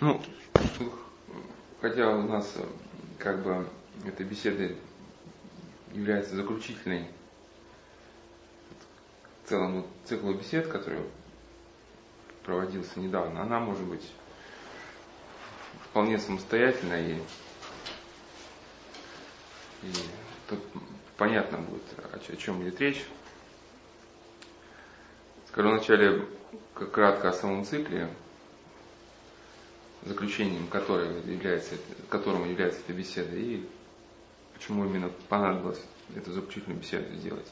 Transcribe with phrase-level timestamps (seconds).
[0.00, 0.20] Ну,
[1.80, 2.52] хотя у нас
[3.18, 3.66] как бы
[4.04, 4.74] эта беседа
[5.92, 7.08] является заключительной
[9.44, 11.00] целому циклу бесед, который
[12.42, 14.10] проводился недавно, она может быть
[15.90, 17.18] вполне самостоятельна и,
[19.82, 19.92] и
[20.48, 20.58] тут
[21.16, 23.06] понятно будет, о, о чем идет речь.
[25.48, 26.26] Скажу вначале
[26.74, 28.08] кратко о самом цикле,
[30.04, 31.76] заключением которого является,
[32.08, 33.64] которым является эта беседа, и
[34.52, 35.80] почему именно понадобилось
[36.14, 37.50] эту заключительную беседу сделать.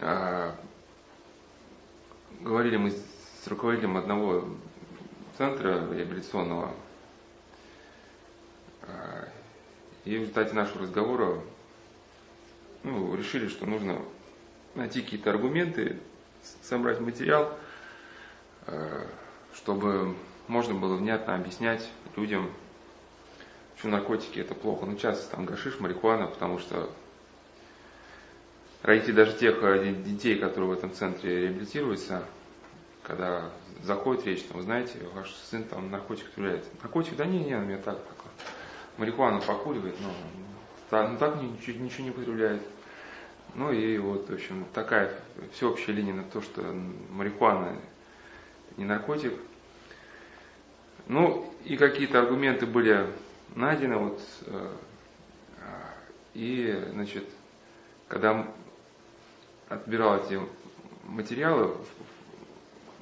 [0.00, 0.54] А,
[2.40, 4.48] говорили мы с руководителем одного
[5.36, 6.72] центра реабилитационного,
[8.82, 9.28] а,
[10.04, 11.40] и в результате нашего разговора
[12.84, 14.00] ну, решили, что нужно
[14.74, 15.98] найти какие-то аргументы,
[16.62, 17.58] собрать материал,
[18.66, 19.06] э,
[19.54, 20.14] чтобы
[20.48, 22.50] можно было внятно объяснять людям,
[23.78, 24.86] что наркотики это плохо.
[24.86, 26.90] Ну, часто там гашиш, марихуана, потому что
[28.82, 32.24] родители даже тех э, детей, которые в этом центре реабилитируются,
[33.02, 33.50] когда
[33.82, 36.64] заходит речь, там, знаете, ваш сын там наркотик употребляет.
[36.82, 38.18] Наркотик, да не, не, у меня так, так.
[38.96, 40.08] Марихуану покуривает, но
[40.90, 42.62] ну, так ничего, ничего не употребляет.
[43.54, 45.12] Ну и вот, в общем, такая
[45.52, 46.62] всеобщая линия на то, что
[47.10, 47.76] марихуана
[48.76, 49.34] не наркотик.
[51.08, 53.06] Ну и какие-то аргументы были
[53.54, 54.70] найдены, вот, э,
[56.34, 57.24] и, значит,
[58.08, 58.46] когда
[59.68, 60.38] отбирал эти
[61.04, 61.74] материалы,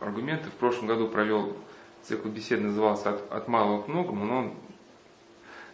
[0.01, 1.57] аргументы, в прошлом году провел
[2.03, 4.55] цикл бесед, назывался «От, от малого к многому», но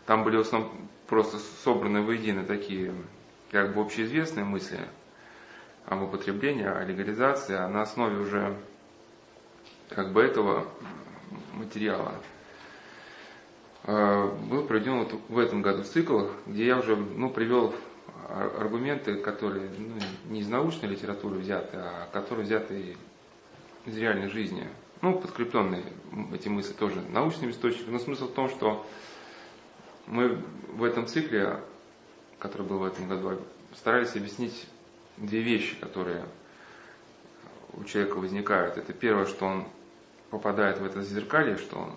[0.06, 0.72] там были в основном
[1.06, 2.94] просто собраны воедино такие
[3.50, 4.80] как бы общеизвестные мысли
[5.84, 8.56] об употреблении, о легализации, а на основе уже
[9.90, 10.66] как бы этого
[11.52, 12.14] материала
[13.84, 17.74] э, был проведен вот в этом году цикл, где я уже ну, привел
[18.28, 19.94] аргументы, которые ну,
[20.30, 22.96] не из научной литературы взяты, а которые взяты
[23.84, 24.66] из реальной жизни.
[25.00, 25.82] Ну, подкрепленные
[26.32, 27.94] эти мысли тоже научными источниками.
[27.94, 28.86] Но смысл в том, что
[30.06, 30.38] мы
[30.72, 31.58] в этом цикле
[32.42, 33.40] который был в этом году,
[33.76, 34.66] старались объяснить
[35.16, 36.24] две вещи, которые
[37.72, 38.76] у человека возникают.
[38.76, 39.68] Это первое, что он
[40.32, 41.92] попадает в это зеркалье, что он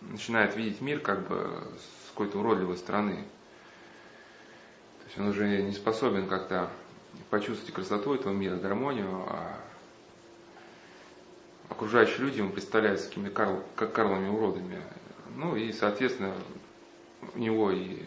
[0.00, 3.16] начинает видеть мир как бы с какой-то уродливой стороны.
[5.00, 6.70] То есть он уже не способен как-то
[7.28, 9.60] почувствовать красоту этого мира, гармонию, а
[11.68, 14.80] окружающие люди ему представляются такими Карл, как Карлами уродами.
[15.36, 16.32] Ну и, соответственно,
[17.34, 18.02] у него и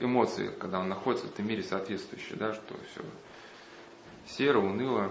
[0.00, 3.00] эмоции, когда он находится в этом мире соответствующие, да, что все
[4.26, 5.10] серо, уныло.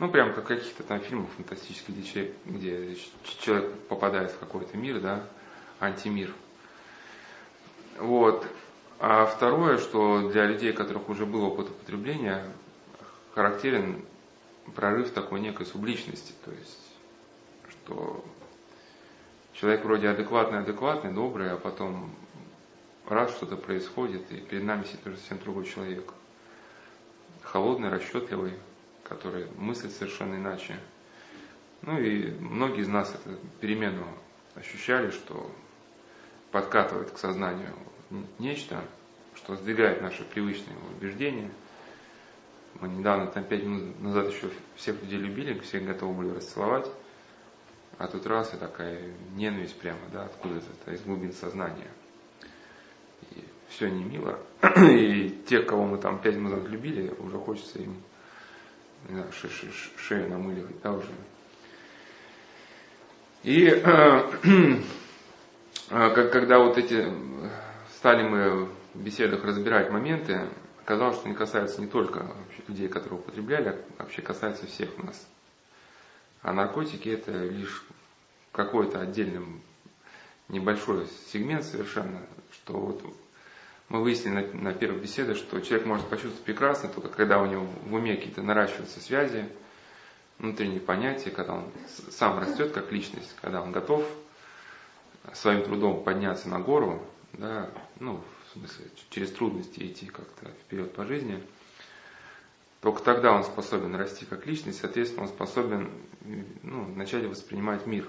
[0.00, 2.96] Ну, прям как каких-то там фильмах фантастических, где человек, где
[3.38, 5.24] человек попадает в какой-то мир, да,
[5.78, 6.32] антимир.
[7.98, 8.44] Вот.
[8.98, 12.44] А второе, что для людей, у которых уже был опыт употребления,
[13.34, 14.04] характерен
[14.74, 16.92] прорыв такой некой субличности, то есть,
[17.68, 18.24] что
[19.52, 22.10] человек вроде адекватный, адекватный, добрый, а потом
[23.06, 26.12] раз что-то происходит, и перед нами сидит уже совсем другой человек.
[27.42, 28.54] Холодный, расчетливый,
[29.04, 30.78] который мыслит совершенно иначе.
[31.82, 34.06] Ну и многие из нас эту перемену
[34.54, 35.50] ощущали, что
[36.50, 37.74] подкатывает к сознанию
[38.38, 38.82] нечто,
[39.34, 41.50] что сдвигает наши привычные убеждения.
[42.80, 46.90] Мы недавно, там пять минут назад еще всех людей любили, всех готовы были расцеловать,
[47.98, 51.90] а тут раз и такая ненависть прямо, да, откуда-то, из глубин сознания–
[53.74, 54.38] все не мило.
[54.76, 57.96] И тех, кого мы там пять минут любили, уже хочется им
[59.08, 61.08] знаю, ше -ше шею намыливать, да, уже.
[63.42, 63.80] И э,
[65.90, 67.12] э, когда вот эти
[67.96, 70.48] стали мы в беседах разбирать моменты,
[70.82, 72.34] оказалось, что они касаются не только
[72.68, 75.26] людей, которые употребляли, а вообще касаются всех нас.
[76.42, 77.84] А наркотики это лишь
[78.52, 79.60] какой-то отдельный
[80.48, 82.20] небольшой сегмент совершенно,
[82.52, 83.02] что вот
[83.88, 87.66] мы выяснили на, на первой беседе, что человек может почувствовать прекрасно только когда у него
[87.86, 89.48] в уме какие-то наращиваются связи,
[90.38, 91.64] внутренние понятия, когда он
[92.10, 94.04] сам растет как личность, когда он готов
[95.32, 97.02] своим трудом подняться на гору,
[97.32, 97.70] да,
[98.00, 101.42] ну, в смысле, через трудности идти как-то вперед по жизни,
[102.80, 105.90] только тогда он способен расти как личность, соответственно, он способен
[106.62, 108.06] ну, начать воспринимать мир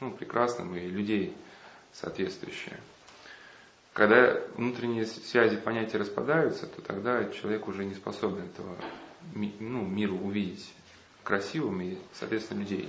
[0.00, 1.34] ну, прекрасным и людей
[1.92, 2.78] соответствующие.
[4.00, 8.74] Когда внутренние связи понятия распадаются, то тогда человек уже не способен этого
[9.34, 10.72] ну, миру увидеть
[11.22, 12.88] красивым и, соответственно, людей.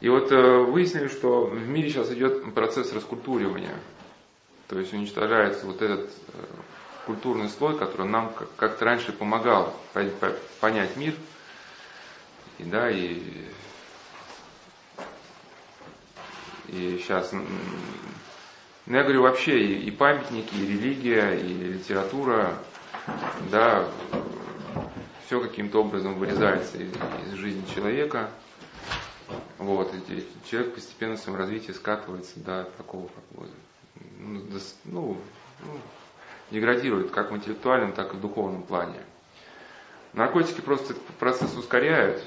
[0.00, 3.74] И вот э, выяснили, что в мире сейчас идет процесс раскультуривания.
[4.68, 6.44] То есть уничтожается вот этот э,
[7.06, 9.74] культурный слой, который нам как-то раньше помогал
[10.60, 11.14] понять мир.
[12.58, 13.20] И да, и,
[16.68, 17.32] и сейчас,
[18.86, 22.58] ну, я говорю вообще, и, и памятники, и религия, и литература,
[23.50, 23.88] да,
[25.24, 26.92] все каким-то образом вырезается из,
[27.26, 28.30] из жизни человека.
[29.56, 33.48] Вот, и человек постепенно в своем развитии скатывается до такого, как бы,
[34.18, 35.16] ну, до, ну,
[35.60, 35.80] ну,
[36.50, 39.00] деградирует как в интеллектуальном, так и в духовном плане.
[40.12, 42.22] Наркотики просто процесс ускоряют,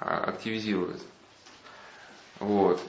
[0.00, 1.00] а, активизируют.
[2.38, 2.80] Вот.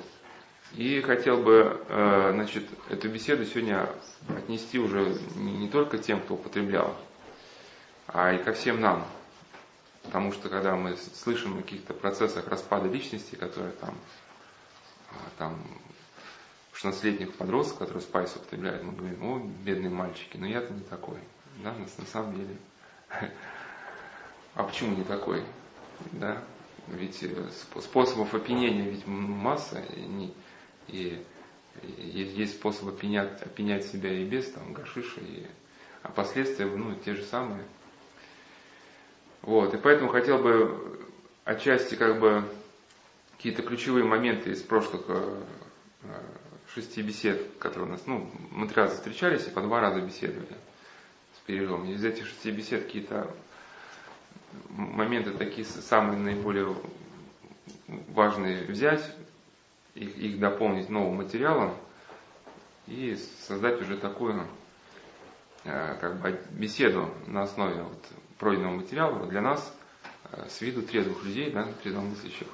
[0.75, 3.89] И хотел бы э, значит, эту беседу сегодня
[4.27, 6.95] отнести уже не только тем, кто употреблял,
[8.07, 9.06] а и ко всем нам.
[10.04, 13.95] Потому что когда мы слышим о каких-то процессах распада личности, которые там,
[15.12, 15.60] а, там
[16.74, 21.19] 16-летних подростков, которые спайс употребляют, мы говорим, о, бедные мальчики, но я-то не такой.
[21.63, 22.57] Да, на, на самом деле.
[24.56, 25.44] А почему не такой?
[26.13, 26.42] Да?
[26.88, 27.50] Ведь э,
[27.81, 30.33] способов опьянения ведь масса, и,
[30.91, 31.24] и,
[31.83, 35.45] и есть способ опьянять, опьянять себя и без там, гашиша, и,
[36.03, 37.63] а последствия ну, те же самые.
[39.41, 41.00] Вот, и поэтому хотел бы
[41.45, 42.44] отчасти как бы
[43.38, 45.44] какие-то ключевые моменты из прошлых э,
[46.03, 46.07] э,
[46.74, 50.57] шести бесед, которые у нас, ну, мы три раза встречались и по два раза беседовали
[51.36, 51.89] с перерывом.
[51.89, 53.33] Из этих шести бесед какие-то
[54.69, 56.75] моменты такие самые наиболее
[58.09, 59.03] важные взять,
[59.95, 61.75] их, их дополнить новым материалом
[62.88, 64.47] и создать уже такую
[65.63, 68.06] э, как бы беседу на основе вот
[68.38, 69.75] пройденного материала для нас,
[70.31, 72.47] э, с виду трезвых людей, да, трезвомыслящих,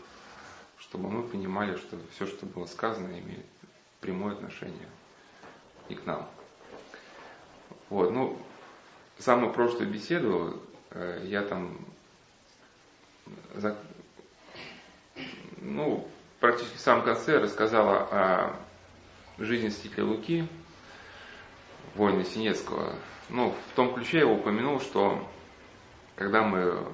[0.78, 3.46] чтобы мы понимали, что все, что было сказано, имеет
[4.02, 4.90] прямое отношение
[5.90, 6.28] и к нам.
[7.90, 8.38] Вот, ну,
[9.20, 10.62] самую прошлую беседу
[10.92, 11.78] э, я там
[15.62, 16.08] ну,
[16.40, 18.56] практически в самом конце рассказала о
[19.38, 20.48] жизни святителя Луки,
[21.96, 22.96] воина Синецкого.
[23.30, 25.28] Ну, в том ключе я упомянул, что
[26.16, 26.86] когда мы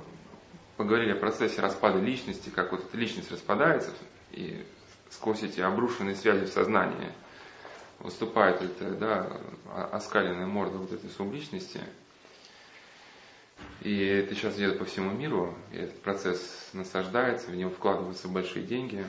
[0.78, 3.92] поговорили о процессе распада личности, как вот эта личность распадается,
[4.32, 4.66] и
[5.10, 7.12] сквозь эти обрушенные связи в сознании
[8.00, 9.38] выступает эта да,
[9.92, 11.82] оскаленная морда вот этой субличности.
[13.82, 18.66] И это сейчас идет по всему миру, и этот процесс насаждается, в него вкладываются большие
[18.66, 19.06] деньги,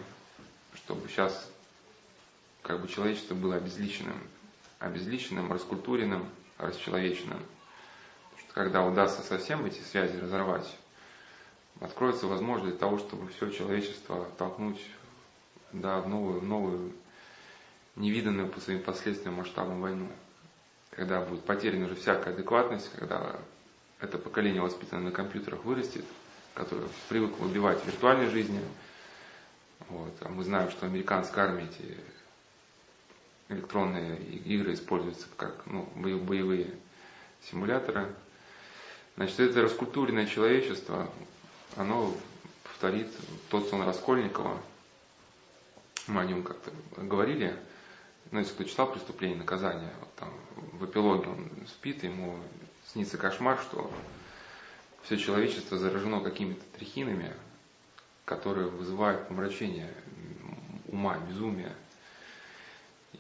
[0.75, 1.51] чтобы сейчас
[2.63, 4.19] как бы человечество было обезличенным,
[4.79, 6.29] обезличенным, раскультуренным,
[6.59, 7.41] расчеловеченным.
[8.31, 10.77] Потому что когда удастся совсем эти связи разорвать,
[11.81, 14.81] откроется возможность для того, чтобы все человечество толкнуть
[15.73, 16.93] да, в новую, новую,
[17.97, 20.09] невиданную по своим последствиям масштабам войну.
[20.91, 23.37] Когда будет потеряна уже всякая адекватность, когда
[24.01, 26.05] это поколение, воспитанное на компьютерах, вырастет,
[26.55, 28.61] которое привыкло убивать в виртуальной жизни.
[29.89, 30.15] Вот.
[30.21, 31.99] А мы знаем, что американская армия эти
[33.49, 36.71] электронные игры используются как ну, боевые
[37.51, 38.15] симуляторы.
[39.17, 41.11] Значит, это раскультуренное человечество,
[41.77, 42.15] оно
[42.65, 43.09] повторит
[43.51, 44.59] тот сон Раскольникова,
[46.07, 47.55] мы о нем как-то говорили,
[48.31, 50.31] ну, если кто читал «Преступление и наказание», вот там
[50.73, 52.39] в эпилоге он спит, ему
[52.87, 53.93] снится кошмар, что
[55.03, 57.35] все человечество заражено какими-то трихинами,
[58.25, 59.93] которые вызывают помрачение
[60.89, 61.73] ума, безумие.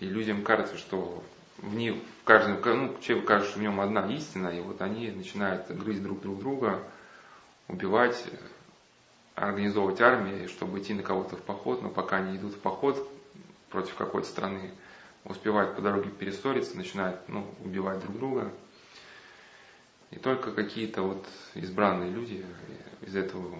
[0.00, 1.22] И людям кажется, что
[1.58, 5.10] в них, в каждом, ну, человеку кажется, что в нем одна истина, и вот они
[5.10, 6.82] начинают грызть друг друг друга,
[7.68, 8.24] убивать,
[9.34, 13.08] организовывать армии, чтобы идти на кого-то в поход, но пока они идут в поход
[13.70, 14.72] против какой-то страны,
[15.24, 18.52] успевают по дороге перессориться, начинают ну, убивать друг друга.
[20.10, 22.44] И только какие-то вот избранные люди
[23.00, 23.58] из этого,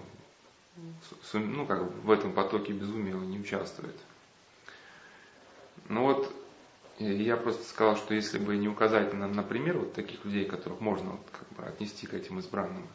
[1.33, 3.95] ну как в этом потоке безумия не участвуют.
[5.89, 6.33] Ну вот,
[6.99, 10.79] я просто сказал, что если бы не указать нам на пример вот таких людей, которых
[10.79, 12.87] можно вот как бы отнести к этим избранным,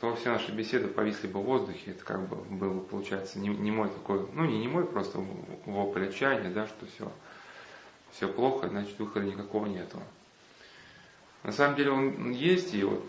[0.00, 1.92] то все наши беседы повисли бы в воздухе.
[1.92, 5.24] Это как бы было, получается, не, не мой такой, ну не не мой, просто
[5.64, 7.10] вопль отчаяния, да, что все,
[8.10, 10.00] все плохо, значит выхода никакого нету.
[11.42, 13.08] На самом деле он есть, и вот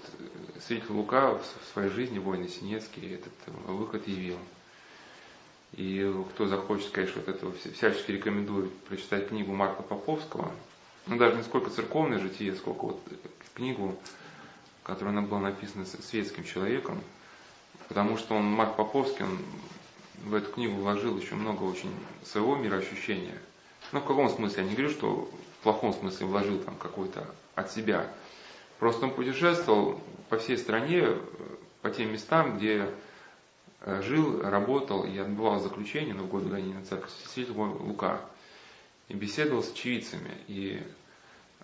[0.65, 3.33] святитель Лука в своей жизни, войны Синецкий, этот
[3.65, 4.37] выход явил.
[5.73, 10.51] И кто захочет, конечно, вот этого всячески рекомендую прочитать книгу Марка Поповского,
[11.07, 13.01] ну даже не сколько церковное житие, сколько вот
[13.55, 13.97] книгу
[14.87, 17.03] которая она была написана светским человеком,
[17.89, 19.37] потому что он, Марк Поповский, он
[20.23, 21.91] в эту книгу вложил еще много очень
[22.23, 23.37] своего мироощущения.
[23.91, 24.63] Ну, в каком смысле?
[24.63, 28.11] Я не говорю, что в плохом смысле вложил там какой-то от себя.
[28.79, 29.99] Просто он путешествовал
[30.29, 31.17] по всей стране,
[31.81, 32.93] по тем местам, где
[33.81, 38.21] э, жил, работал и отбывал заключение на годы гонения на церковь святитель Лука.
[39.07, 40.31] И беседовал с очевидцами.
[40.47, 40.83] И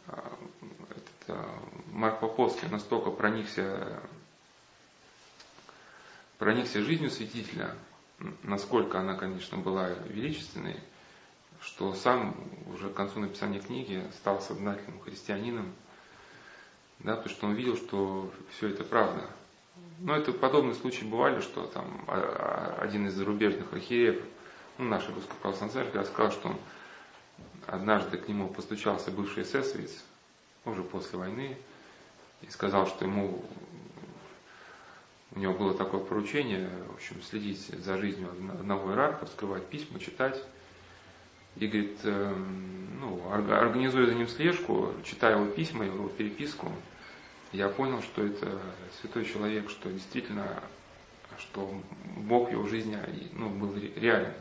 [0.07, 0.11] э,
[0.89, 1.45] этот, э,
[1.91, 4.01] Марк Поповский настолько проникся,
[6.39, 7.75] проникся жизнью святителя,
[8.41, 10.79] насколько она, конечно, была величественной,
[11.63, 12.35] что сам
[12.73, 15.73] уже к концу написания книги стал сознательным христианином,
[16.99, 19.27] да, потому что он видел, что все это правда.
[19.99, 22.05] Но это подобные случаи бывали, что там
[22.77, 24.21] один из зарубежных архиереев,
[24.77, 26.57] ну, нашей русской православной церкви, рассказал, что он
[27.67, 30.03] однажды к нему постучался бывший эсэсовец,
[30.65, 31.57] уже после войны,
[32.41, 33.43] и сказал, что ему
[35.31, 40.43] у него было такое поручение, в общем, следить за жизнью одного иерарха, вскрывать письма, читать.
[41.55, 42.35] И говорит, э,
[42.99, 46.71] ну, организуя за ним слежку, читая его письма, его переписку,
[47.51, 48.59] я понял, что это
[48.99, 50.63] святой человек, что действительно,
[51.37, 51.69] что
[52.17, 52.97] Бог в его жизни
[53.33, 54.33] ну, был реален.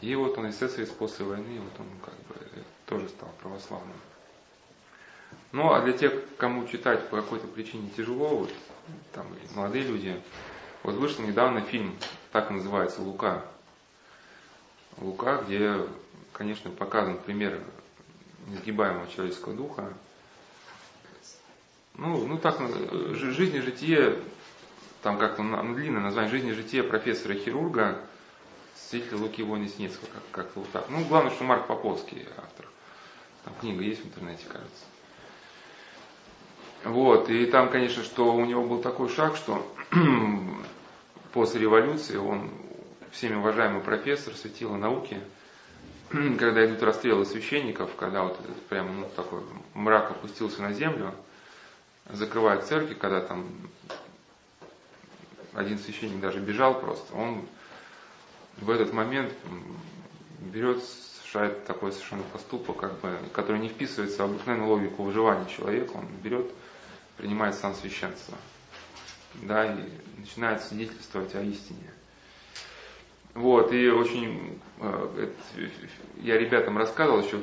[0.00, 3.96] И вот он эсэсовец после войны, вот он как бы тоже стал православным.
[5.52, 8.50] Ну, а для тех, кому читать по какой-то причине тяжело, вот,
[9.12, 10.20] там молодые люди,
[10.82, 11.96] вот вышел недавно фильм,
[12.32, 13.44] так называется, «Лука».
[14.98, 15.80] «Лука», где,
[16.32, 17.60] конечно, показан пример
[18.46, 19.92] несгибаемого человеческого духа.
[21.96, 22.58] Ну, ну так,
[23.14, 24.18] жизнь и житие,
[25.02, 28.00] там как-то ну, длинное название, жизнь и житие профессора-хирурга,
[28.76, 30.88] свидетеля Луки Вонесницкого, как- как-то вот так.
[30.90, 32.66] Ну, главное, что Марк Поповский автор.
[33.44, 34.84] Там книга есть в интернете, кажется.
[36.84, 39.66] Вот, и там, конечно, что у него был такой шаг, что
[41.32, 42.50] после революции он
[43.14, 45.20] всеми уважаемый профессор светила науки,
[46.10, 49.40] когда идут расстрелы священников, когда вот прямо ну, такой
[49.74, 51.14] мрак опустился на землю,
[52.10, 53.46] закрывают церкви, когда там
[55.54, 57.46] один священник даже бежал просто, он
[58.58, 59.32] в этот момент
[60.40, 65.92] берет, совершает такой совершенно поступок, как бы, который не вписывается в обыкновенную логику выживания человека,
[65.94, 66.50] он берет
[67.16, 68.36] принимает сан священства.
[69.34, 71.90] Да, и начинает свидетельствовать о истине.
[73.34, 75.70] Вот, и очень, э, это,
[76.22, 77.40] я ребятам рассказывал еще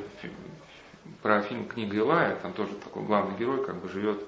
[1.20, 4.24] про фильм «Книга Илая», там тоже такой главный герой как бы живет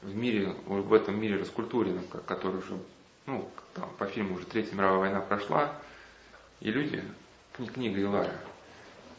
[0.00, 2.78] в мире, в этом мире раскультуренном, который уже,
[3.26, 5.76] ну, там, по фильму уже Третья мировая война прошла,
[6.60, 7.04] и люди,
[7.74, 8.40] книга Илая,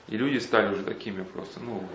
[0.07, 1.87] и люди стали уже такими просто, ну,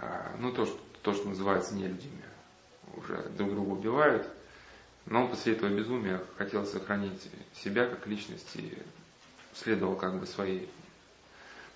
[0.00, 2.22] а, ну, то, что, то, что называется нелюдями,
[2.96, 4.28] уже друг друга убивают.
[5.06, 8.78] Но после этого безумия хотел сохранить себя как личность и
[9.54, 10.68] следовал как бы своей,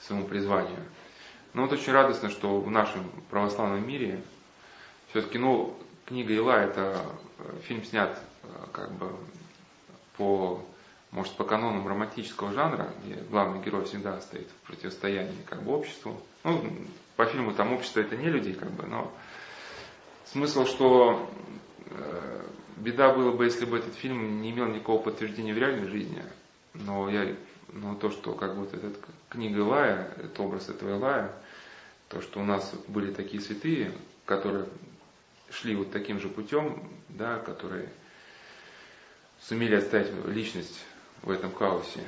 [0.00, 0.78] своему призванию.
[1.52, 4.22] Но вот очень радостно, что в нашем православном мире
[5.10, 7.04] все-таки, ну, книга Ила это
[7.38, 9.10] э, фильм снят э, как бы
[10.16, 10.64] по,
[11.10, 16.20] может, по канонам романтического жанра, где главный герой всегда стоит в противостоянии как бы обществу.
[16.44, 16.62] Ну,
[17.16, 19.12] по фильму там общество это не люди, как бы, но
[20.26, 21.30] смысл, что
[21.86, 22.42] э,
[22.76, 26.22] беда было бы, если бы этот фильм не имел никакого подтверждения в реальной жизни.
[26.74, 27.34] Но я,
[27.72, 28.92] но то, что как вот эта
[29.28, 31.32] книга Илая, это образ этого Илая,
[32.08, 33.92] то, что у нас были такие святые,
[34.24, 34.66] которые
[35.50, 37.88] шли вот таким же путем, да, которые
[39.40, 40.84] сумели оставить личность
[41.22, 42.00] в этом хаосе,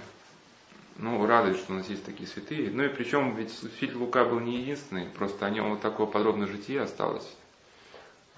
[0.96, 2.70] ну, радует, что у нас есть такие святые.
[2.70, 6.48] Ну и причем ведь святитель Лука был не единственный, просто о нем вот такое подробное
[6.48, 7.36] житие осталось.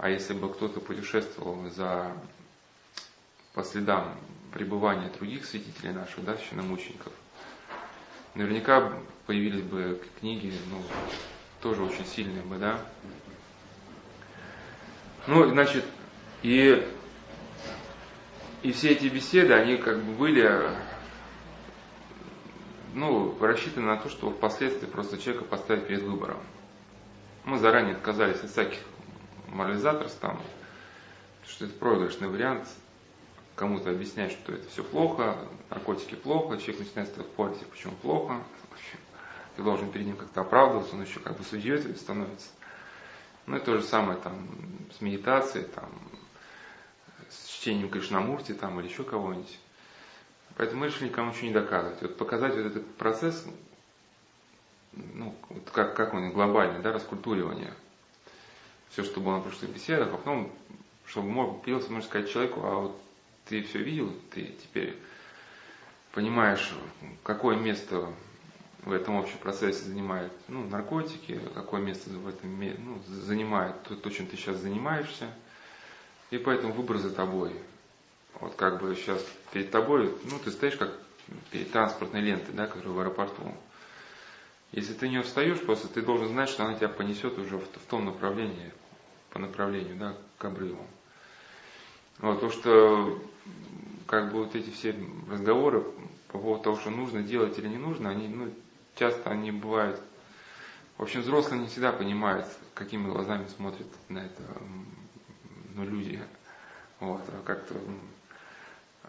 [0.02, 2.10] А если бы кто-то путешествовал за
[3.52, 4.16] по следам
[4.50, 7.12] пребывания других святителей наших, да, священномучеников,
[8.34, 8.94] наверняка
[9.26, 10.82] появились бы книги, ну,
[11.60, 12.80] тоже очень сильные бы, да.
[15.26, 15.84] Ну, значит,
[16.42, 16.82] и,
[18.62, 20.70] и все эти беседы, они как бы были
[22.94, 26.38] ну, рассчитаны на то, что впоследствии просто человека поставить перед выбором.
[27.44, 28.78] Мы заранее отказались от всяких
[29.50, 30.40] морализаторств, там,
[31.46, 32.68] что это проигрышный вариант,
[33.56, 35.36] кому-то объяснять, что это все плохо,
[35.68, 38.42] наркотики плохо, человек начинает спорить, почему плохо,
[39.56, 42.48] ты должен перед ним как-то оправдываться, он еще как бы судьей становится.
[43.46, 44.48] Ну и то же самое там
[44.96, 45.90] с медитацией, там,
[47.28, 49.58] с чтением Кришнамурти там, или еще кого-нибудь.
[50.56, 52.00] Поэтому мы решили никому ничего не доказывать.
[52.02, 53.46] Вот показать вот этот процесс,
[54.92, 57.74] ну, вот как, как он глобальный, да, раскультуривание.
[58.90, 60.52] Все, что было на прошлых беседах, а потом,
[61.06, 63.02] чтобы мог, появился, можно сказать, человеку, а вот
[63.46, 64.96] ты все видел, ты теперь
[66.12, 66.72] понимаешь,
[67.22, 68.12] какое место
[68.84, 74.10] в этом общем процессе занимает ну, наркотики, какое место в этом ну, занимает то, то,
[74.10, 75.30] чем ты сейчас занимаешься.
[76.30, 77.52] И поэтому выбор за тобой.
[78.40, 80.92] Вот как бы сейчас перед тобой, ну ты стоишь как
[81.50, 83.54] перед транспортной лентой, да, которая в аэропорту.
[84.72, 87.86] Если ты не встаешь, просто ты должен знать, что она тебя понесет уже в, в
[87.88, 88.72] том направлении,
[89.30, 90.86] по направлению, да, к обрыву.
[92.18, 93.22] Вот, то, что
[94.06, 94.94] как бы вот эти все
[95.30, 95.84] разговоры
[96.28, 98.52] по поводу того, что нужно делать или не нужно, они, ну,
[98.96, 100.00] часто они бывают.
[100.98, 104.42] В общем, взрослые не всегда понимают, какими глазами смотрят на это
[105.74, 106.20] ну, люди.
[106.98, 107.74] Вот, а как-то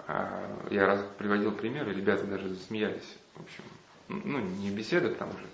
[0.08, 3.18] а, я раз приводил примеры, ребята даже засмеялись.
[3.36, 3.64] В общем,
[4.08, 5.46] ну, не беседа к тому же.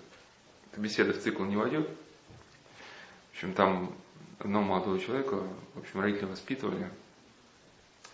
[0.76, 1.88] Беседа в цикл не войдет.
[1.88, 3.92] В общем, там
[4.38, 5.42] одного молодого человека,
[5.74, 6.90] в общем, родители воспитывали.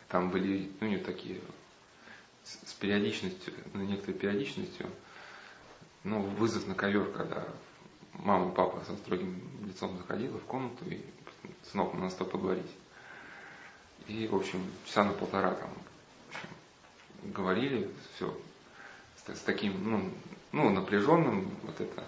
[0.08, 1.40] Там были, ну, не такие,
[2.44, 4.88] с, с периодичностью, на ну, некоторой периодичностью,
[6.04, 7.46] ну, вызов на ковер, когда
[8.12, 11.00] мама папа со строгим лицом заходила в комнату и
[11.70, 12.70] сынок, надо с тобой поговорить.
[14.06, 15.70] И, в общем, часа на полтора там
[16.28, 18.36] общем, говорили, все
[19.16, 20.10] с, с таким, ну,
[20.52, 22.04] ну, напряженным, вот это.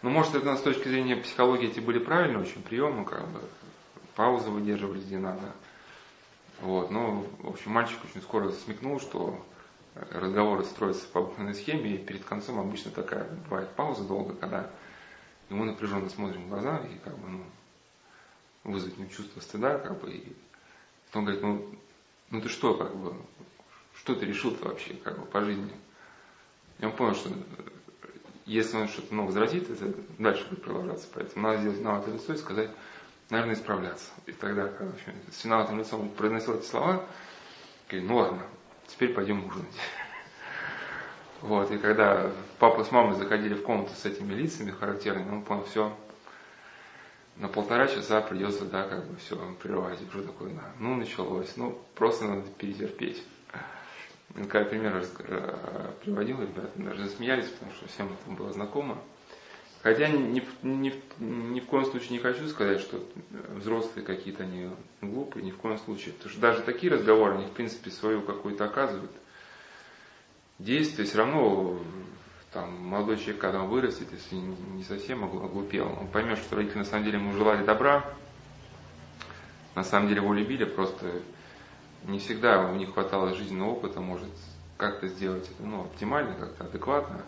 [0.00, 3.40] Ну, может, это с точки зрения психологии эти были правильные очень приемы, как бы,
[4.14, 5.52] паузы выдерживались где надо.
[6.60, 9.44] Вот, но, в общем, мальчик очень скоро смекнул, что
[9.94, 14.70] разговоры строятся по обыкновенной схеме, и перед концом обычно такая бывает пауза долго, когда
[15.50, 17.44] ему напряженно смотрим в глаза, и как бы, ну,
[18.64, 20.36] вызвать нем чувство стыда, как бы, и
[21.12, 21.74] он говорит, ну,
[22.30, 23.16] ну ты что, как бы,
[23.96, 25.74] что ты решил-то вообще, как бы, по жизни?
[26.78, 27.30] И он понял, что
[28.48, 31.06] если он что-то ну, возразит, это дальше будет продолжаться.
[31.14, 32.70] Поэтому надо сделать виноватое лицо и сказать,
[33.30, 34.10] наверное, исправляться.
[34.26, 37.04] И тогда, общем, с виноватым лицом произносил эти слова,
[37.88, 38.42] говорит, ну ладно,
[38.86, 39.66] теперь пойдем ужинать.
[41.40, 45.62] Вот, и когда папа с мамой заходили в комнату с этими лицами характерными, он понял,
[45.66, 45.96] все,
[47.36, 50.00] на полтора часа придется, да, как бы все прерывать.
[50.08, 53.22] Уже такой, да, ну началось, ну просто надо перетерпеть.
[54.34, 58.98] Когда пример э, приводил, ребята даже засмеялись, потому что всем это было знакомо.
[59.82, 63.02] Хотя ни, ни, ни в коем случае не хочу сказать, что
[63.54, 66.14] взрослые какие-то они глупые, ни в коем случае.
[66.14, 69.12] Потому что даже такие разговоры, они в принципе свою какую-то оказывают
[70.58, 71.06] действие.
[71.06, 71.80] Все равно
[72.52, 76.84] там, молодой человек, когда он вырастет, если не совсем оглупел, он поймет, что родители на
[76.84, 78.04] самом деле ему желали добра,
[79.74, 81.22] на самом деле его любили, просто
[82.04, 84.28] не всегда у них хватало жизненного опыта, может
[84.76, 87.24] как-то сделать это ну, оптимально, как-то адекватно.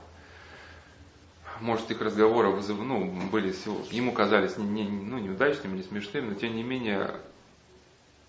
[1.61, 3.49] Может, их разговоры вызов, ну, были,
[3.95, 7.15] ему казались не, не, ну, неудачными, не смешными, но тем не менее,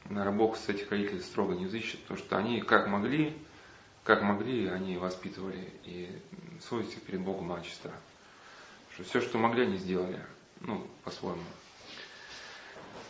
[0.09, 3.37] наверное, Бог с этих родителей строго не взыщет, потому что они как могли,
[4.03, 6.09] как могли, они воспитывали, и
[6.67, 7.91] совесть перед Богом была чиста.
[8.93, 10.19] Что все, что могли, они сделали,
[10.59, 11.43] ну, по-своему.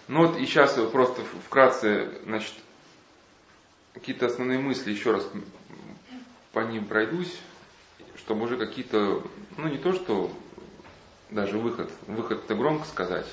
[0.08, 2.54] Ну вот и сейчас просто вкратце, значит,
[3.94, 5.28] какие-то основные мысли еще раз
[6.52, 7.38] по ним пройдусь,
[8.18, 9.24] чтобы уже какие-то,
[9.58, 10.32] ну не то, что
[11.30, 13.28] даже выход, выход это громко сказать,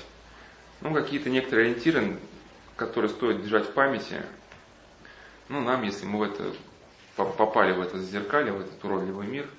[0.81, 2.17] ну какие-то некоторые ориентиры,
[2.75, 4.23] которые стоит держать в памяти,
[5.49, 6.53] ну нам, если мы в это
[7.15, 9.49] попали в это зеркалье, в этот уродливый мир,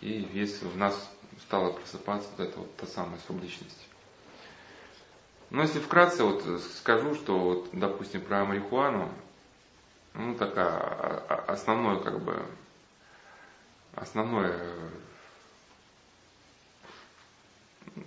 [0.00, 1.10] и если в нас
[1.42, 3.86] стала просыпаться вот эта вот та самая субличность.
[5.50, 6.42] Но если вкратце вот
[6.76, 9.10] скажу, что вот, допустим, про марихуану,
[10.16, 12.42] ну, такая а, а, основное, как бы,
[13.94, 14.72] основное,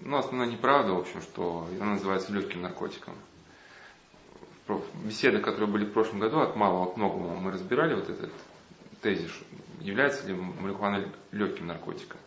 [0.01, 3.15] ну, основная неправда, в общем, что она называется легким наркотиком.
[5.03, 8.31] Беседы, которые были в прошлом году, от малого к многому мы разбирали вот этот
[9.01, 9.31] тезис,
[9.79, 12.19] является ли марихуана легким наркотиком.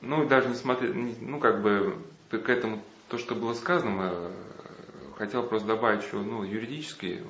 [0.00, 1.96] Ну, даже несмотря, ну, как бы,
[2.30, 4.32] к этому, то, что было сказано,
[5.16, 7.22] хотел просто добавить еще, ну, юридический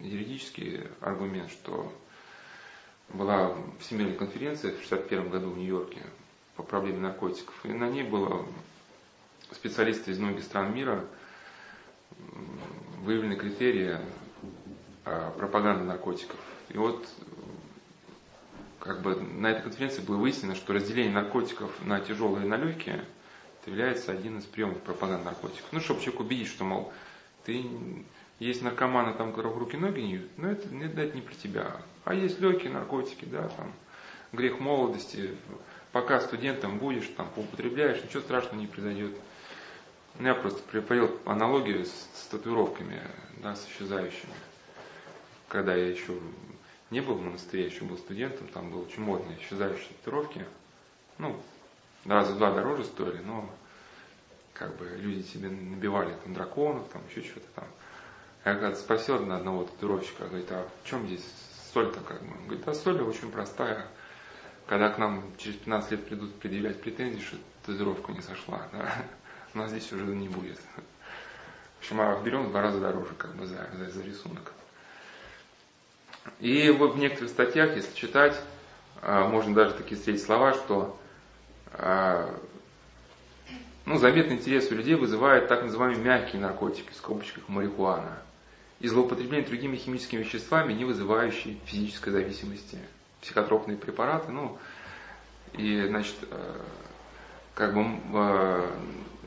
[0.00, 1.92] юридический аргумент, что
[3.10, 6.02] была Всемирная конференция в 1961 году в Нью-Йорке
[6.56, 8.46] по проблеме наркотиков, и на ней было
[9.52, 11.04] специалисты из многих стран мира,
[13.02, 13.98] выявлены критерии
[15.04, 16.38] а, пропаганды наркотиков.
[16.68, 17.06] И вот
[18.78, 23.04] как бы на этой конференции было выяснено, что разделение наркотиков на тяжелые и на легкие
[23.60, 25.66] это является один из приемов пропаганды наркотиков.
[25.72, 26.92] Ну, чтобы человек убедить, что, мол,
[27.44, 27.64] ты
[28.40, 31.76] есть наркоманы, там, которых руки-ноги не но это, это не про тебя.
[32.04, 33.72] А есть легкие наркотики, да, там,
[34.32, 35.36] грех молодости,
[35.92, 39.14] пока студентом будешь, там, поупотребляешь, ничего страшного не произойдет.
[40.18, 43.00] Я просто приводил аналогию с, с татуировками,
[43.42, 44.32] да, с исчезающими.
[45.48, 46.18] когда я еще
[46.90, 50.44] не был в монастыре, я еще был студентом, там было очень модно исчезающие татуировки.
[51.18, 51.40] Ну,
[52.06, 53.48] раза два дороже стоили, но
[54.54, 57.66] как бы люди себе набивали там драконов, там еще что-то там.
[58.50, 61.24] Я когда спросил одного татуировщика, говорит, а в чем здесь
[61.72, 62.32] соль-то как бы?
[62.36, 63.86] Он говорит, а соль очень простая.
[64.66, 68.92] Когда к нам через 15 лет придут предъявлять претензии, что татуировка не сошла, да,
[69.54, 70.58] у нас здесь уже не будет.
[70.58, 74.52] В общем, а берем в два раза дороже как бы за, за, за рисунок.
[76.40, 78.34] И вот в некоторых статьях, если читать,
[79.00, 80.98] а, можно даже такие встретить слова, что
[81.74, 82.36] а,
[83.86, 88.18] ну, заметный интерес у людей вызывает так называемые мягкие наркотики, в скобочках марихуана,
[88.80, 92.78] и злоупотребление другими химическими веществами, не вызывающие физической зависимости.
[93.20, 94.58] Психотропные препараты, ну,
[95.52, 96.64] и, значит, а,
[97.54, 97.82] как бы,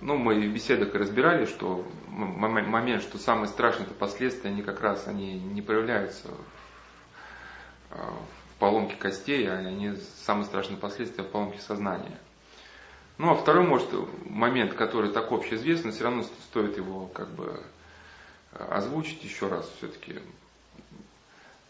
[0.01, 5.07] ну, мы в беседах разбирали, что момент, что самые страшные это последствия, они как раз
[5.07, 6.29] они не проявляются
[7.91, 9.93] в, в поломке костей, а они
[10.25, 12.17] самые страшные последствия в поломке сознания.
[13.19, 13.87] Ну, а второй, может,
[14.25, 17.63] момент, который так общеизвестный, все равно стоит его как бы
[18.69, 20.19] озвучить еще раз все-таки,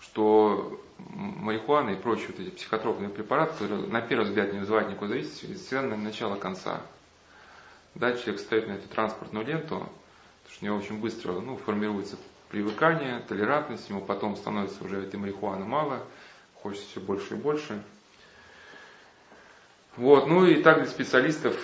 [0.02, 5.10] что марихуана и прочие вот эти психотропные препараты, которые на первый взгляд не вызывают никакой
[5.10, 6.82] зависимости, всегда на начало конца.
[7.96, 12.18] Да, человек стоит на эту транспортную ленту, потому что у него очень быстро ну, формируется
[12.50, 16.04] привыкание, толерантность, ему потом становится уже этой марихуаны мало,
[16.56, 17.82] хочется все больше и больше.
[19.96, 21.56] Вот, ну и так для специалистов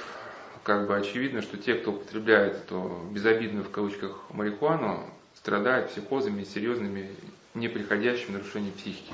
[0.64, 7.10] как бы очевидно, что те, кто употребляет эту безобидную в кавычках марихуану, страдают психозами серьезными,
[7.54, 9.14] неприходящими нарушениями психики.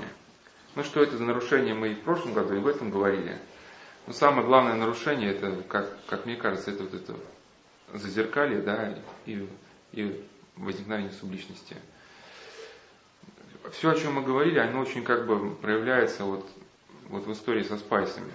[0.75, 3.37] Ну что это за нарушение, мы и в прошлом году, и в этом говорили.
[4.07, 7.15] Но самое главное нарушение, это, как, как мне кажется, это вот это
[7.93, 8.93] зазеркалье, да,
[9.25, 9.47] и,
[9.93, 11.75] и возникновение субличности.
[13.71, 16.47] Все, о чем мы говорили, оно очень как бы проявляется вот,
[17.09, 18.31] вот в истории со спайсами.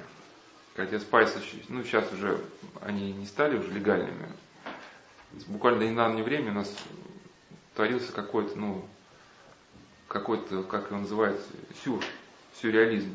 [0.81, 1.38] Хотя спайсы,
[1.69, 2.43] ну сейчас уже
[2.81, 4.31] они не стали уже легальными.
[5.47, 6.75] Буквально до недавнего времени у нас
[7.75, 8.83] творился какой-то, ну,
[10.09, 11.38] какой-то, как его называют,
[11.85, 12.03] сюр,
[12.62, 13.14] сюрреализм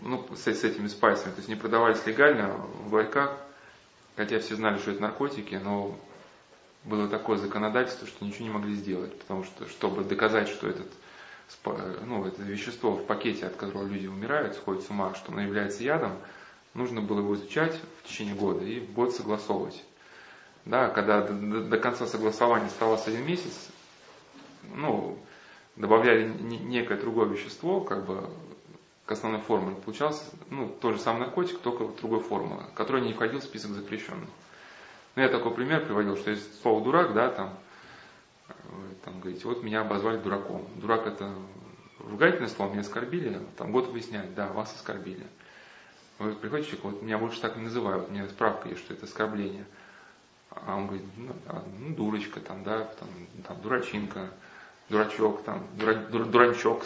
[0.00, 1.32] ну, с, с этими спайсами.
[1.32, 3.36] То есть не продавались легально в ларьках,
[4.16, 6.00] хотя все знали, что это наркотики, но
[6.84, 10.90] было такое законодательство, что ничего не могли сделать, потому что, чтобы доказать, что этот,
[12.06, 15.82] ну, это вещество в пакете, от которого люди умирают, сходят с ума, что оно является
[15.82, 16.16] ядом,
[16.74, 19.84] нужно было его изучать в течение года и год согласовывать.
[20.64, 23.68] Да, когда до, до, до конца согласования оставался один месяц,
[24.74, 25.18] ну,
[25.76, 28.28] добавляли некое другое вещество, как бы
[29.06, 33.40] к основной формуле, получался ну, тот же самый наркотик, только другой формулы, который не входил
[33.40, 34.28] в список запрещенных.
[35.16, 37.58] Ну, я такой пример приводил, что есть слово дурак, да, там,
[39.04, 40.66] там говорите, вот меня обозвали дураком.
[40.76, 41.32] Дурак это
[41.98, 45.26] ругательное слово, меня оскорбили, там год выяснять, да, вас оскорбили.
[46.18, 49.64] Вы приходите, человек, вот меня больше так не называют, меня справка есть, что это оскорбление.
[50.50, 53.08] А он говорит, ну, да, ну дурочка, там, да, там,
[53.46, 54.30] там, дурачинка,
[54.88, 56.82] дурачок, там, дура, дур, дуранчок.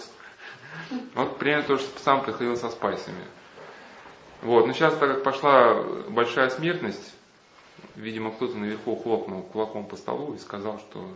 [1.14, 3.24] Вот примерно то, что сам приходил со спайсами.
[4.42, 7.14] Вот, но сейчас, так как пошла большая смертность,
[7.94, 11.08] видимо, кто-то наверху хлопнул кулаком по столу и сказал, что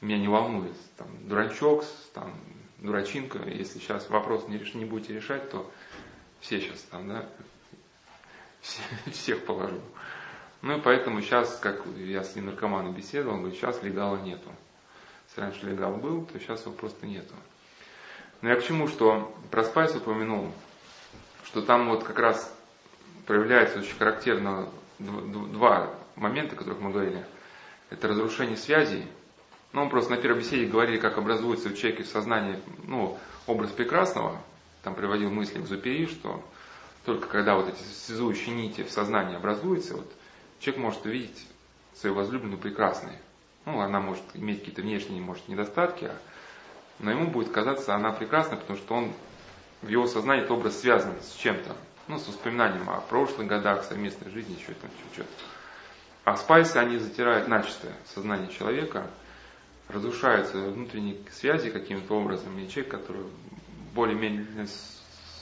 [0.00, 2.32] меня не волнует, там, дуранчок, там,
[2.78, 4.74] дурачинка, если сейчас вопрос не, реш...
[4.74, 5.70] не будете решать, то
[6.40, 7.26] все сейчас там, да,
[8.60, 9.80] все, всех положу.
[10.62, 14.50] Ну и поэтому сейчас, как я с ним наркоманом беседовал, он говорит, сейчас легала нету.
[15.28, 17.34] Если раньше легал был, то сейчас его просто нету.
[18.42, 20.52] Но я к чему, что про спайс упомянул,
[21.44, 22.54] что там вот как раз
[23.26, 27.24] проявляется очень характерно два момента, о которых мы говорили.
[27.88, 29.06] Это разрушение связей.
[29.72, 34.40] Ну, просто на первой беседе говорили, как образуется у человека в сознании ну, образ прекрасного.
[34.82, 36.42] Там приводил мысли в Зупери, что
[37.04, 40.10] только когда вот эти связующие нити в сознании образуются, вот,
[40.58, 41.46] человек может увидеть
[41.94, 43.12] свою возлюбленную прекрасной.
[43.66, 46.16] Ну, она может иметь какие-то внешние, может, недостатки, а
[47.00, 49.12] но ему будет казаться она прекрасна, потому что он
[49.82, 51.74] в его сознании этот образ связан с чем-то,
[52.08, 55.26] ну, с воспоминанием о прошлых годах, совместной жизни, еще там чуть-чуть.
[56.24, 59.06] А спайсы, они затирают начисто сознание человека,
[59.88, 63.22] разрушаются внутренние связи каким-то образом, и человек, который
[63.94, 64.66] более-менее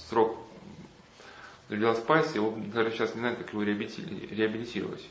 [0.08, 0.38] срок
[1.68, 5.06] для спайса, его даже сейчас не знает, как его реабилитировать.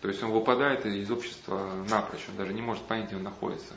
[0.00, 3.74] То есть он выпадает из общества напрочь, он даже не может понять, где он находится.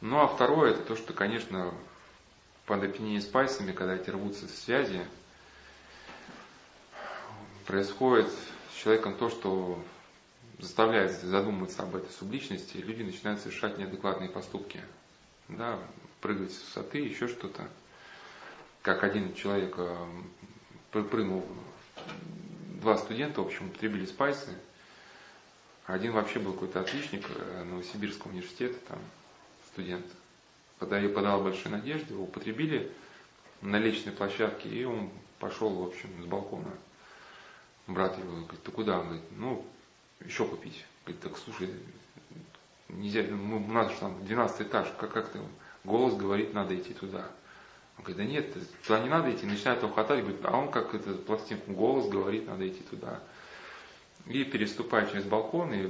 [0.00, 1.72] Ну а второе, это то, что, конечно,
[2.66, 5.06] под опьянение спайсами, когда эти рвутся связи,
[7.66, 8.28] происходит
[8.72, 9.82] с человеком то, что
[10.58, 14.80] заставляет задумываться об этой субличности, люди начинают совершать неадекватные поступки.
[15.48, 15.78] да,
[16.22, 17.68] прыгать с высоты, еще что-то.
[18.80, 20.06] Как один человек э,
[20.90, 21.44] прыгнул,
[22.80, 24.56] два студента, в общем, употребили спайсы.
[25.86, 28.98] Один вообще был какой-то отличник э, Новосибирского университета, там,
[29.72, 30.06] студент.
[30.78, 32.90] Подал, подал большие надежды, его употребили
[33.60, 36.72] на личной площадке, и он пошел, в общем, с балкона.
[37.88, 39.00] Брат его говорит, ты куда?
[39.00, 39.66] Он говорит, ну,
[40.20, 40.84] еще купить.
[41.04, 41.68] Говорит, так слушай,
[42.88, 45.40] нельзя, мы, у нас же там 12 этаж, как, как ты,
[45.84, 47.28] голос говорит, надо идти туда.
[47.98, 50.94] Он говорит, да нет, туда не надо идти, начинает его хватать, говорит, а он как
[50.94, 53.20] это пластинку, голос говорит, надо идти туда.
[54.26, 55.86] И переступая через балкон, и,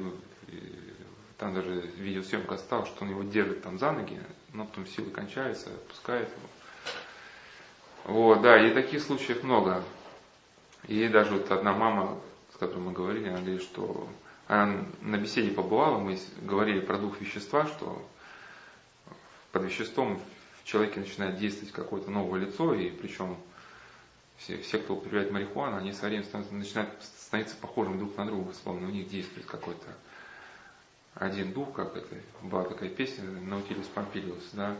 [0.48, 0.92] и
[1.38, 4.20] там даже видеосъемка осталась, что он его держит там за ноги,
[4.52, 6.48] но потом силы кончаются, отпускает его.
[8.04, 9.82] Вот, да, и таких случаев много.
[10.88, 12.18] И даже вот одна мама,
[12.54, 14.08] с которой мы говорили, она говорит, что
[14.48, 18.04] она на беседе побывала, мы говорили про дух вещества, что
[19.52, 20.20] под веществом
[20.62, 23.36] в человеке начинает действовать какое-то новое лицо, и причем
[24.38, 28.88] все, все кто употребляет марихуану, они со временем начинают становиться похожими друг на друга, словно
[28.88, 29.86] у них действует какой-то
[31.14, 34.76] один дух, как это, была такая песня, Наутилус Помпилиус, да,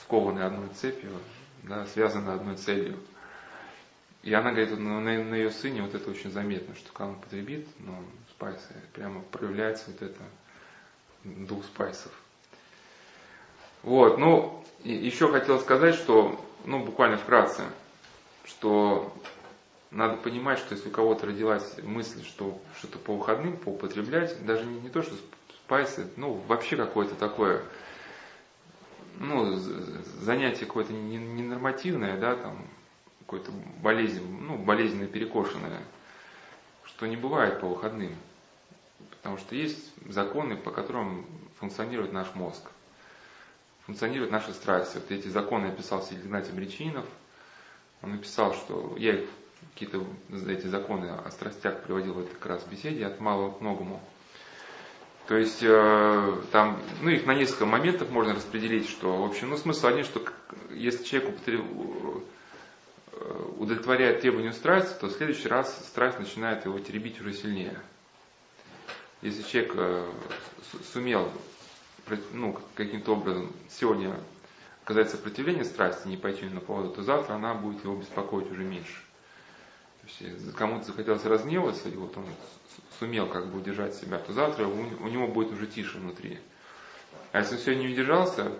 [0.00, 1.12] скованный одной цепью,
[1.62, 2.98] да, связаны одной целью.
[4.22, 7.20] И она говорит, ну, на, на ее сыне вот это очень заметно, что когда он
[7.20, 10.22] потребит, ну, спайсы, прямо проявляется вот это
[11.24, 12.12] дух спайсов.
[13.82, 17.62] Вот, ну, еще хотел сказать, что, ну, буквально вкратце,
[18.44, 19.12] что
[19.90, 24.80] надо понимать, что если у кого-то родилась мысль, что что-то по выходным поупотреблять, даже не,
[24.80, 25.14] не то, что
[25.64, 27.62] спайсы, ну, вообще какое-то такое,
[29.18, 32.66] ну, занятие какое-то ненормативное, да, там,
[33.20, 35.82] какое-то болезнь, ну, болезненно перекошенное,
[36.84, 38.14] что не бывает по выходным.
[39.10, 41.26] Потому что есть законы, по которым
[41.58, 42.70] функционирует наш мозг,
[43.88, 44.98] функционируют наши страсти.
[44.98, 47.06] Вот эти законы написал Игнатий Бричинов.
[48.02, 49.18] Он написал, что я
[49.72, 50.04] какие-то
[50.46, 54.02] эти законы о страстях приводил в этой как раз беседе от малого к многому.
[55.26, 59.56] То есть э, там, ну их на несколько моментов можно распределить, что, в общем, ну
[59.56, 60.22] смысл один, что
[60.70, 61.64] если человек употреб...
[63.12, 67.80] Э, удовлетворяет требованию страсти, то в следующий раз страсть начинает его теребить уже сильнее.
[69.22, 70.12] Если человек э,
[70.92, 71.32] сумел
[72.32, 74.14] ну, каким-то образом сегодня
[74.84, 79.02] оказать сопротивление страсти, не пойти на поводу, то завтра она будет его беспокоить уже меньше.
[80.00, 82.24] То есть, кому-то захотелось разневаться, и вот он
[82.98, 86.38] сумел как бы удержать себя, то завтра у, него будет уже тише внутри.
[87.32, 88.50] А если он сегодня не удержался,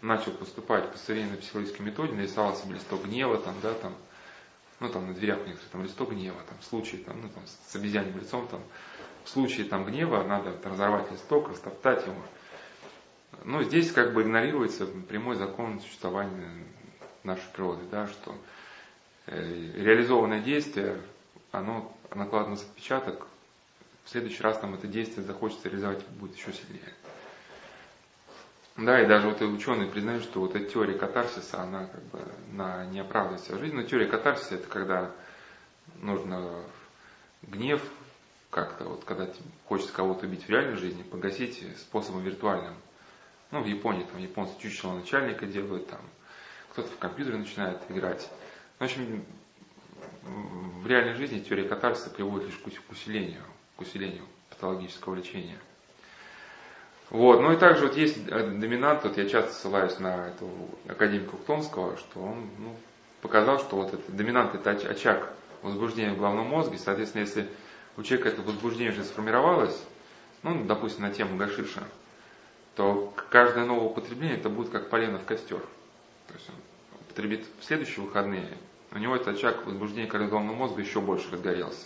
[0.00, 3.94] начал поступать по современной психологической методе, нарисовал себе листок гнева, там, да, там,
[4.80, 7.42] ну, там, на дверях у них там листок гнева, там, в случае, там, ну, там,
[7.46, 8.62] с обезьянным лицом, там,
[9.24, 12.16] в случае, там, гнева надо там, разорвать листок, растоптать его.
[13.44, 16.50] Но здесь как бы игнорируется прямой закон существования
[17.24, 18.34] нашей природы, да, что
[19.26, 21.00] э, реализованное действие,
[21.52, 23.26] оно накладывается отпечаток
[24.04, 26.92] в следующий раз нам это действие захочется реализовать будет еще сильнее.
[28.76, 32.20] Да, и даже вот и ученые признают, что вот эта теория катарсиса, она как бы
[32.52, 33.76] на не оправдывает свою жизнь.
[33.76, 35.10] Но теория катарсиса это когда
[36.00, 36.64] нужно
[37.42, 37.82] гнев
[38.48, 39.28] как-то, вот когда
[39.66, 42.74] хочется кого-то убить в реальной жизни, погасить способом виртуальным.
[43.50, 46.00] Ну, в Японии там японцы чучело начальника делают, там
[46.72, 48.28] кто-то в компьютере начинает играть.
[48.78, 49.24] В общем,
[50.22, 53.42] в реальной жизни теория катарсиса приводит лишь к усилению
[53.80, 55.58] к усилению патологического лечения.
[57.08, 57.40] Вот.
[57.40, 60.50] Ну и также вот есть э, доминант, вот я часто ссылаюсь на этого
[60.86, 62.76] академика Ухтомского, что он ну,
[63.22, 65.32] показал, что вот этот доминант это очаг
[65.62, 67.48] возбуждения в головном мозге, соответственно, если
[67.96, 69.82] у человека это возбуждение уже сформировалось,
[70.42, 71.82] ну, допустим, на тему гашиша,
[72.80, 75.60] то каждое новое употребление это будет как полено в костер.
[76.28, 76.54] То есть он
[77.02, 78.48] употребит в следующие выходные,
[78.92, 81.84] у него этот очаг возбуждения головного мозга еще больше разгорелся.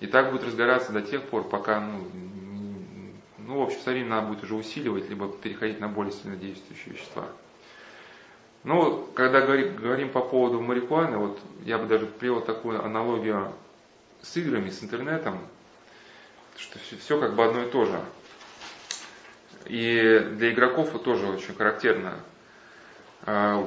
[0.00, 2.08] И так будет разгораться до тех пор, пока, ну,
[3.36, 6.94] ну в общем, со временем надо будет уже усиливать, либо переходить на более сильно действующие
[6.94, 7.26] вещества.
[8.64, 13.52] Но когда говорим, по поводу марихуаны, вот я бы даже привел такую аналогию
[14.22, 15.38] с играми, с интернетом,
[16.56, 18.00] что все, все как бы одно и то же.
[19.66, 22.20] И для игроков это тоже очень характерно.
[23.24, 23.64] А,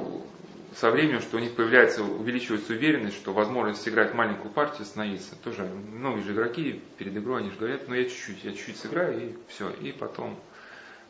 [0.76, 5.34] со временем, что у них появляется, увеличивается уверенность, что возможность сыграть маленькую партию становится.
[5.36, 9.30] Тоже многие же игроки перед игрой, они же говорят, ну я чуть-чуть, я чуть-чуть сыграю
[9.30, 10.38] и все, и потом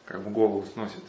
[0.05, 1.03] как бы голову сносит.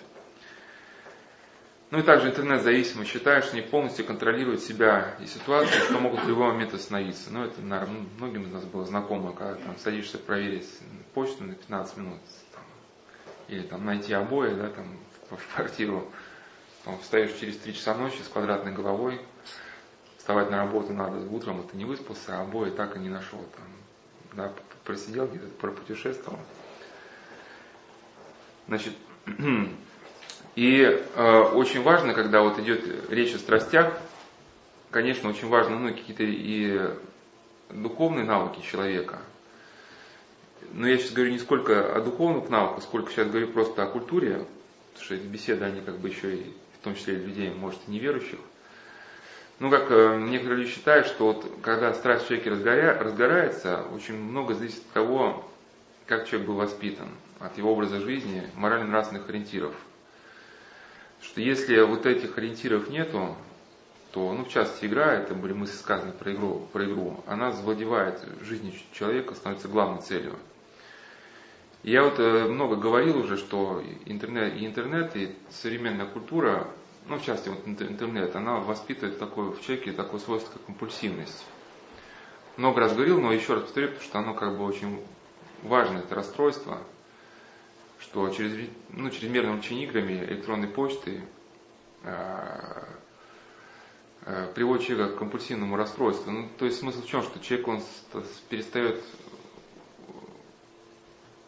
[1.90, 6.28] Ну и также интернет-зависимый считает, что они полностью контролируют себя и ситуацию, что могут в
[6.28, 7.32] любой момент остановиться.
[7.32, 10.68] Ну это, наверное, многим из нас было знакомо, когда там садишься проверить
[11.13, 12.20] почту на 15 минут,
[13.47, 14.97] или там найти обои, да, там,
[15.29, 16.10] в квартиру,
[16.83, 19.19] там, встаешь через три часа ночи с квадратной головой,
[20.17, 23.39] вставать на работу надо утром, и ты не выспался, а обои так и не нашел.
[23.39, 23.67] Там,
[24.33, 26.39] да, просидел где-то, пропутешествовал.
[28.67, 28.93] Значит,
[30.55, 33.97] и э, очень важно, когда вот идет речь о страстях,
[34.91, 36.79] конечно, очень важно, ну, какие-то и
[37.69, 39.19] духовные навыки человека.
[40.74, 44.46] Но я сейчас говорю не сколько о духовных навыках, сколько сейчас говорю просто о культуре,
[44.93, 47.80] потому что эти беседы, они как бы еще и, в том числе и людей, может,
[47.88, 48.39] и неверующих.
[49.60, 54.15] Ну, как э, некоторые люди считают, что вот когда страсть в человеке разгоря, разгорается, очень
[54.15, 55.52] много зависит от того,
[56.06, 59.74] как человек был воспитан, от его образа жизни, морально-нравственных ориентиров.
[61.22, 63.36] Что если вот этих ориентиров нету,
[64.17, 68.19] то, ну, в частности, игра, это были мысли сказаны про игру, про игру, она завладевает
[68.41, 70.39] жизнью человека, становится главной целью.
[71.84, 76.67] Я вот э, много говорил уже, что интернет, и интернет, и современная культура,
[77.08, 81.45] ну, в частности, вот интернет, она воспитывает такое, в человеке такое свойство, как компульсивность.
[82.56, 84.99] Много раз говорил, но еще раз повторю, потому что оно как бы очень
[85.62, 86.80] важно, это расстройство,
[87.99, 91.21] что через, ну, чрезмерное увлечение играми, электронной почты,
[92.01, 92.84] э,
[94.56, 96.32] приводит человека к компульсивному расстройству.
[96.32, 97.82] Ну, то есть смысл в чем, что человек он
[98.50, 99.02] перестает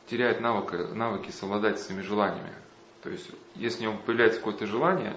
[0.10, 2.54] теряет навык, навыки совладать своими желаниями.
[3.04, 5.16] То есть, если у него появляется какое-то желание,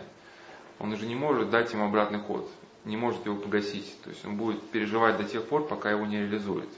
[0.79, 2.48] он уже не может дать ему обратный ход,
[2.85, 3.96] не может его погасить.
[4.03, 6.68] То есть он будет переживать до тех пор, пока его не реализует.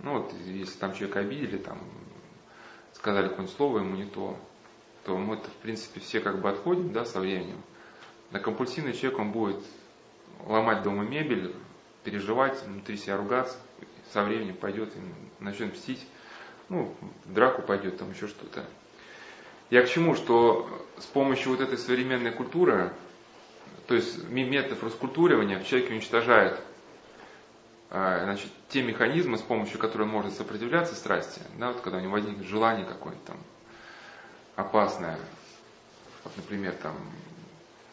[0.00, 1.78] Ну вот, если там человека обидели, там,
[2.92, 4.36] сказали какое-нибудь слово ему не то,
[5.04, 7.62] то мы это, в принципе, все как бы отходим, да, со временем.
[8.30, 9.58] На компульсивный человек он будет
[10.46, 11.54] ломать дома мебель,
[12.04, 13.56] переживать, внутри себя ругаться,
[14.12, 16.06] со временем пойдет и начнет мстить,
[16.68, 18.64] ну, в драку пойдет, там еще что-то.
[19.70, 22.92] Я к чему, что с помощью вот этой современной культуры,
[23.86, 26.60] то есть методов раскультуривания, человек уничтожает
[27.90, 32.00] а, значит, те механизмы, с помощью которых он может сопротивляться страсти, да, вот когда у
[32.00, 33.36] него возникнет желание какое-то там
[34.56, 35.18] опасное,
[36.24, 36.96] вот, например, там,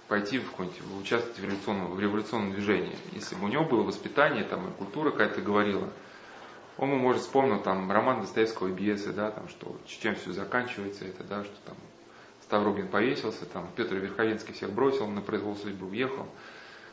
[0.08, 2.96] пойти в какой-нибудь, участвовать в революционном, в революционном движении.
[3.12, 5.90] Если бы у него было воспитание, там, культура какая-то говорила,
[6.78, 11.44] он может вспомнить там роман Достоевского «Бесы», да, там, что чем все заканчивается, это, да,
[11.44, 11.78] что там
[12.44, 16.28] Ставрогин повесился, там Петр Верховенский всех бросил, на произвол судьбы уехал.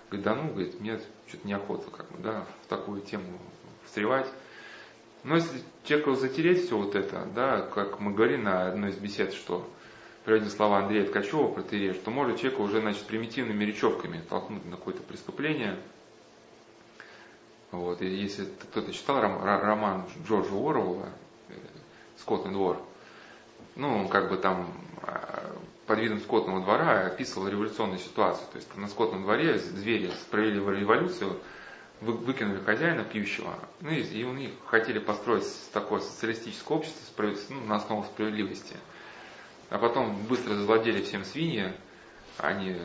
[0.09, 3.39] Говорит, да ну, говорит, мне что-то неохота как бы, да, в такую тему
[3.85, 4.29] встревать.
[5.25, 9.35] Но если человеку затереть все вот это, да, как мы говорили на одной из бесед,
[9.35, 9.69] что
[10.25, 14.77] приводили слова Андрея Ткачева про Тереш, что может человека уже, значит, примитивными речевками толкнуть на
[14.77, 15.77] какое-то преступление,
[17.73, 21.09] вот, и если кто-то читал роман Джорджа Уоррелла
[22.19, 22.79] «Скотный двор»,
[23.77, 24.71] ну, он как бы там
[25.03, 25.57] а,
[25.87, 28.47] под видом скотного двора описывал революционную ситуацию.
[28.53, 31.39] То есть на скотном дворе звери провели революцию,
[32.03, 37.01] выкинули хозяина пьющего, ну и, и у них хотели построить такое социалистическое общество
[37.51, 38.77] ну, на основе справедливости.
[39.73, 41.73] А потом быстро завладели всем свиньи,
[42.37, 42.77] они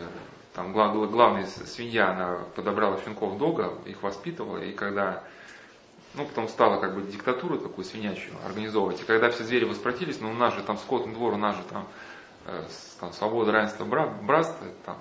[0.53, 5.21] там главная свинья, она подобрала щенков дога, их воспитывала, и когда,
[6.13, 10.31] ну, потом стала как бы диктатуру такую свинячью организовывать, и когда все звери воспротивились, ну,
[10.31, 11.85] у нас же там скотный двор, у нас же там,
[12.45, 12.63] э,
[13.01, 14.97] там свобода, равенство, братство, там,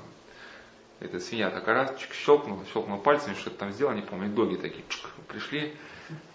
[0.99, 4.83] эта свинья такая раз чик, щелкнула, щелкнула пальцами, что-то там сделала, не помню, доги такие
[4.89, 5.77] чик, пришли,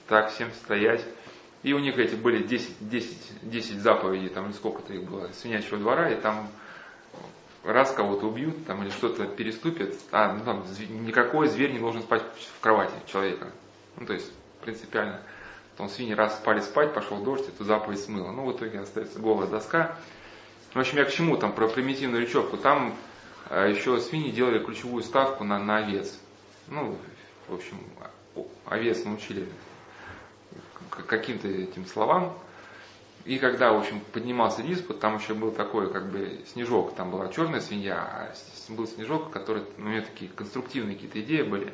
[0.07, 1.05] так, всем стоять.
[1.63, 5.77] И у них эти были 10, 10, 10 заповедей, там, или сколько-то их было, свинячьего
[5.77, 6.49] двора, и там
[7.63, 10.65] раз кого-то убьют там, или что-то переступят, а ну, там,
[11.05, 12.23] никакой зверь не должен спать
[12.57, 13.51] в кровати человека.
[13.97, 15.21] Ну, то есть принципиально.
[15.71, 18.31] Потом свиньи раз спали спать, пошел дождь, эту заповедь смыло.
[18.31, 19.97] Ну, в итоге остается голая доска.
[20.73, 22.57] В общем, я к чему там, про примитивную речевку.
[22.57, 22.95] Там
[23.49, 26.17] э, еще свиньи делали ключевую ставку на, на овец.
[26.67, 26.97] Ну,
[27.47, 27.77] в общем,
[28.65, 29.47] овец научили
[30.91, 32.37] каким-то этим словам,
[33.23, 37.27] и когда, в общем, поднимался диспут, там еще был такой, как бы, снежок, там была
[37.29, 38.33] черная свинья, а
[38.69, 41.73] был снежок, который, ну, у меня такие конструктивные какие-то идеи были.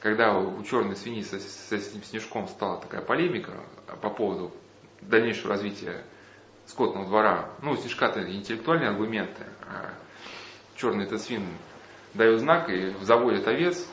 [0.00, 3.52] Когда у черной свиньи с, с этим снежком стала такая полемика
[4.00, 4.50] по поводу
[5.02, 6.04] дальнейшего развития
[6.66, 9.92] скотного двора, ну, у снежка-то интеллектуальные аргументы, а
[10.74, 11.44] черный этот свин
[12.14, 13.86] дает знак и заводит овец,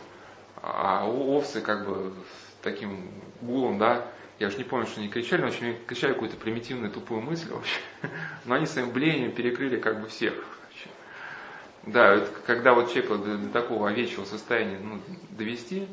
[0.61, 2.13] а овцы как бы
[2.61, 4.07] таким гулом, да,
[4.39, 7.79] я уж не помню, что они кричали, но очень кричали какую-то примитивную тупую мысль вообще.
[8.45, 10.33] Но они своим блеянием перекрыли как бы всех.
[10.33, 10.89] Вообще.
[11.87, 15.87] Да, это, когда вот человека до, до такого овечьего состояния ну, довести,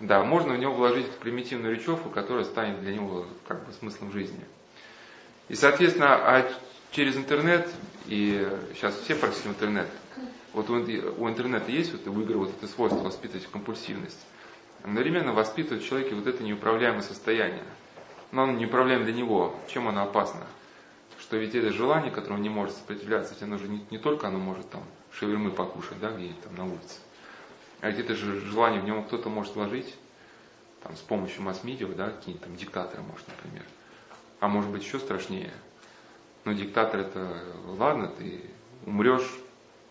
[0.00, 4.44] да, можно в него вложить примитивную речевку, которая станет для него как бы смыслом жизни.
[5.48, 6.50] И, соответственно, а
[6.90, 7.68] через интернет,
[8.06, 9.88] и сейчас все практически в интернет,
[10.54, 14.24] вот у, у интернета есть вот у игры вот это свойство воспитывать компульсивность.
[14.84, 17.64] Одновременно воспитывает в человеке вот это неуправляемое состояние.
[18.32, 19.56] Но оно неуправляемо для него.
[19.66, 20.46] Чем оно опасно?
[21.18, 24.28] Что ведь это желание, которое он не может сопротивляться, ведь оно же не, не только
[24.28, 26.98] оно может там шавермы покушать, да, где-нибудь там на улице.
[27.80, 29.94] А это же желание в него кто-то может вложить,
[30.82, 33.64] там, с помощью масс-медиа, да, какие-нибудь там диктаторы, может, например.
[34.40, 35.52] А может быть еще страшнее.
[36.44, 37.42] Но диктатор это,
[37.78, 38.42] ладно, ты
[38.84, 39.30] умрешь,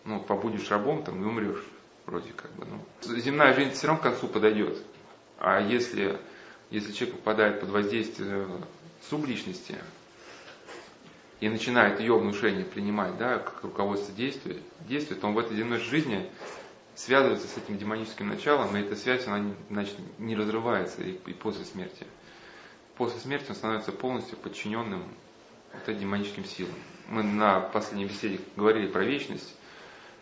[0.04, 1.64] ну, побудешь рабом там и умрешь,
[2.06, 2.66] вроде как бы.
[2.66, 3.18] Ну.
[3.18, 4.78] Земная жизнь все равно к концу подойдет.
[5.38, 6.18] А если,
[6.70, 8.46] если человек попадает под воздействие
[9.08, 9.76] субличности
[11.40, 15.78] и начинает ее внушение принимать, да, как руководство действия, действия, то он в этой земной
[15.78, 16.30] жизни
[16.94, 21.64] связывается с этим демоническим началом, и эта связь, она значит, не разрывается и, и после
[21.64, 22.06] смерти.
[22.96, 25.02] После смерти он становится полностью подчиненным
[25.72, 26.74] вот этим демоническим силам.
[27.08, 29.54] Мы на последней беседе говорили про вечность,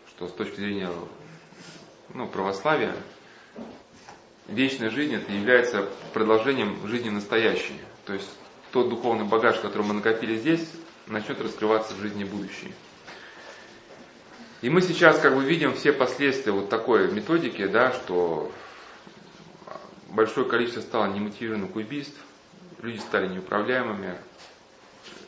[0.09, 0.89] что с точки зрения
[2.13, 2.95] ну, православия,
[4.47, 7.79] вечная жизнь это является продолжением жизни настоящей.
[8.05, 8.29] То есть
[8.71, 10.67] тот духовный багаж, который мы накопили здесь,
[11.07, 12.73] начнет раскрываться в жизни будущей.
[14.61, 18.51] И мы сейчас как бы видим все последствия вот такой методики, да, что
[20.09, 22.17] большое количество стало немотивированных убийств,
[22.81, 24.17] люди стали неуправляемыми.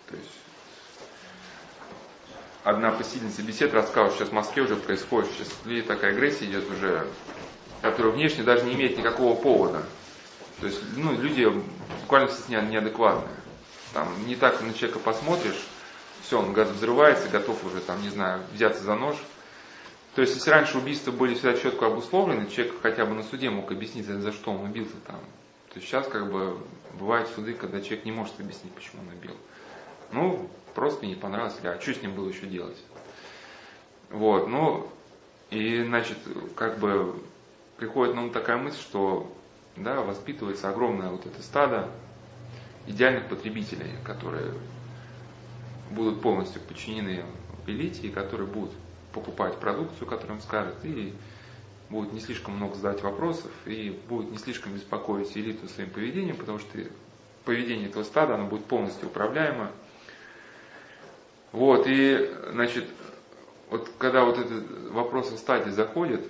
[0.09, 0.44] То есть
[2.65, 6.69] одна посетительница бесед рассказывала, что сейчас в Москве уже происходит, сейчас людей такая агрессия идет
[6.69, 7.07] уже,
[7.81, 9.83] которая внешне даже не имеет никакого повода.
[10.59, 11.45] То есть ну, люди
[12.01, 13.37] буквально неадекватные.
[13.93, 15.67] Там не так на человека посмотришь,
[16.23, 19.15] все, он взрывается, готов уже, там, не знаю, взяться за нож.
[20.15, 23.71] То есть, если раньше убийства были всегда четко обусловлены, человек хотя бы на суде мог
[23.71, 25.19] объяснить, за что он убился там.
[25.69, 26.57] То есть сейчас как бы
[26.97, 29.35] бывают суды, когда человек не может объяснить, почему он убил.
[30.11, 32.77] Ну, просто не понравилось, а что с ним было еще делать?
[34.11, 34.87] Вот, ну,
[35.49, 36.17] и, значит,
[36.55, 37.15] как бы
[37.77, 39.31] приходит нам такая мысль, что,
[39.75, 41.89] да, воспитывается огромное вот это стадо
[42.87, 44.53] идеальных потребителей, которые
[45.89, 47.23] будут полностью подчинены
[47.67, 48.71] элите и которые будут
[49.13, 51.13] покупать продукцию, которую им скажут, и
[51.89, 56.59] будут не слишком много задавать вопросов, и будут не слишком беспокоить элиту своим поведением, потому
[56.59, 56.77] что
[57.45, 59.71] поведение этого стада, оно будет полностью управляемо.
[61.55, 62.83] Вот, и, значит,
[63.69, 66.29] вот когда вот этот вопрос о стадии заходит,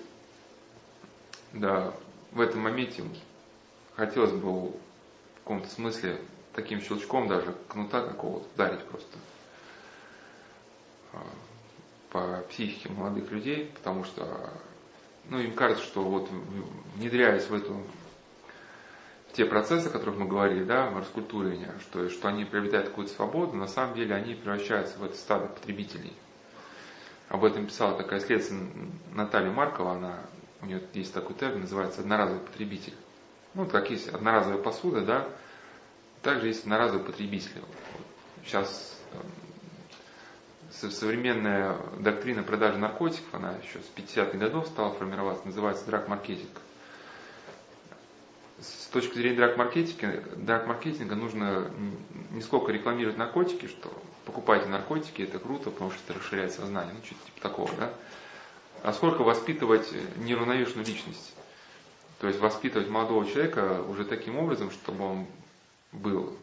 [1.52, 1.92] да,
[2.32, 3.04] в этом моменте
[3.96, 4.74] хотелось бы в
[5.40, 6.22] каком-то смысле
[6.54, 9.18] таким щелчком даже кнута какого-то ударить просто
[12.12, 14.54] по психике молодых людей, потому что
[15.28, 16.30] ну, им кажется, что вот
[16.98, 17.82] внедряясь в эту
[19.36, 23.58] те процессы, о которых мы говорили, да, в раскультуривании, что, что они приобретают какую-то свободу,
[23.58, 26.14] на самом деле они превращаются в это стадо потребителей.
[27.28, 28.74] Об этом писала такая исследовательница
[29.12, 30.22] Наталья Маркова, она,
[30.62, 32.94] у нее есть такой термин, называется одноразовый потребитель.
[33.56, 35.28] Ну, как есть одноразовая посуда, да,
[36.22, 37.62] также есть одноразовый потребитель.
[38.46, 38.98] Сейчас
[40.72, 46.62] современная доктрина продажи наркотиков, она еще с 50-х годов стала формироваться, называется драг-маркетинг.
[48.66, 51.70] С точки зрения драг-маркетинга, драг-маркетинга нужно
[52.32, 53.92] не сколько рекламировать наркотики, что
[54.26, 57.94] покупайте наркотики, это круто, потому что это расширяет сознание, ну что-то типа такого, да?
[58.84, 61.34] А сколько воспитывать неравновешенную личность.
[62.20, 65.28] То есть воспитывать молодого человека уже таким образом, чтобы он
[65.92, 66.38] был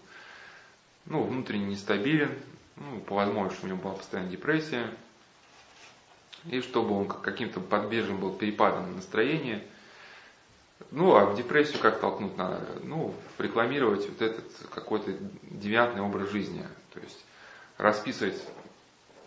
[1.06, 2.38] ну, внутренне нестабилен,
[2.76, 4.90] ну, по возможности у него была постоянная депрессия,
[6.46, 9.62] и чтобы он каким-то подбежным был перепадом настроения.
[10.90, 12.60] Ну, а в депрессию как толкнуть надо?
[12.82, 15.12] Ну, рекламировать вот этот какой-то
[15.42, 16.66] девиантный образ жизни.
[16.92, 17.24] То есть
[17.78, 18.42] расписывать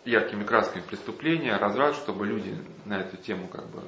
[0.04, 3.82] яркими красками преступления, разврат, чтобы люди на эту тему как бы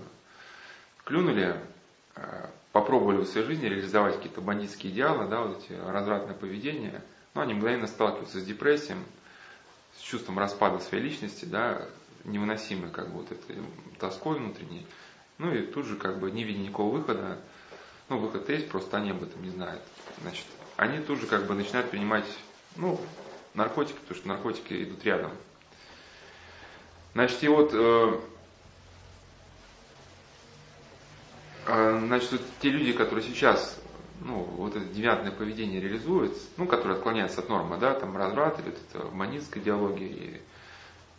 [1.05, 1.57] клюнули,
[2.17, 7.03] э, попробовали в своей жизни реализовать какие-то бандитские идеалы, да, вот эти развратное поведение,
[7.35, 8.99] но они мгновенно сталкиваются с депрессией,
[9.97, 11.83] с чувством распада своей личности, да,
[12.25, 13.57] невыносимой как бы вот этой
[13.99, 14.87] тоской внутренней.
[15.39, 17.39] Ну и тут же как бы не видя никакого выхода,
[18.09, 19.83] ну выход есть, просто они об этом не знают.
[20.23, 20.47] Значит,
[20.77, 22.27] они тут же как бы начинают принимать,
[22.77, 23.01] ну,
[23.55, 25.33] наркотики, потому что наркотики идут рядом.
[27.15, 28.21] Значит, и вот, э,
[31.67, 33.81] э, значит, вот те люди, которые сейчас
[34.21, 38.73] ну, вот это девиантное поведение реализует, ну, которое отклоняется от нормы, да, там разврат или
[38.73, 40.41] это манистская идеология, и,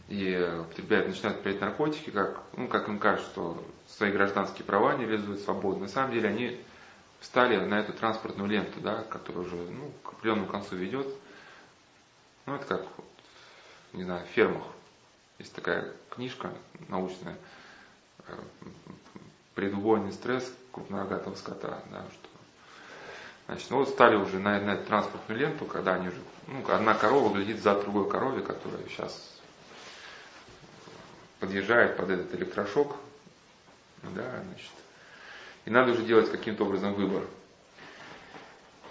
[0.10, 5.06] и употребляют, начинают приять наркотики, как, ну, как им кажется, что свои гражданские права не
[5.06, 5.84] реализуют свободно.
[5.84, 6.60] На самом деле они
[7.20, 11.08] встали на эту транспортную ленту, да, которая уже ну, к определенному концу ведет.
[12.46, 12.86] Ну, это как
[13.94, 14.64] не знаю, фермах.
[15.38, 16.52] Есть такая книжка
[16.90, 17.38] научная,
[18.28, 18.34] э,
[19.56, 22.30] предубойный стресс крупнорогатого скота, да, что
[23.50, 27.34] Значит, ну вот стали уже на, на транспортную ленту, когда они уже, ну, одна корова
[27.34, 29.40] глядит за другой коровой, которая сейчас
[31.40, 32.96] подъезжает под этот электрошок,
[34.04, 34.70] да, значит,
[35.66, 37.24] и надо уже делать каким-то образом выбор.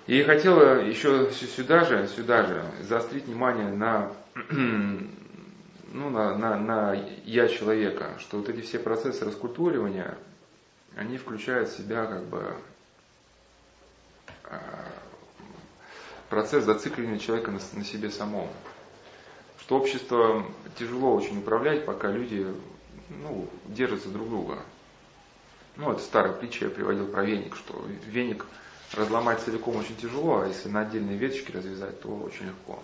[0.07, 4.13] И хотела еще сюда же, сюда же заострить внимание на,
[4.51, 6.95] ну, на, на, на
[7.25, 10.17] я человека, что вот эти все процессы раскультуривания,
[10.97, 12.57] они включают в себя как бы
[14.51, 14.57] Э,
[16.31, 18.49] процесс зацикливания человека на, на себе самом.
[19.61, 20.45] Что общество
[20.79, 22.47] тяжело очень управлять, пока люди
[23.11, 24.59] ну, держатся друг друга.
[25.79, 28.45] Ну, это старая притча я приводил про веник, что веник
[28.95, 32.83] разломать целиком очень тяжело, а если на отдельные веточки развязать, то очень легко.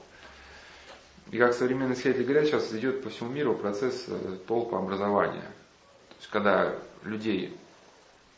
[1.33, 5.41] И как современные исследователи говорят, сейчас идет по всему миру процесс э, толпообразования.
[5.41, 6.73] То есть когда
[7.03, 7.59] людей,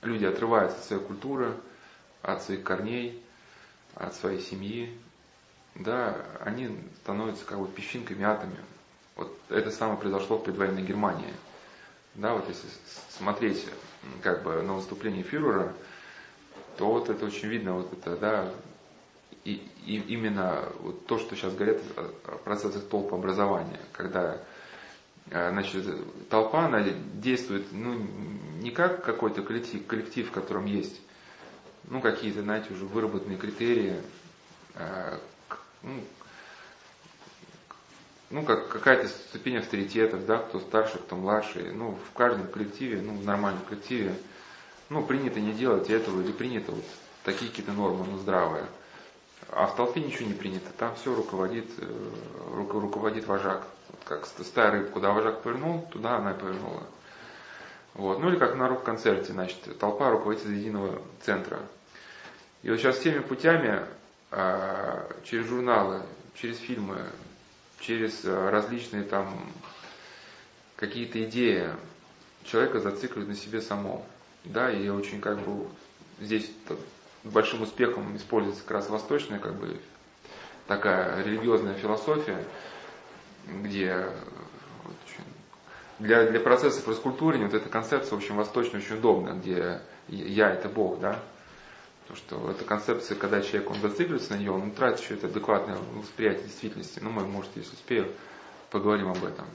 [0.01, 1.55] люди отрываются от своей культуры,
[2.23, 3.23] от своих корней,
[3.95, 4.99] от своей семьи,
[5.75, 8.65] да, они становятся как бы песчинками, атомами.
[9.17, 11.35] Вот это самое произошло в предвоенной Германии.
[12.15, 12.69] Да, вот если
[13.11, 13.67] смотреть
[14.23, 15.73] как бы на выступление фюрера,
[16.77, 18.53] то вот это очень видно, вот это, да,
[19.45, 24.43] и, и именно вот то, что сейчас говорят о процессах толпообразования, когда
[25.31, 25.87] э, значит,
[26.29, 26.83] толпа она
[27.15, 27.95] действует ну,
[28.61, 31.01] не как какой-то коллектив, коллектив, в котором есть
[31.89, 33.97] ну, какие-то, знаете, уже выработанные критерии,
[34.75, 35.19] э,
[35.83, 36.01] ну,
[38.31, 41.73] ну, как какая-то ступень авторитетов, да, кто старше, кто младший.
[41.73, 44.15] Ну, в каждом коллективе, ну, в нормальном коллективе,
[44.89, 46.85] ну, принято не делать этого или принято вот
[47.25, 48.67] такие какие-то нормы, ну, здравые.
[49.51, 52.11] А в толпе ничего не принято, там все руководит, э,
[52.53, 53.67] руководит вожак.
[53.89, 56.83] Вот как стая рыб, куда вожак повернул, туда она и повернула.
[57.95, 58.19] Вот.
[58.19, 61.61] Ну или как на рок-концерте, значит, толпа руководит единого центра.
[62.63, 63.87] И вот сейчас всеми путями,
[64.31, 66.03] а, через журналы,
[66.35, 67.07] через фильмы,
[67.81, 69.53] через а, различные там
[70.77, 71.71] какие-то идеи,
[72.45, 74.03] человека зацикливает на себе самом.
[74.45, 75.67] Да, и очень как бы
[76.21, 76.51] здесь
[77.25, 79.81] большим успехом используется как раз восточная как бы
[80.69, 82.45] такая религиозная философия,
[83.47, 84.07] где
[85.99, 91.01] для, для процессов раскультуривания вот эта концепция очень восточная, очень удобна, где я это Бог,
[91.01, 91.21] да,
[92.07, 95.77] Потому что эта концепция, когда человек он зацикливается на нее, он тратит еще это адекватное
[95.95, 97.01] восприятие действительности.
[97.03, 98.13] Ну, мы, может, если успею,
[98.71, 99.47] поговорим об этом.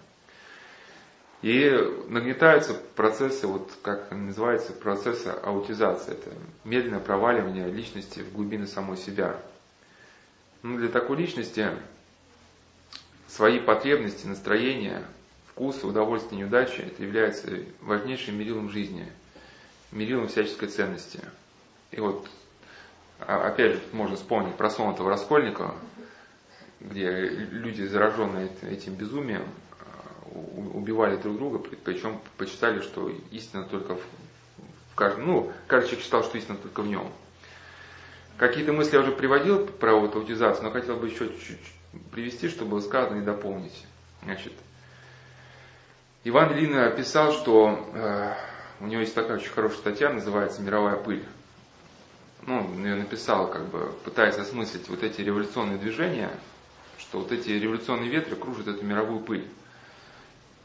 [1.42, 1.72] И
[2.08, 6.12] нагнетаются процессы, вот как называется, процессы аутизации.
[6.12, 6.32] Это
[6.66, 9.40] медленное проваливание личности в глубины самой себя.
[10.62, 11.70] Ну, для такой личности
[13.28, 15.04] свои потребности, настроения,
[15.48, 17.48] вкусы, удовольствия, неудачи, это является
[17.80, 19.10] важнейшим мерилом жизни,
[19.92, 21.22] мерилом всяческой ценности.
[21.92, 22.28] И вот
[23.28, 25.76] опять же, можно вспомнить про Сонатова Раскольникова,
[26.80, 29.44] где люди, зараженные этим безумием,
[29.80, 30.30] а,
[30.74, 34.02] убивали друг друга, причем почитали, что истина только в,
[34.92, 37.12] в каждом, ну, каждый человек считал, что истина только в нем.
[38.38, 41.60] Какие-то мысли я уже приводил про вот аутизацию, но хотел бы еще чуть-чуть
[42.12, 43.86] привести, чтобы было сказано и дополнить.
[44.24, 44.54] Значит,
[46.24, 48.34] Иван Ильин описал, что э,
[48.80, 51.24] у него есть такая очень хорошая статья, называется «Мировая пыль»
[52.48, 56.32] ну, я написал, как бы, пытаясь осмыслить вот эти революционные движения,
[56.98, 59.48] что вот эти революционные ветры кружат эту мировую пыль.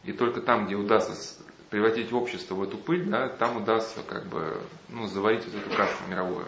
[0.05, 4.61] И только там, где удастся превратить общество в эту пыль, да, там удастся как бы,
[4.89, 6.47] ну, заварить вот эту кашу мировую.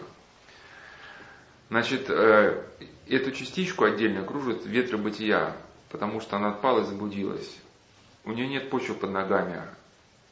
[1.69, 2.63] Значит, э,
[3.07, 5.55] эту частичку отдельно кружат ветры бытия,
[5.89, 7.55] потому что она отпала и заблудилась.
[8.25, 9.61] У нее нет почвы под ногами.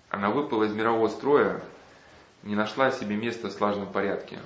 [0.09, 1.61] Она выпала из мирового строя,
[2.41, 4.39] не нашла себе места в слаженном порядке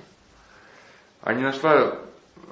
[1.22, 1.96] а не нашла э,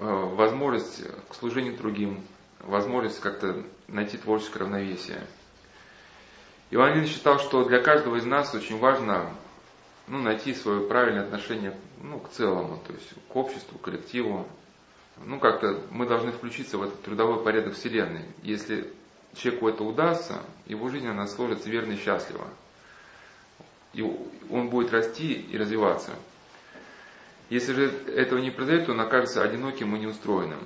[0.01, 2.25] возможность к служению другим,
[2.61, 5.27] возможность как-то найти творческое равновесие.
[6.71, 9.29] Иван Ильин считал, что для каждого из нас очень важно
[10.07, 14.47] ну, найти свое правильное отношение ну, к целому, то есть к обществу, к коллективу.
[15.25, 18.25] Ну, как-то мы должны включиться в этот трудовой порядок Вселенной.
[18.43, 18.93] Если
[19.35, 22.47] человеку это удастся, его жизнь она сложится верно и счастливо.
[23.93, 24.03] И
[24.49, 26.13] он будет расти и развиваться.
[27.51, 30.61] Если же этого не произойдет, он окажется одиноким и неустроенным.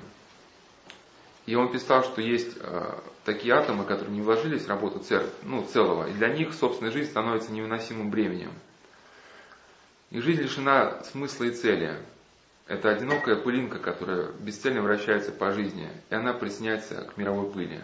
[1.46, 5.64] И он писал, что есть э, такие атомы, которые не вложились в работу цер, ну,
[5.64, 8.52] целого, и для них собственная жизнь становится невыносимым бременем.
[10.10, 11.98] Их жизнь лишена смысла и цели.
[12.66, 17.82] Это одинокая пылинка, которая бесцельно вращается по жизни, и она присоединяется к мировой пыли.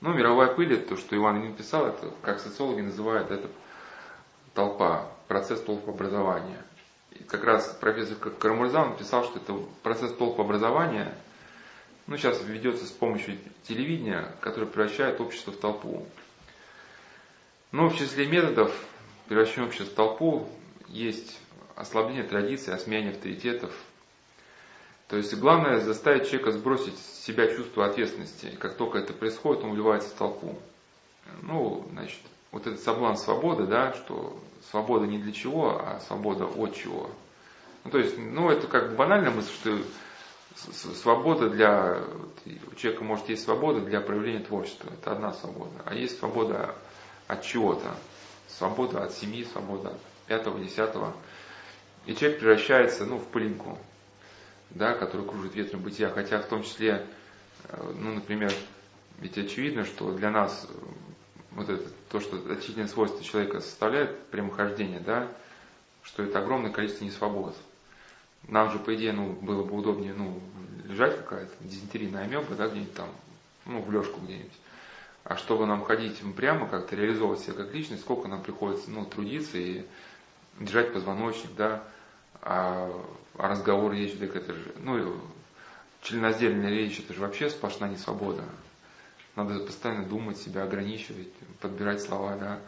[0.00, 3.48] Ну, мировая пыль, это то, что Иван не писал, это, как социологи называют, это
[4.54, 6.62] толпа, процесс толпообразования.
[7.12, 11.14] И как раз профессор Карамурзан писал, что это процесс толпообразования,
[12.06, 16.06] ну, сейчас ведется с помощью телевидения, который превращает общество в толпу.
[17.70, 18.72] Но в числе методов
[19.28, 20.48] превращения общества в толпу
[20.88, 21.38] есть
[21.76, 23.72] ослабление традиций, осмеяние авторитетов.
[25.08, 28.46] То есть главное заставить человека сбросить с себя чувство ответственности.
[28.46, 30.58] И как только это происходит, он вливается в толпу.
[31.42, 32.20] Ну, значит,
[32.50, 34.38] вот этот соблазн свободы, да, что
[34.70, 37.10] свобода не для чего, а свобода от чего.
[37.84, 39.78] Ну, то есть, ну, это как бы банальная мысль, что
[40.94, 42.02] свобода для...
[42.70, 44.90] У человека может есть свобода для проявления творчества.
[44.92, 45.82] Это одна свобода.
[45.84, 46.74] А есть свобода
[47.26, 47.94] от чего-то.
[48.48, 51.14] Свобода от семьи, свобода от пятого, десятого.
[52.06, 53.78] И человек превращается ну, в пылинку,
[54.70, 56.10] да, который кружит ветром бытия.
[56.10, 57.06] Хотя в том числе,
[57.64, 58.52] э, ну, например,
[59.18, 60.74] ведь очевидно, что для нас э,
[61.52, 65.28] вот это, то, что отличительное свойство человека составляет прямохождение, да,
[66.02, 67.56] что это огромное количество несвобод.
[68.46, 70.40] Нам же, по идее, ну, было бы удобнее, ну,
[70.84, 73.08] лежать какая-то дизентерийная амеба, да, где-нибудь там,
[73.66, 74.52] ну, в лёжку где-нибудь.
[75.24, 79.58] А чтобы нам ходить прямо, как-то реализовывать себя как личность, сколько нам приходится, ну, трудиться
[79.58, 79.84] и
[80.58, 81.84] держать позвоночник, да,
[82.40, 82.90] а,
[83.36, 85.20] а разговор речь, так это же, ну,
[86.02, 88.44] членоздельная речь, это же вообще сплошная несвобода.
[89.38, 92.58] Надо постоянно думать, себя ограничивать, подбирать слова, да.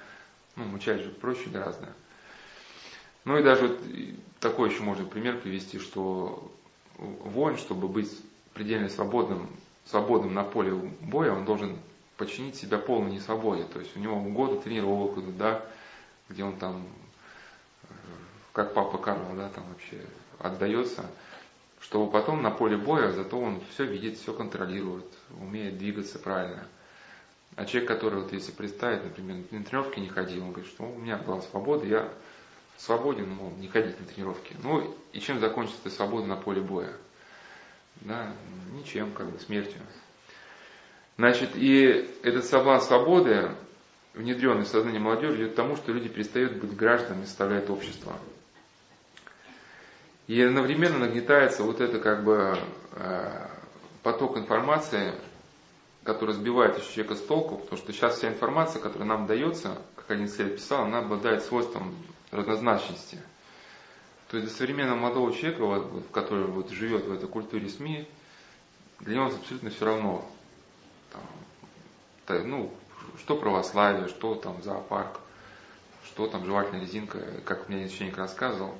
[0.54, 1.88] Ну, мучать же проще гораздо.
[3.24, 3.80] Ну и даже вот
[4.38, 6.48] такой еще можно пример привести, что
[6.96, 8.16] воин, чтобы быть
[8.54, 9.48] предельно свободным,
[9.84, 11.76] свободным на поле боя, он должен
[12.16, 13.64] подчинить себя полной несвободе.
[13.64, 15.64] То есть у него годы тренировок идут, да,
[16.28, 16.86] где он там,
[17.82, 17.94] э,
[18.52, 20.06] как папа Карл, да, там вообще
[20.38, 21.10] отдается,
[21.80, 25.06] чтобы потом на поле боя, зато он все видит, все контролирует,
[25.38, 26.66] умеет двигаться правильно.
[27.56, 30.98] А человек, который, вот если представить, например, на тренировки не ходил, он говорит, что у
[30.98, 32.08] меня была свобода, я
[32.76, 34.56] свободен, мол, не ходить на тренировки.
[34.62, 36.92] Ну, и чем закончится эта свобода на поле боя?
[38.02, 38.32] Да,
[38.72, 39.80] ничем, как бы, смертью.
[41.18, 43.50] Значит, и этот соблазн свободы,
[44.14, 48.16] внедренный в сознание молодежи, идет к тому, что люди перестают быть гражданами, составляют общество.
[50.26, 52.56] И одновременно нагнетается вот это как бы
[52.92, 53.48] э,
[54.02, 55.14] поток информации,
[56.04, 60.10] который сбивает еще человека с толку, потому что сейчас вся информация, которая нам дается, как
[60.10, 61.94] один исследователь писал, она обладает свойством
[62.30, 63.20] разнозначности.
[64.28, 68.08] То есть для современного молодого человека, который вот живет в этой культуре СМИ,
[69.00, 70.24] для него абсолютно все равно,
[72.26, 72.72] там, ну,
[73.18, 75.20] что православие, что там зоопарк,
[76.04, 78.74] что там жевательная резинка, как мне священник рассказывал,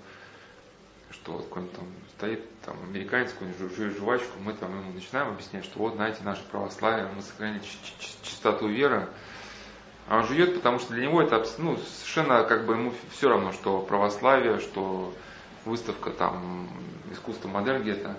[1.11, 1.87] что вот какой-нибудь там
[2.17, 6.43] стоит там американец, какой-нибудь жует жвачку, мы там ему начинаем объяснять, что вот, знаете, наше
[6.45, 7.63] православие, мы сохраняем
[8.23, 9.09] чистоту веры,
[10.09, 13.53] а он жует, потому что для него это ну, совершенно как бы ему все равно,
[13.53, 15.15] что православие, что
[15.65, 16.69] выставка там
[17.13, 18.17] искусство модерн где-то.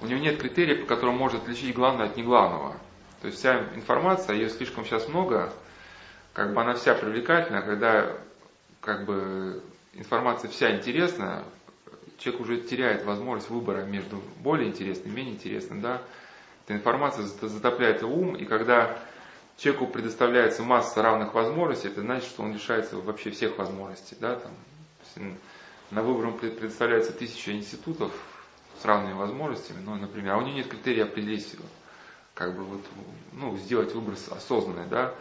[0.00, 2.76] У него нет критерия, по которым может отличить главное от неглавного.
[3.20, 5.52] То есть вся информация, ее слишком сейчас много,
[6.32, 8.12] как бы она вся привлекательна, когда
[8.80, 9.62] как бы
[9.94, 11.42] информация вся интересная,
[12.18, 16.02] человек уже теряет возможность выбора между более интересным и менее интересным, да.
[16.64, 18.98] Эта информация затопляет ум, и когда
[19.56, 24.16] человеку предоставляется масса равных возможностей, это значит, что он лишается вообще всех возможностей.
[24.18, 24.36] Да?
[24.36, 25.36] Там,
[25.90, 28.12] на выбор ему предоставляется тысяча институтов
[28.80, 31.54] с равными возможностями, но, например, а у него нет критерия определить,
[32.34, 32.80] как бы вот,
[33.32, 35.14] ну, сделать выбор осознанный, да,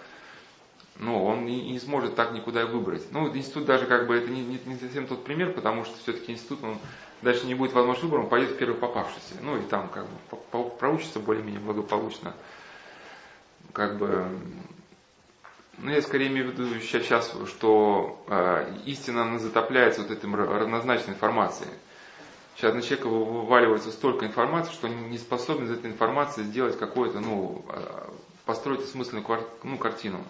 [0.97, 3.03] но он не, не сможет так никуда выбрать.
[3.11, 6.31] Ну, институт даже как бы это не, не, не совсем тот пример, потому что все-таки
[6.31, 6.77] институт, он
[7.21, 9.35] дальше не будет возможности выбора, он пойдет в первый попавшийся.
[9.41, 12.33] Ну, и там как бы проучится более-менее благополучно
[13.73, 14.25] как бы,
[15.79, 21.15] ну я скорее имею в виду сейчас, что э, истина она затопляется вот этой равнозначной
[21.15, 21.71] информацией.
[22.55, 27.19] Сейчас на человека вываливается столько информации, что он не способен из этой информации сделать какое-то,
[27.19, 28.13] ну, а,
[28.45, 29.25] построить осмысленную
[29.63, 30.23] ну, картину.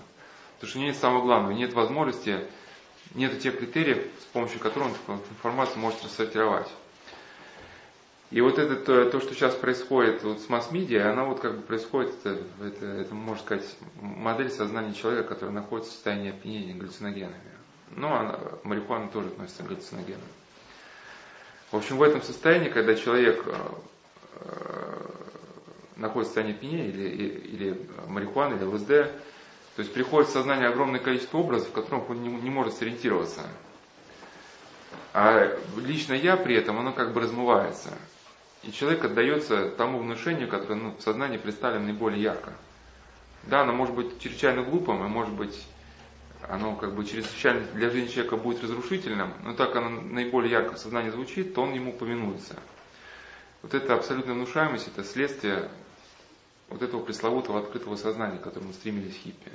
[0.64, 2.39] Потому что нет самого главного, нет возможности,
[3.16, 6.70] нет тех критериев, с помощью которых он информацию может рассортировать.
[8.32, 11.64] И вот это то, то, что сейчас происходит вот с масс-медиа, она вот как бы
[11.64, 17.36] происходит, это, это, это, можно сказать, модель сознания человека, который находится в состоянии опьянения галлюциногенами.
[17.97, 20.22] Ну, а марихуана тоже относится к галлюциногенам.
[21.72, 23.53] В общем, в этом состоянии, когда человек э,
[24.36, 25.09] э,
[25.97, 29.11] находится в состоянии опьянения, или, или, марихуана, или ЛСД,
[29.76, 33.41] то есть приходит в сознание огромное количество образов, в которых он не, не может сориентироваться.
[35.13, 37.97] А лично я при этом, оно как бы размывается.
[38.63, 42.53] И человек отдается тому внушению, которое ну, в сознании представлено наиболее ярко.
[43.43, 45.67] Да, оно может быть чрезвычайно глупым, и может быть
[46.47, 50.78] оно как бы чрезвычайно для жизни человека будет разрушительным, но так оно наиболее ярко в
[50.78, 52.55] сознании звучит, то он ему повинуется.
[53.61, 55.69] Вот эта абсолютная внушаемость, это следствие
[56.74, 59.51] вот этого пресловутого открытого сознания, к которому стремились хиппи.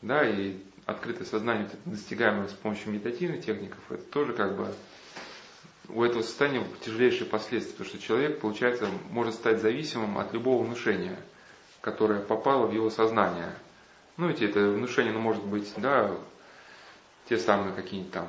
[0.00, 0.56] Да, и
[0.86, 4.72] открытое сознание, достигаемое с помощью медитативных техников, это тоже как бы
[5.88, 11.18] у этого состояния тяжелейшие последствия, потому что человек, получается, может стать зависимым от любого внушения,
[11.80, 13.52] которое попало в его сознание.
[14.16, 16.16] Ну, ведь это внушение, ну, может быть, да,
[17.28, 18.28] те самые какие-нибудь там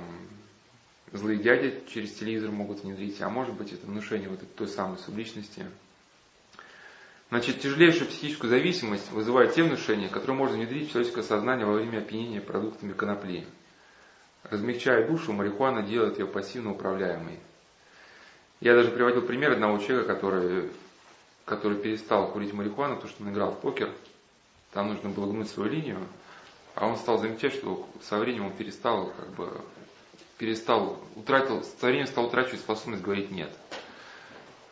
[1.12, 4.97] злые дяди через телевизор могут внедрить, а может быть, это внушение вот этой той самой
[4.97, 5.66] субличности.
[7.32, 11.99] Значит, тяжелейшую психическую зависимость вызывает те внушения, которые можно внедрить в человеческое сознание во время
[11.99, 13.47] опьянения продуктами конопли.
[14.43, 17.39] Размягчая душу, марихуана делает ее пассивно управляемой.
[18.59, 20.71] Я даже приводил пример одного человека, который,
[21.45, 23.89] который перестал курить марихуану, потому что он играл в покер.
[24.73, 25.99] Там нужно было гнуть свою линию.
[26.75, 29.49] А он стал замечать, что со временем он перестал, как бы,
[30.38, 33.51] перестал, утратил, со временем стал утрачивать способность говорить «нет».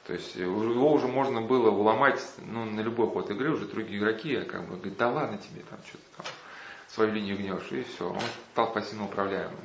[0.09, 4.41] То есть его уже можно было уломать ну, на любой ход игры, уже другие игроки
[4.41, 6.25] как бы говорят, да ладно тебе там что-то там
[6.87, 8.19] свою линию гнешь, и все, он
[8.53, 9.59] стал пассивно управляемым.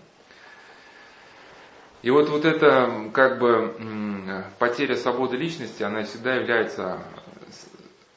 [2.03, 7.03] И вот, вот эта как бы потеря свободы личности, она всегда является,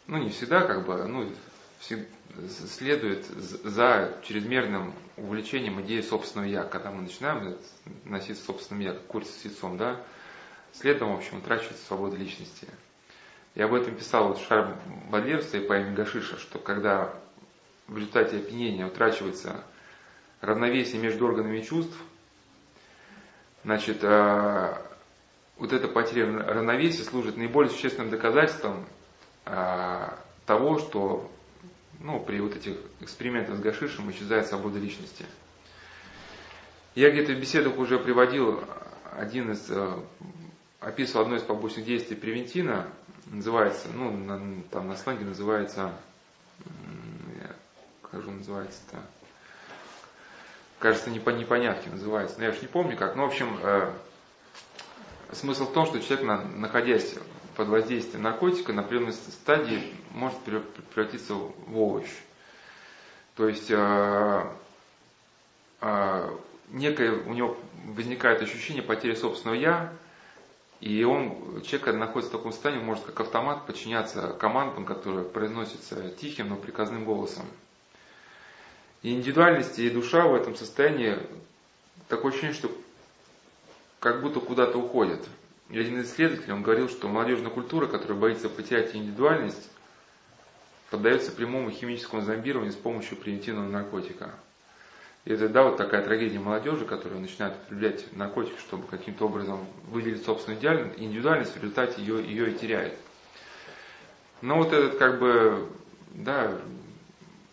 [0.07, 1.32] ну не всегда как бы, ну
[2.67, 7.57] следует за чрезмерным увлечением идеей собственного я, когда мы начинаем
[8.03, 10.01] носить собственным я, как курица с яйцом, да,
[10.78, 12.67] следом, в общем, утрачивается свобода личности.
[13.55, 14.78] Я об этом писал вот Шар
[15.09, 17.13] Бадлер в своей поэме Гашиша, что когда
[17.88, 19.63] в результате опьянения утрачивается
[20.41, 21.97] равновесие между органами чувств,
[23.67, 24.78] Значит, э,
[25.57, 28.86] вот эта потеря равновесия служит наиболее существенным доказательством
[29.45, 30.09] э,
[30.45, 31.30] того, что
[31.99, 35.25] ну, при вот этих экспериментах с гашишем исчезает свобода личности.
[36.95, 38.63] Я где-то в беседах уже приводил
[39.17, 39.99] один из, э,
[40.80, 42.88] описывал одно из побочных действий превентина,
[43.28, 45.93] называется, ну, на, там на сленге называется,
[48.01, 48.97] как же называется-то,
[50.80, 53.15] кажется, непонятки называется, но я уж не помню как.
[53.15, 53.91] Ну, в общем, э,
[55.34, 56.25] смысл в том, что человек,
[56.55, 57.15] находясь
[57.55, 62.07] под воздействием наркотика, на определенной стадии может превратиться в овощ.
[63.36, 64.43] То есть э,
[65.82, 66.38] э,
[66.69, 69.93] некое у него возникает ощущение потери собственного я,
[70.80, 76.49] и он, человек, находится в таком состоянии, может как автомат подчиняться командам, которые произносятся тихим,
[76.49, 77.45] но приказным голосом.
[79.01, 81.17] И индивидуальность и душа в этом состоянии
[82.07, 82.71] такое ощущение, что
[83.99, 85.28] как будто куда-то уходят.
[85.69, 89.69] И один из исследователей, он говорил, что молодежная культура, которая боится потерять индивидуальность,
[90.89, 94.34] поддается прямому химическому зомбированию с помощью примитивного наркотика.
[95.28, 99.59] И да, вот такая трагедия молодежи, которая начинает употреблять наркотики, чтобы каким-то образом
[99.89, 102.93] выделить собственную индивидуальность, в результате ее, ее и теряет.
[104.41, 105.67] Но вот этот, как бы,
[106.13, 106.57] да,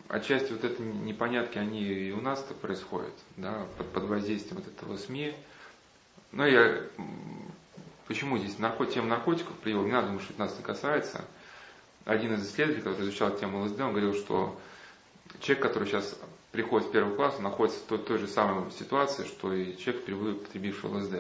[0.07, 4.97] отчасти вот эти непонятки, они и у нас-то происходят, да, под, под воздействием вот этого
[4.97, 5.35] СМИ.
[6.31, 6.81] Но я,
[8.07, 11.25] почему здесь нарко, тема наркотиков привел, не надо думать, что это нас не касается.
[12.05, 14.57] Один из исследователей, который изучал тему ЛСД, он говорил, что
[15.41, 16.17] человек, который сейчас
[16.55, 20.37] приходит в первый класс, находится в той, той же самой ситуации, что и человек, впервые
[20.37, 21.15] потребивший ЛСД.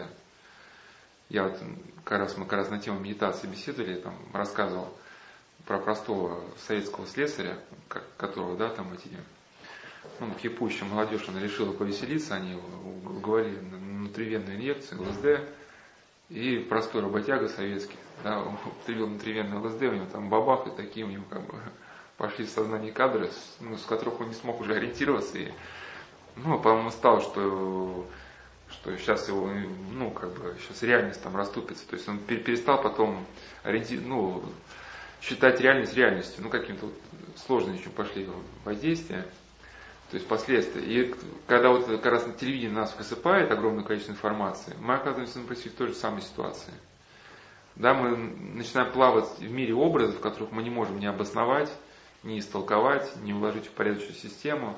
[1.29, 1.61] Я вот,
[2.05, 4.97] как раз, мы как раз на тему медитации беседовали, там рассказывал,
[5.67, 7.59] про простого советского слесаря,
[8.17, 9.09] которого, да, там эти,
[10.21, 12.57] ну, кипущая молодежь, она решила повеселиться, они
[13.05, 15.41] уговорили на внутривенную инъекцию, ЛСД,
[16.29, 21.05] и простой работяга советский, да, он употребил внутривенную ЛСД, у него там бабах, и такие
[21.05, 21.55] у него как бы
[22.17, 25.53] пошли в сознание кадры, ну, с которых он не смог уже ориентироваться, и,
[26.37, 28.07] ну, по-моему, стал, что
[28.71, 29.49] что сейчас его,
[29.93, 31.87] ну, как бы, сейчас реальность там раступится.
[31.87, 33.25] То есть он перестал потом
[33.63, 33.95] ориенти...
[33.95, 34.43] ну,
[35.25, 36.95] считать реальность реальностью, ну каким-то вот
[37.37, 38.29] сложные еще пошли
[38.65, 39.23] воздействия,
[40.11, 40.83] то есть последствия.
[40.83, 41.15] И
[41.47, 45.71] когда вот как раз на телевидении нас высыпает огромное количество информации, мы оказываемся на в
[45.73, 46.75] той же самой ситуации.
[47.77, 51.73] Да, мы начинаем плавать в мире образов, которых мы не можем не обосновать,
[52.25, 54.77] не истолковать, не уложить в порядочную систему.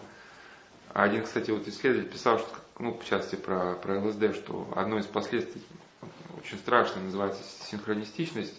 [0.93, 5.07] Один, кстати, вот исследователь писал, что, ну, в частности, про, про ЛСД, что одно из
[5.07, 5.63] последствий
[6.39, 8.55] очень страшное называется синхронистичность,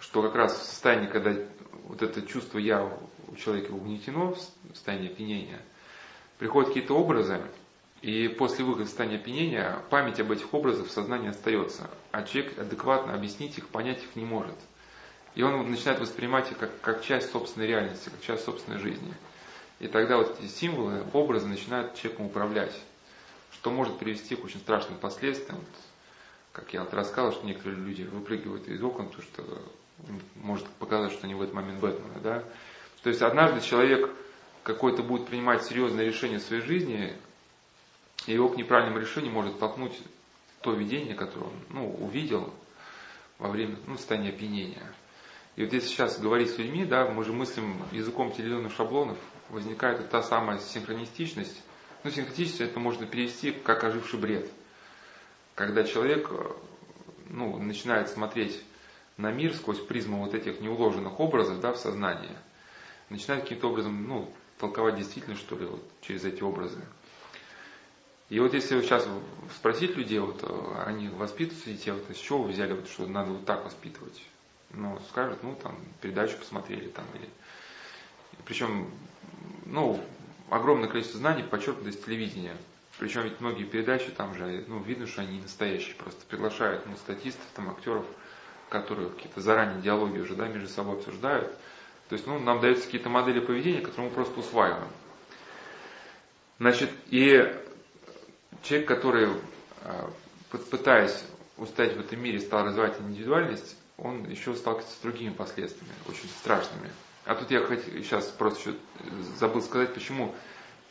[0.00, 1.34] что как раз в состоянии, когда
[1.84, 2.88] вот это чувство «я»
[3.28, 4.38] у человека угнетено, в
[4.74, 5.60] состоянии опьянения,
[6.38, 7.40] приходят какие-то образы,
[8.00, 12.58] и после выхода в состояние опьянения память об этих образах в сознании остается, а человек
[12.58, 14.54] адекватно объяснить их, понять их не может.
[15.38, 19.14] И он начинает воспринимать их как, как часть собственной реальности, как часть собственной жизни.
[19.78, 22.74] И тогда вот эти символы, образы начинают человеком управлять,
[23.52, 25.58] что может привести к очень страшным последствиям.
[25.58, 25.68] Вот,
[26.50, 29.62] как я вот рассказал, что некоторые люди выпрыгивают из окон, потому что
[30.34, 32.18] может показать, что они в этот момент Бэтмена.
[32.20, 32.42] Да?
[33.04, 34.10] То есть однажды человек
[34.64, 37.16] какой-то будет принимать серьезное решение в своей жизни,
[38.26, 39.96] и его к неправильному решению может толкнуть
[40.62, 42.52] то видение, которое он ну, увидел
[43.38, 44.82] во время ну, состояния опьянения.
[45.58, 49.98] И вот если сейчас говорить с людьми, да, мы же мыслим языком телевизионных шаблонов, возникает
[49.98, 51.60] вот та самая синхронистичность.
[52.04, 54.48] Ну, синхронистичность это можно перевести как оживший бред.
[55.56, 56.30] Когда человек
[57.28, 58.62] ну, начинает смотреть
[59.16, 62.36] на мир сквозь призму вот этих неуложенных образов да, в сознании,
[63.10, 66.80] начинает каким-то образом ну, толковать действительно, что ли, вот, через эти образы.
[68.28, 69.08] И вот если сейчас
[69.56, 70.40] спросить людей, вот
[70.86, 74.22] они воспитывают детей, вот из чего вы взяли, вот, что надо вот так воспитывать?
[74.70, 77.28] Ну, скажут, ну, там, передачу посмотрели, там, или...
[78.44, 78.90] Причем,
[79.64, 80.00] ну,
[80.50, 82.56] огромное количество знаний подчеркнуто из телевидения.
[82.98, 87.44] Причем ведь многие передачи там же, ну, видно, что они настоящие, просто приглашают, ну, статистов,
[87.54, 88.04] там, актеров,
[88.68, 91.50] которые какие-то заранее диалоги уже, да, между собой обсуждают.
[92.08, 94.88] То есть, ну, нам даются какие-то модели поведения, которые мы просто усваиваем.
[96.58, 97.54] Значит, и
[98.62, 99.28] человек, который,
[99.84, 100.10] а,
[100.50, 101.24] пытаясь
[101.56, 106.90] устоять в этом мире, стал развивать индивидуальность, он еще сталкивается с другими последствиями, очень страшными.
[107.24, 108.78] А тут я хоть, сейчас просто еще
[109.38, 110.34] забыл сказать, почему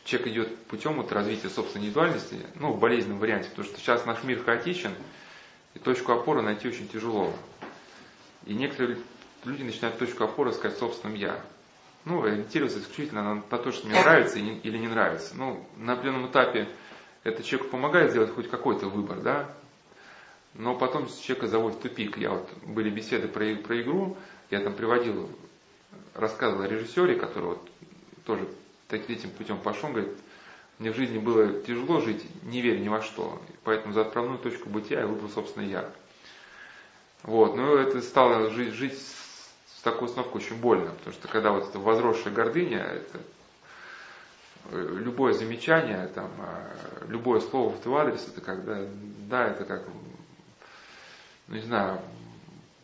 [0.04, 4.22] человек идет путем вот развития собственной индивидуальности, ну, в болезненном варианте, потому что сейчас наш
[4.22, 4.94] мир хаотичен,
[5.74, 7.32] и точку опоры найти очень тяжело.
[8.46, 8.98] И некоторые
[9.44, 11.40] люди начинают точку опоры искать в собственном «я».
[12.04, 15.36] Ну, ориентироваться исключительно на, на то, что мне нравится или не нравится.
[15.36, 16.68] Ну, на определенном этапе
[17.24, 19.52] это человеку помогает сделать хоть какой-то выбор, да,
[20.58, 22.18] но потом человека заводит в тупик.
[22.18, 24.16] Я вот, были беседы про, про игру,
[24.50, 25.30] я там приводил,
[26.14, 27.70] рассказывал о режиссере, который вот
[28.24, 28.46] тоже
[28.90, 30.18] этим путем пошел, говорит,
[30.78, 33.40] мне в жизни было тяжело жить, не веря ни во что.
[33.64, 35.90] Поэтому за отправную точку бытия я выбрал, собственно, я.
[37.22, 41.68] Вот, но это стало жить, жить с такой установкой очень больно, потому что когда вот
[41.68, 43.18] эта возросшая гордыня, это
[44.70, 46.70] э, любое замечание, там, а,
[47.08, 48.86] любое слово в твой адрес, это когда,
[49.28, 49.84] да, это как
[51.48, 52.00] ну, не знаю,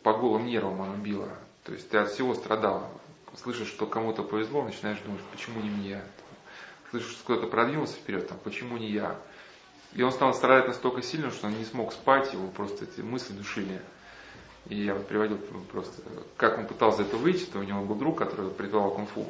[0.03, 1.29] по голым нервам оно било.
[1.63, 2.89] То есть ты от всего страдал.
[3.35, 6.01] Слышишь, что кому-то повезло, начинаешь думать, почему не мне?
[6.89, 9.15] Слышишь, что кто-то продвинулся вперед, там, почему не я?
[9.93, 13.33] И он стал страдать настолько сильно, что он не смог спать, его просто эти мысли
[13.33, 13.81] душили.
[14.67, 15.37] И я вот приводил
[15.71, 16.01] просто,
[16.37, 19.27] как он пытался это выйти, то у него был друг, который преподавал кунг-фу.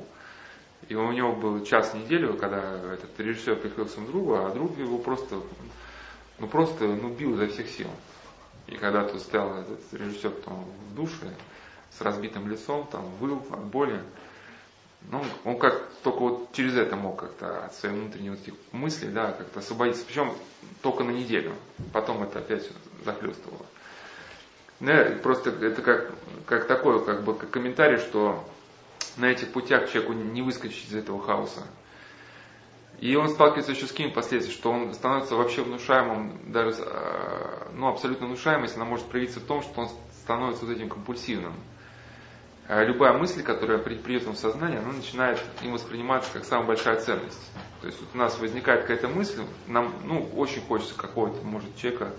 [0.87, 2.59] И у него был час в неделю, когда
[2.93, 5.41] этот режиссер приходил к своему другу, а друг его просто,
[6.39, 7.89] ну просто, ну бил изо всех сил.
[8.67, 11.33] И когда тут стоял этот режиссер там, в душе
[11.91, 14.01] с разбитым лицом, там выл от боли,
[15.11, 19.59] ну, он как только вот через это мог как-то от вот этих мыслей, да, как-то
[19.59, 20.03] освободиться.
[20.05, 20.33] Причем
[20.81, 21.53] только на неделю.
[21.93, 22.69] Потом это опять
[23.03, 23.65] захлестывало.
[24.79, 26.11] Да, ну, просто это как,
[26.45, 28.43] как такой как бы как комментарий, что
[29.17, 31.63] на этих путях человеку не выскочить из этого хаоса.
[32.99, 37.87] И он сталкивается еще с какими последствиями, что он становится вообще внушаемым, даже, э, ну,
[37.87, 39.89] абсолютно внушаемость, она может проявиться в том, что он
[40.23, 41.53] становится вот этим компульсивным.
[42.67, 47.51] А любая мысль, которая придет в сознание, она начинает им восприниматься как самая большая ценность.
[47.81, 52.11] То есть вот у нас возникает какая-то мысль, нам ну, очень хочется какого-то, может, человека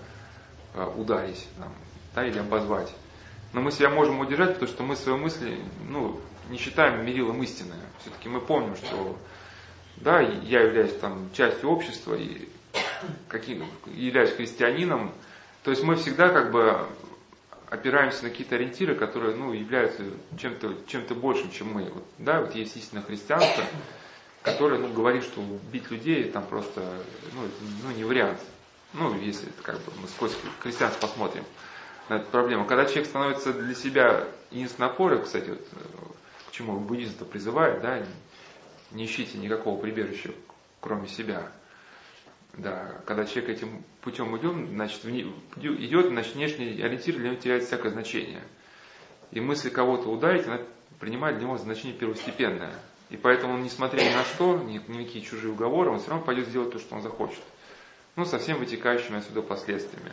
[0.74, 1.72] э, ударить там,
[2.14, 2.94] да, или обозвать.
[3.52, 5.58] Но мы себя можем удержать, потому что мы свои мысли
[5.88, 7.74] ну, не считаем мерилом истины.
[8.00, 9.16] Все-таки мы помним, что
[9.96, 12.48] да, я являюсь там частью общества и
[13.28, 15.12] каким, являюсь христианином,
[15.62, 16.86] то есть мы всегда как бы
[17.68, 20.02] опираемся на какие-то ориентиры, которые ну, являются
[20.38, 21.84] чем-то чем большим, чем мы.
[21.84, 23.64] Вот, да, вот есть истинное христианство,
[24.42, 25.42] которое ну, говорит, что
[25.72, 26.80] бить людей там просто
[27.32, 27.42] ну,
[27.84, 28.38] ну, не вариант.
[28.92, 31.44] Ну, если как бы мы сквозь христианство посмотрим
[32.08, 32.64] на эту проблему.
[32.64, 35.66] Когда человек становится для себя единственной опорой, кстати, вот,
[36.48, 37.98] к чему буддизм призывает, да,
[38.96, 40.30] не ищите никакого прибежища,
[40.80, 41.52] кроме себя.
[42.54, 47.90] Да, когда человек этим путем идет, значит, идет, значит, внешний ориентир для него теряет всякое
[47.92, 48.42] значение.
[49.30, 50.60] И мысли кого-то ударить, она
[50.98, 52.74] принимает для него значение первостепенное.
[53.10, 56.10] И поэтому он, несмотря ни на что, ни, ни на какие чужие уговоры, он все
[56.10, 57.42] равно пойдет сделать то, что он захочет.
[58.16, 60.12] Ну, со всеми вытекающими отсюда последствиями.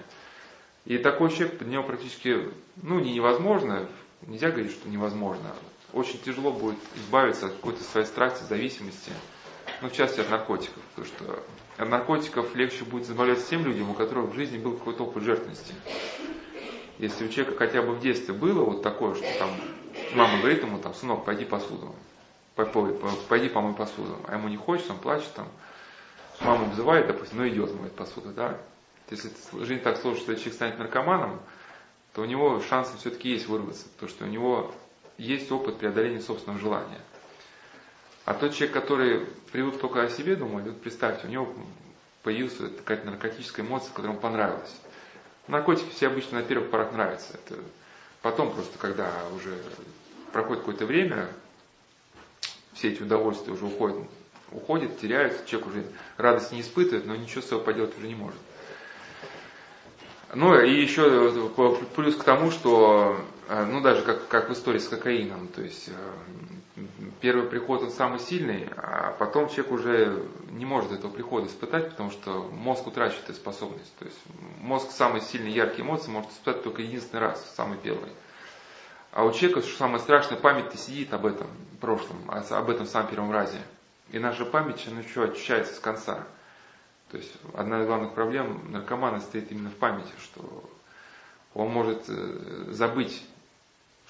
[0.85, 2.49] И такой человек, для него практически,
[2.81, 3.87] ну, не невозможно,
[4.27, 5.55] нельзя говорить, что невозможно,
[5.93, 9.11] очень тяжело будет избавиться от какой-то своей страсти, зависимости,
[9.81, 10.81] ну, в частности, от наркотиков.
[10.95, 11.43] Потому что
[11.77, 15.73] от наркотиков легче будет избавляться тем людям, у которых в жизни был какой-то опыт жертвенности.
[16.97, 19.49] Если у человека хотя бы в детстве было вот такое, что там
[20.13, 21.95] мама говорит ему, там, сынок, пойди посуду,
[22.55, 24.17] пойди помой посуду.
[24.27, 25.47] А ему не хочется, он плачет там.
[26.41, 28.57] Мама вызывает, допустим, ну идет моет посуду, да.
[29.09, 29.29] Если
[29.63, 31.39] жизнь так сложится, что человек станет наркоманом,
[32.13, 34.73] то у него шансы все-таки есть вырваться, потому что у него
[35.17, 36.99] есть опыт преодоления собственного желания.
[38.25, 41.53] А тот человек, который привык только о себе думать, вот представьте, у него
[42.23, 44.75] появилась какая-то наркотическая эмоция, которая ему понравилась.
[45.47, 47.33] Наркотики все обычно на первых порах нравятся.
[47.33, 47.59] Это
[48.21, 49.57] потом просто, когда уже
[50.31, 51.27] проходит какое-то время,
[52.73, 53.97] все эти удовольствия уже уходят,
[54.51, 55.85] уходят, теряются, человек уже
[56.17, 58.39] радость не испытывает, но ничего с собой поделать уже не может.
[60.33, 61.31] Ну и еще
[61.95, 63.19] плюс к тому, что,
[63.65, 66.81] ну даже как, как в истории с кокаином, то есть э,
[67.21, 72.09] первый приход он самый сильный, а потом человек уже не может этого прихода испытать, потому
[72.09, 73.93] что мозг утрачивает эту способность.
[73.97, 74.17] То есть
[74.59, 78.09] мозг самые сильные яркие эмоции может испытать только единственный раз, самый первый.
[79.11, 81.47] А у человека, что самое страшное, память-то сидит об этом
[81.79, 83.59] прошлом, об этом самом первом разе.
[84.11, 86.25] И наша память, ну что, очищается с конца.
[87.11, 90.67] То есть одна из главных проблем наркомана стоит именно в памяти, что
[91.53, 93.23] он может э, забыть,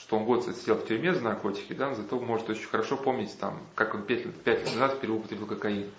[0.04, 3.58] что он год сидел в тюрьме за наркотики, да, зато может очень хорошо помнить, там,
[3.74, 5.90] как он пять лет, пять лет назад переупотребил кокаин.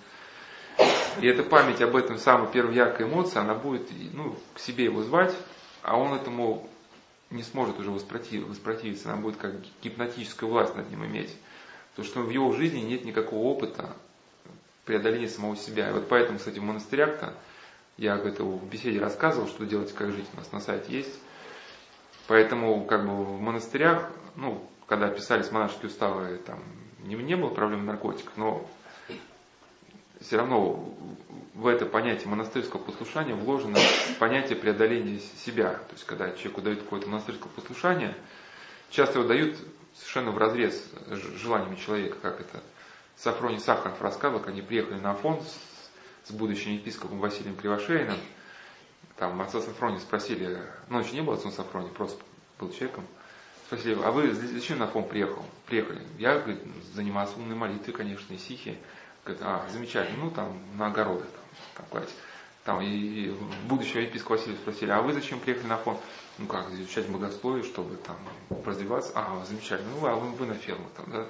[1.23, 5.03] И эта память об этом самой первой яркой эмоции, она будет ну, к себе его
[5.03, 5.35] звать,
[5.83, 6.69] а он этому
[7.31, 11.35] не сможет уже воспротивиться, она будет как гипнотическую власть над ним иметь.
[11.91, 13.97] Потому что в его жизни нет никакого опыта
[14.85, 15.89] преодоления самого себя.
[15.89, 17.33] И вот поэтому, кстати, в монастырях-то,
[17.97, 21.19] я это в беседе рассказывал, что делать, как жить, у нас на сайте есть.
[22.27, 26.62] Поэтому как бы в монастырях, ну, когда писались монашеские уставы, там
[27.03, 28.68] не, не было проблем наркотиков, но
[30.20, 30.95] все равно
[31.55, 33.79] в это понятие монастырского послушания вложено
[34.18, 35.75] понятие преодоления себя.
[35.75, 38.16] То есть, когда человеку дают какое-то монастырское послушание,
[38.91, 39.57] часто его дают
[39.95, 42.62] совершенно в разрез с желаниями человека, как это
[43.16, 48.16] Сафроний Сахаров рассказывал, как они приехали на Афон с, с будущим епископом Василием Кривошеиным.
[49.17, 52.21] Там отца Сафрония спросили, ну еще не был отцом Сафрония, просто
[52.59, 53.05] был человеком.
[53.67, 55.45] Спросили, а вы зачем на Афон приехал?
[55.67, 56.03] приехали?
[56.19, 56.61] Я, говорит,
[56.93, 58.79] заниматься умной молитвой, конечно, и сихи.
[59.25, 61.43] Говорит, а, замечательно, ну там на огороды там,
[61.77, 62.15] там класть.
[62.65, 63.37] Там и, и
[63.69, 65.97] будущего епископа Василия спросили, а вы зачем приехали на фон?
[66.39, 68.17] Ну как, изучать богословие, чтобы там
[68.65, 69.12] развиваться.
[69.15, 71.27] А, замечательно, ну а вы, вы на ферму там, да?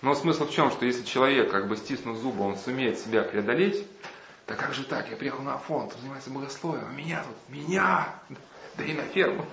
[0.00, 3.86] Но смысл в чем, что если человек, как бы стиснув зубы, он сумеет себя преодолеть,
[4.46, 8.14] да как же так, я приехал на фонд, занимается богословием, а меня тут, меня,
[8.76, 9.46] да и на ферму.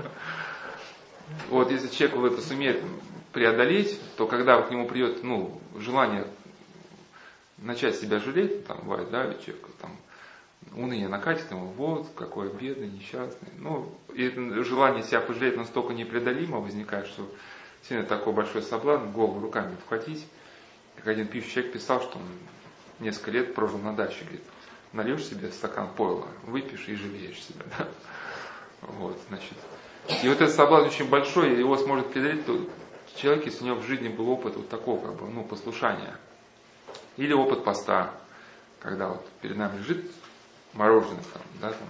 [1.49, 2.83] Вот если человек вот это сумеет
[3.31, 6.27] преодолеть, то когда к нему придет ну, желание
[7.57, 9.95] начать себя жалеть, там бывает, да, человек там
[10.73, 13.49] уныние накатит ему, вот, какой бедный, несчастный.
[13.57, 14.29] Ну, и
[14.63, 17.29] желание себя пожалеть настолько непреодолимо возникает, что
[17.87, 20.27] сильно такой большой соблазн голову руками вхватить.
[20.97, 22.25] Как один пьющий человек писал, что он
[22.99, 24.43] несколько лет прожил на даче, говорит,
[24.93, 27.65] нальешь себе стакан пойла, выпьешь и жалеешь себя.
[27.77, 27.87] Да?
[28.81, 29.57] Вот, значит.
[30.23, 32.59] И вот этот соблазн очень большой, его сможет преодолеть то
[33.15, 36.15] человек, если у него в жизни был опыт вот такого, как бы, ну, послушания.
[37.17, 38.11] Или опыт поста,
[38.79, 40.11] когда вот перед нами лежит
[40.73, 41.87] мороженое, там, да, там,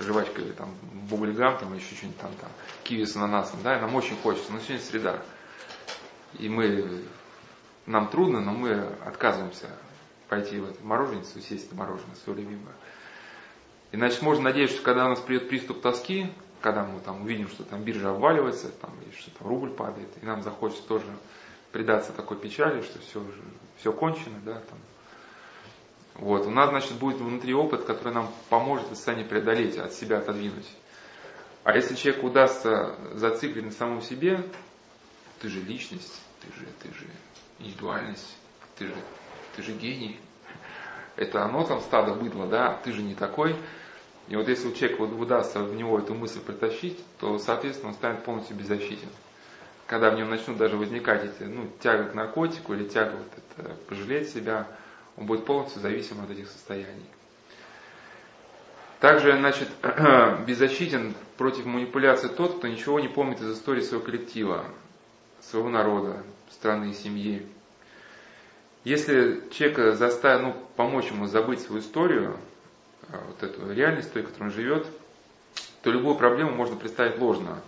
[0.00, 0.74] жвачка или там
[1.08, 2.50] бублигам, там еще что-нибудь там, там,
[2.84, 5.22] киви с ананасом, да, и нам очень хочется, но сегодня среда.
[6.38, 7.04] И мы,
[7.86, 9.68] нам трудно, но мы отказываемся
[10.28, 12.74] пойти в эту мороженицу, сесть на мороженое, свое любимое.
[13.92, 17.64] Иначе можно надеяться, что когда у нас придет приступ тоски, когда мы там увидим, что
[17.64, 21.06] там биржа обваливается, там, или что там рубль падает, и нам захочется тоже
[21.72, 23.22] предаться такой печали, что все
[23.78, 24.78] все кончено, да, там.
[26.14, 30.18] Вот, у нас, значит, будет внутри опыт, который нам поможет это состояние преодолеть, от себя
[30.18, 30.68] отодвинуть.
[31.62, 34.44] А если человеку удастся зациклить на самом себе,
[35.40, 37.06] ты же личность, ты же, ты же
[37.60, 38.36] индивидуальность,
[38.76, 38.94] ты же,
[39.58, 40.18] ты же гений.
[41.16, 43.56] Это оно там стадо быдло, да, ты же не такой.
[44.28, 48.24] И вот если у человека удастся в него эту мысль притащить, то, соответственно, он станет
[48.24, 49.08] полностью беззащитен
[49.88, 53.74] когда в нем начнут даже возникать эти, ну, тяга к наркотику или тяга вот это,
[53.88, 54.66] пожалеть себя,
[55.16, 57.06] он будет полностью зависим от этих состояний.
[59.00, 59.68] Также, значит,
[60.46, 64.66] беззащитен против манипуляции тот, кто ничего не помнит из истории своего коллектива,
[65.40, 67.46] своего народа, страны и семьи.
[68.84, 72.36] Если человека заставить, ну, помочь ему забыть свою историю,
[73.08, 74.86] а, вот эту реальность, той, в которой он живет,
[75.82, 77.60] то любую проблему можно представить ложно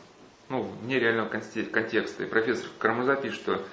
[0.50, 2.24] ну, вне реального контекста.
[2.24, 3.64] И профессор Карамурза пишет, что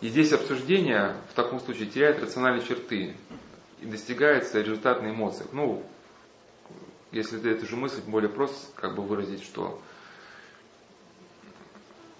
[0.00, 3.14] и здесь обсуждение в таком случае теряет рациональные черты
[3.80, 5.52] и достигается результат на эмоциях.
[5.52, 5.84] Ну,
[7.12, 9.80] если эту же мысль более просто как бы выразить, что,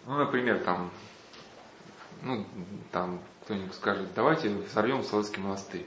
[0.07, 0.90] ну, например, там,
[2.22, 2.46] ну,
[2.92, 3.20] там
[3.51, 5.84] кто-нибудь скажет, давайте взорвем Соловецкий монастырь.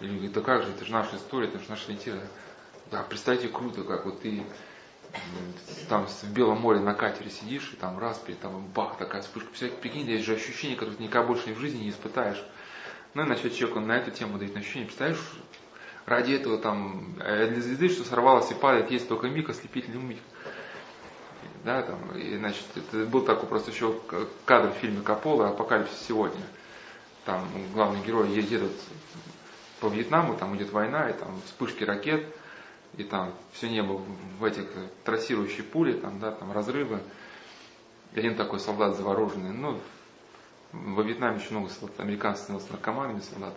[0.00, 2.26] Или говорит, да как же, это же наша история, это же наша литература.
[2.90, 4.42] Да, представьте, круто, как вот ты
[5.88, 9.50] там в Белом море на катере сидишь, и там раз, перед там бах, такая вспышка.
[9.50, 12.42] Представляете, прикинь, есть же ощущение, которое ты никогда больше в жизни не испытаешь.
[13.14, 14.86] Ну и начать человек он на эту тему дает ощущение.
[14.86, 15.22] Представляешь,
[16.06, 20.18] ради этого там, э, для звезды, что сорвалось и падает, есть только миг, ослепительный миг.
[21.62, 23.96] Да, там, и, значит, это был такой просто еще
[24.44, 26.42] кадр в фильме Капола «Апокалипсис сегодня».
[27.24, 28.72] Там главный герой едет
[29.80, 32.26] по Вьетнаму, там идет война, и там вспышки ракет–
[32.96, 34.00] и там все небо
[34.38, 34.66] в этих
[35.04, 37.00] трассирующие пули, там, да, там разрывы.
[38.12, 39.52] И один такой солдат завороженный.
[39.52, 39.80] Ну,
[40.72, 43.54] во Вьетнаме еще много солдат, американцев становился наркоманами солдат.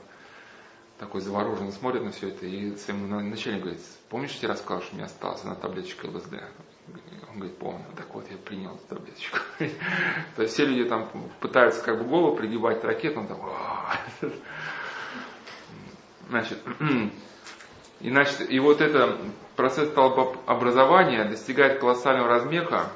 [0.97, 4.93] Такой завороженный смотрит на все это и своему начальнику говорит, помнишь, я тебе рассказал, что
[4.93, 6.41] у меня осталось на таблеточка ЛСД?
[7.29, 7.85] Он говорит, помню.
[7.95, 9.37] Так вот, я принял эту таблеточку.
[10.35, 11.09] То есть все люди там
[11.39, 13.39] пытаются как бы голову пригибать ракету, он там,
[16.29, 16.59] значит,
[17.99, 19.19] и, значит, и вот этот
[19.55, 22.91] процесс толпообразования достигает колоссального размеха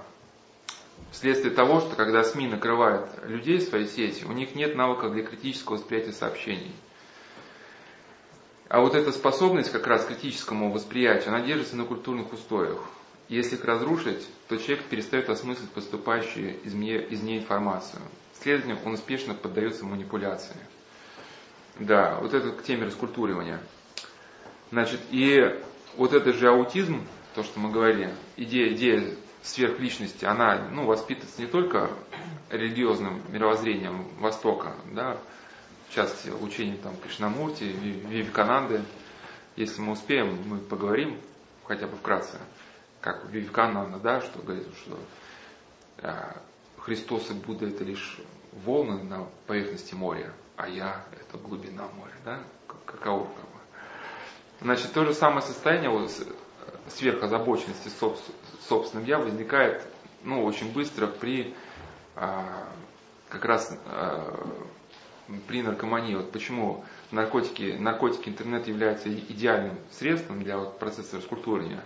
[1.11, 5.23] вследствие того, что когда СМИ накрывают людей в своей сети, у них нет навыков для
[5.23, 6.73] критического восприятия сообщений.
[8.69, 12.79] А вот эта способность как раз к критическому восприятию, она держится на культурных устоях.
[13.31, 18.01] Если их разрушить, то человек перестает осмыслить поступающую из из нее информацию.
[18.33, 20.57] Следовательно, он успешно поддается манипуляции.
[21.79, 23.61] Да, вот это к теме раскультуривания.
[24.69, 25.39] Значит, и
[25.95, 31.47] вот это же аутизм, то, что мы говорили, идея, идея сверхличности, она ну, воспитывается не
[31.47, 31.89] только
[32.49, 35.17] религиозным мировоззрением Востока, да,
[35.87, 38.83] в частности, учением там, Кришнамурти, Вивикананды.
[39.55, 41.17] Если мы успеем, мы поговорим
[41.63, 42.37] хотя бы вкратце,
[43.01, 44.97] как Вивикананда, да, что говорит, что
[45.97, 46.33] э,
[46.77, 48.19] Христос и Будда это лишь
[48.65, 52.39] волны на поверхности моря, а я это глубина моря, да,
[52.85, 53.27] каково,
[54.61, 56.11] Значит, то же самое состояние вот,
[56.87, 57.89] сверхозабоченности
[58.67, 59.83] собственным я возникает
[60.23, 61.55] ну, очень быстро при
[62.15, 62.67] а,
[63.29, 64.47] как раз а,
[65.47, 66.15] при наркомании.
[66.15, 71.81] Вот почему наркотики, наркотики, интернет является идеальным средством для вот, процесса раскультуривания.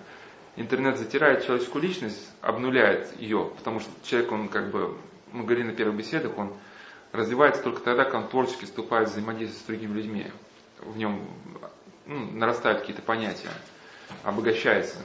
[0.56, 4.96] Интернет затирает человеческую личность, обнуляет ее, потому что человек, он как бы,
[5.34, 6.54] мы говорили на первых беседах, он
[7.12, 10.28] развивается только тогда, когда он творчески вступает в взаимодействие с другими людьми.
[10.80, 11.28] В нем
[12.06, 13.50] ну, нарастают какие-то понятия,
[14.24, 14.98] обогащается.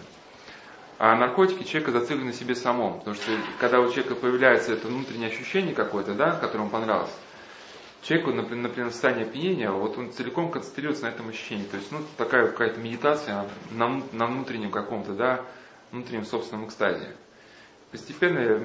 [0.99, 2.99] А наркотики человека зациклены на себе самом.
[2.99, 7.11] Потому что когда у человека появляется это внутреннее ощущение какое-то, да, которое ему понравилось,
[8.03, 11.65] человеку, например, например, состояние опьянения, вот он целиком концентрируется на этом ощущении.
[11.65, 15.45] То есть, ну, такая какая-то медитация на, на внутреннем каком-то, да,
[15.93, 17.15] внутреннем собственном экстазе.
[17.91, 18.63] Постепенно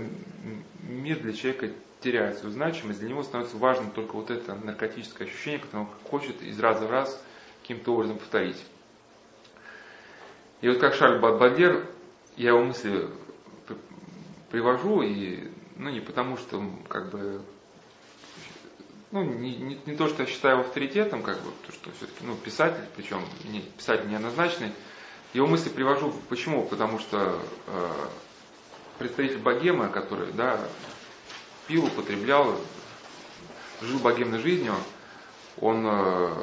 [0.84, 1.72] мир для человека
[2.02, 6.42] теряет свою значимость, для него становится важным только вот это наркотическое ощущение, которое он хочет
[6.44, 7.22] из раза в раз
[7.62, 8.64] каким-то образом повторить.
[10.62, 11.88] И вот как Шарль Бадбадер,
[12.38, 13.10] я его мысли
[14.52, 17.42] привожу, и, ну, не потому что, как бы,
[19.16, 22.36] ну, не, не, не то, что я считаю авторитетом, как бы, то, что все-таки, ну,
[22.36, 24.74] писатель, причем не, писатель неоднозначный,
[25.34, 26.66] его мысли привожу, почему?
[26.66, 27.90] Потому что э,
[29.00, 30.60] представитель богемы, который, да,
[31.66, 32.60] пил, употреблял,
[33.82, 34.74] жил богемной жизнью,
[35.62, 36.34] он э,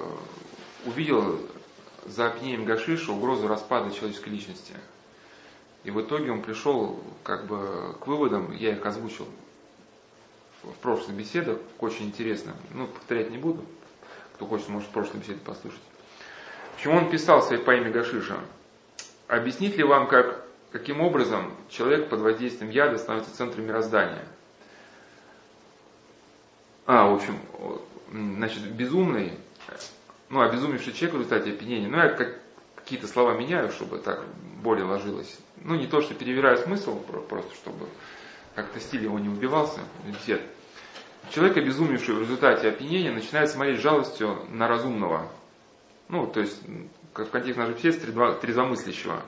[0.86, 1.40] увидел
[2.06, 4.72] за опьянением Гашиша угрозу распада человеческой личности.
[5.84, 9.28] И в итоге он пришел как бы к выводам, я их озвучил
[10.62, 12.54] в прошлых беседах, очень интересно.
[12.72, 13.64] Ну, повторять не буду.
[14.34, 15.80] Кто хочет, может в прошлой беседе послушать.
[16.76, 18.38] Почему он писал своей поэме Гашиша?
[19.28, 24.24] Объяснить ли вам, как, каким образом человек под воздействием яда становится центром мироздания?
[26.86, 27.38] А, в общем,
[28.10, 29.38] значит, безумный
[30.32, 32.38] ну, обезумевший человек в результате опьянения, ну, я как,
[32.74, 34.24] какие-то слова меняю, чтобы так
[34.62, 35.38] более ложилось.
[35.62, 37.86] Ну, не то, что перевираю смысл, просто чтобы
[38.54, 40.42] как-то стиль его не убивался, бесед.
[41.30, 45.30] Человек, обезумевший в результате опьянения, начинает смотреть жалостью на разумного.
[46.08, 46.60] Ну, то есть,
[47.12, 49.22] как в контексте нашей беседы, трезвомыслящего.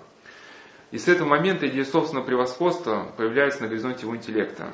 [0.91, 4.71] И с этого момента идея собственного превосходства появляется на горизонте его интеллекта.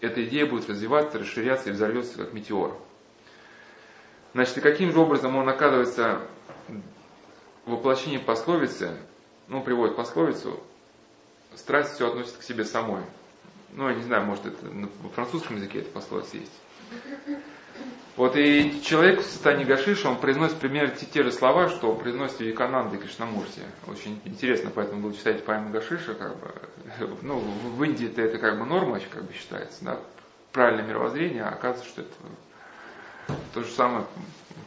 [0.00, 2.76] Эта идея будет развиваться, расширяться и взорвется, как метеор.
[4.32, 6.20] Значит, и каким же образом он оказывается
[7.66, 8.96] воплощением пословицы,
[9.48, 10.60] ну, приводит пословицу,
[11.56, 13.02] страсть все относит к себе самой.
[13.72, 14.66] Ну, я не знаю, может, это
[15.02, 16.52] во французском языке эта пословица есть.
[18.16, 22.40] Вот и человек в состоянии Гашиша, он произносит примерно те, те же слова, что произносит
[22.40, 23.62] Викананда и Кришнамурти.
[23.86, 26.52] Очень интересно, поэтому буду читать поэму Гашиша, как бы.
[27.22, 30.00] Ну, в Индии это, это как бы норма, как бы считается, да,
[30.52, 32.12] правильное мировоззрение, а оказывается, что это
[33.54, 34.04] то же самое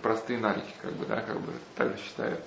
[0.02, 2.40] простые нарики, как бы, да, как бы так же считают.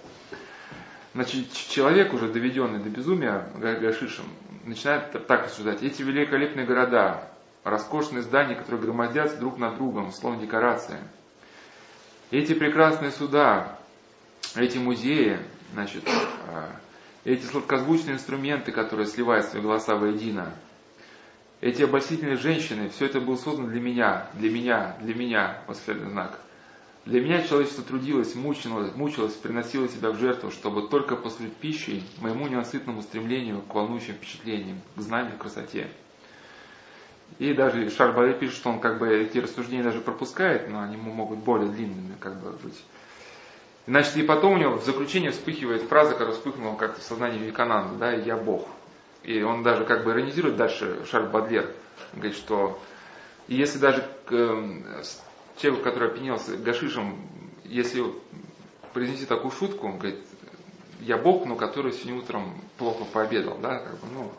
[1.14, 4.26] Значит, человек, уже доведенный до безумия Гашишем,
[4.66, 5.82] начинает так рассуждать.
[5.82, 7.28] Эти великолепные города,
[7.64, 11.00] роскошные здания, которые громоздятся друг над другом, словно декорация.
[12.30, 13.78] Эти прекрасные суда,
[14.56, 15.38] эти музеи,
[15.72, 16.04] значит,
[16.48, 16.70] а,
[17.24, 20.52] эти сладкозвучные инструменты, которые сливают свои голоса воедино,
[21.60, 26.38] эти обольстительные женщины, все это было создано для меня, для меня, для меня, восклицательный знак.
[27.06, 32.48] Для меня человечество трудилось, мучилось, мучилось, приносило себя в жертву, чтобы только послужить пищей моему
[32.48, 35.88] ненасытному стремлению к волнующим впечатлениям, к знанию, к красоте.
[37.38, 41.38] И даже Шарбаде пишет, что он как бы эти рассуждения даже пропускает, но они могут
[41.38, 42.82] более длинными как бы быть.
[43.86, 47.94] Значит, и потом у него в заключение вспыхивает фраза, которая вспыхнула как-то в сознании Викананда,
[47.98, 48.66] да, «Я Бог».
[49.22, 51.70] И он даже как бы иронизирует дальше Шарль Бадлер.
[52.14, 52.80] Говорит, что
[53.46, 54.08] если даже
[55.56, 57.16] эм, человек, который опьянелся гашишем,
[57.64, 58.04] если
[58.92, 60.24] произнести такую шутку, он говорит,
[61.00, 64.32] я Бог, но который сегодня утром плохо пообедал, да, как бы, ну,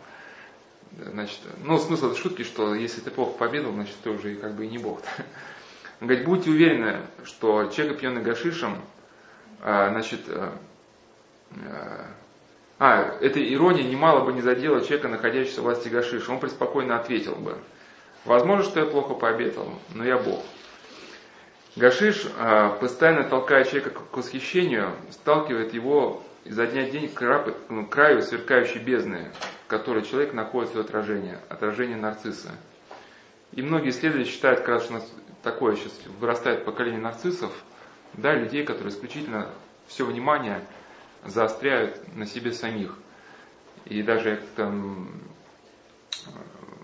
[1.11, 4.65] значит, ну, смысл этой шутки, что если ты плохо пообедал, значит, ты уже как бы
[4.65, 5.01] и не Бог.
[5.99, 8.81] Он говорит, будьте уверены, что человек, опьяненный гашишем,
[9.61, 10.53] а, значит, а,
[12.79, 16.31] а, эта ирония немало бы не задела человека, находящегося в власти Гашиша.
[16.31, 17.57] Он преспокойно ответил бы,
[18.25, 20.43] возможно, что я плохо пообедал, но я Бог.
[21.77, 27.85] Гашиш, а, постоянно толкая человека к восхищению, сталкивает его изо дня в день к ну,
[27.85, 29.31] краю сверкающей бездны,
[29.65, 32.49] в которой человек находит свое отражение, отражение нарцисса.
[33.51, 35.13] И многие исследователи считают, как раз, у нас
[35.43, 37.51] такое сейчас вырастает поколение нарциссов,
[38.13, 39.47] да, людей, которые исключительно
[39.85, 40.65] все внимание
[41.25, 42.97] заостряют на себе самих.
[43.85, 45.09] И даже там,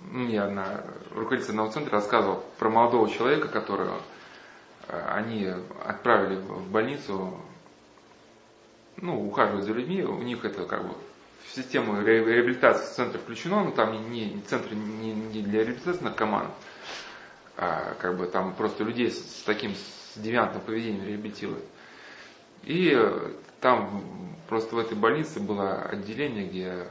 [0.04, 0.84] мне одна
[1.16, 4.13] руководитель одного центра рассказывал про молодого человека, которого э,
[4.88, 5.48] они
[5.86, 7.38] отправили в больницу,
[8.98, 10.96] ну, ухаживать за людьми, у них это как бы
[11.46, 16.52] в систему реабилитации центра включено, но там не, не центр не, не для реабилитации наркоманов,
[17.58, 21.66] а как бы там просто людей с, с таким с девиантным поведением реабилитируют.
[22.64, 22.98] И
[23.60, 24.04] там
[24.48, 26.88] просто в этой больнице было отделение, где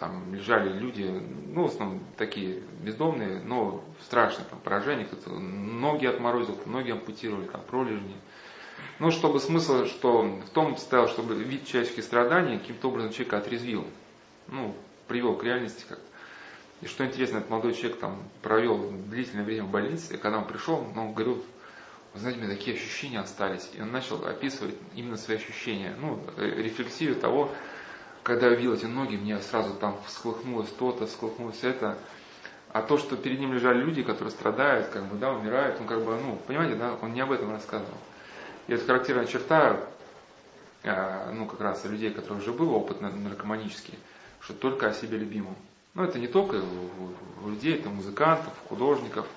[0.00, 1.04] там лежали люди,
[1.48, 7.60] ну, в основном такие бездомные, но страшные там поражения, кто-то ноги отморозил, ноги ампутировали, там
[7.60, 8.16] пролежни.
[8.98, 13.86] Ну, чтобы смысл, что в том стоял, чтобы вид человеческих страданий каким-то образом человека отрезвил,
[14.48, 14.74] ну,
[15.06, 15.98] привел к реальности как
[16.80, 20.46] И что интересно, этот молодой человек там провел длительное время в больнице, и когда он
[20.46, 21.44] пришел, ну, он говорил,
[22.14, 23.68] вы знаете, у меня такие ощущения остались.
[23.74, 27.50] И он начал описывать именно свои ощущения, ну, рефлексию того,
[28.22, 31.98] когда я видел эти ноги, мне сразу там всколыхнулось то-то, всколыхнулось это.
[32.72, 36.04] А то, что перед ним лежали люди, которые страдают, как бы, да, умирают, он как
[36.04, 37.98] бы, ну, понимаете, да, он не об этом рассказывал.
[38.68, 39.80] И это характерная черта,
[40.84, 43.98] а, ну, как раз людей, которых уже был опыт наркоманический,
[44.40, 45.56] что только о себе любимом.
[45.94, 49.26] Ну, это не только у, у людей, это музыкантов, художников–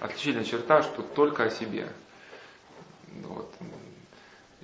[0.00, 1.88] отличительная черта, что только о себе.
[3.22, 3.52] Вот.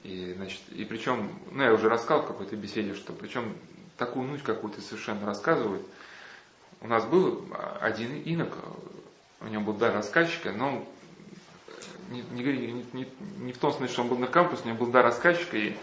[0.03, 3.55] И, значит, и причем, ну я уже рассказал в какой-то беседе, что причем
[3.97, 5.87] такую нуть какую-то совершенно рассказывают.
[6.81, 7.45] У нас был
[7.81, 8.53] один инок,
[9.41, 10.85] у него был дар рассказчика, но
[12.11, 13.09] не, не, не,
[13.39, 15.77] не в том смысле, что он был на кампусе, у него был дар рассказчика, и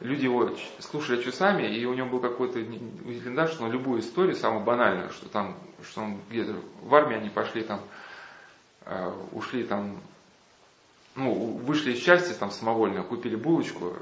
[0.00, 4.36] люди его слушали часами, и у него был какой-то удивительный дар, что он любую историю,
[4.36, 7.82] самую банальную, что там, что он где-то в армии они пошли там
[8.86, 10.00] Э, ушли там,
[11.14, 13.94] ну, вышли из части там самовольно, купили булочку,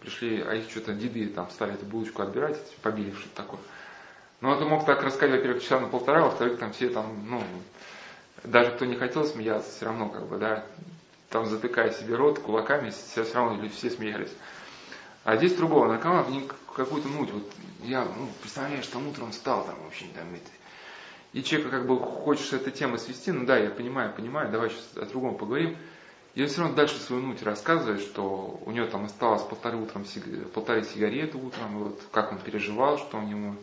[0.00, 3.60] пришли, а их что-то деды там стали эту булочку отбирать, побили что-то такое.
[4.40, 7.42] Но это мог так рассказать, во-первых, часа на полтора, во-вторых, там все там, ну,
[8.44, 10.64] даже кто не хотел смеяться, все равно как бы, да,
[11.30, 14.32] там затыкая себе рот кулаками, все, все равно все смеялись.
[15.24, 16.26] А здесь другого наркомана,
[16.74, 17.30] какую-то муть.
[17.30, 17.50] Вот
[17.82, 20.50] я, ну, представляешь, там утром встал, там вообще там это,
[21.32, 24.96] и человек как бы хочешь этой темы свести, ну да, я понимаю, понимаю, давай сейчас
[24.96, 25.76] о другом поговорим.
[26.36, 30.04] Он все равно дальше свою нуть рассказывает, что у него там осталось полторы, утром,
[30.52, 33.54] полторы сигареты утром, и вот как он переживал, что у него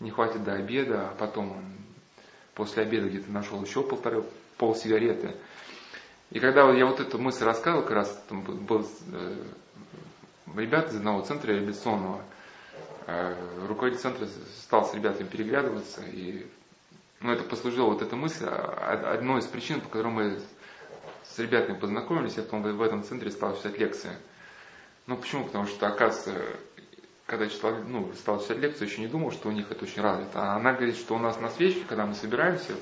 [0.00, 1.64] не хватит до обеда, а потом он
[2.54, 4.24] после обеда где-то нашел еще полторы,
[4.58, 5.36] пол сигареты.
[6.30, 9.44] И когда я вот эту мысль рассказывал, как раз там был э,
[10.56, 12.22] ребята из одного центра реабилитационного,
[13.06, 14.26] э, руководитель центра
[14.58, 16.46] стал с ребятами переглядываться, и
[17.20, 20.40] ну, это послужило, вот эта мысль, а, одной из причин, по которой мы
[21.34, 24.12] с ребятами познакомились, я потом в этом центре стал читать лекции.
[25.06, 25.44] Ну, почему?
[25.44, 26.34] Потому что, оказывается,
[27.26, 30.40] когда читал, ну, стал читать лекцию, еще не думал, что у них это очень развито.
[30.40, 32.72] А она говорит, что у нас на свечке, когда мы собираемся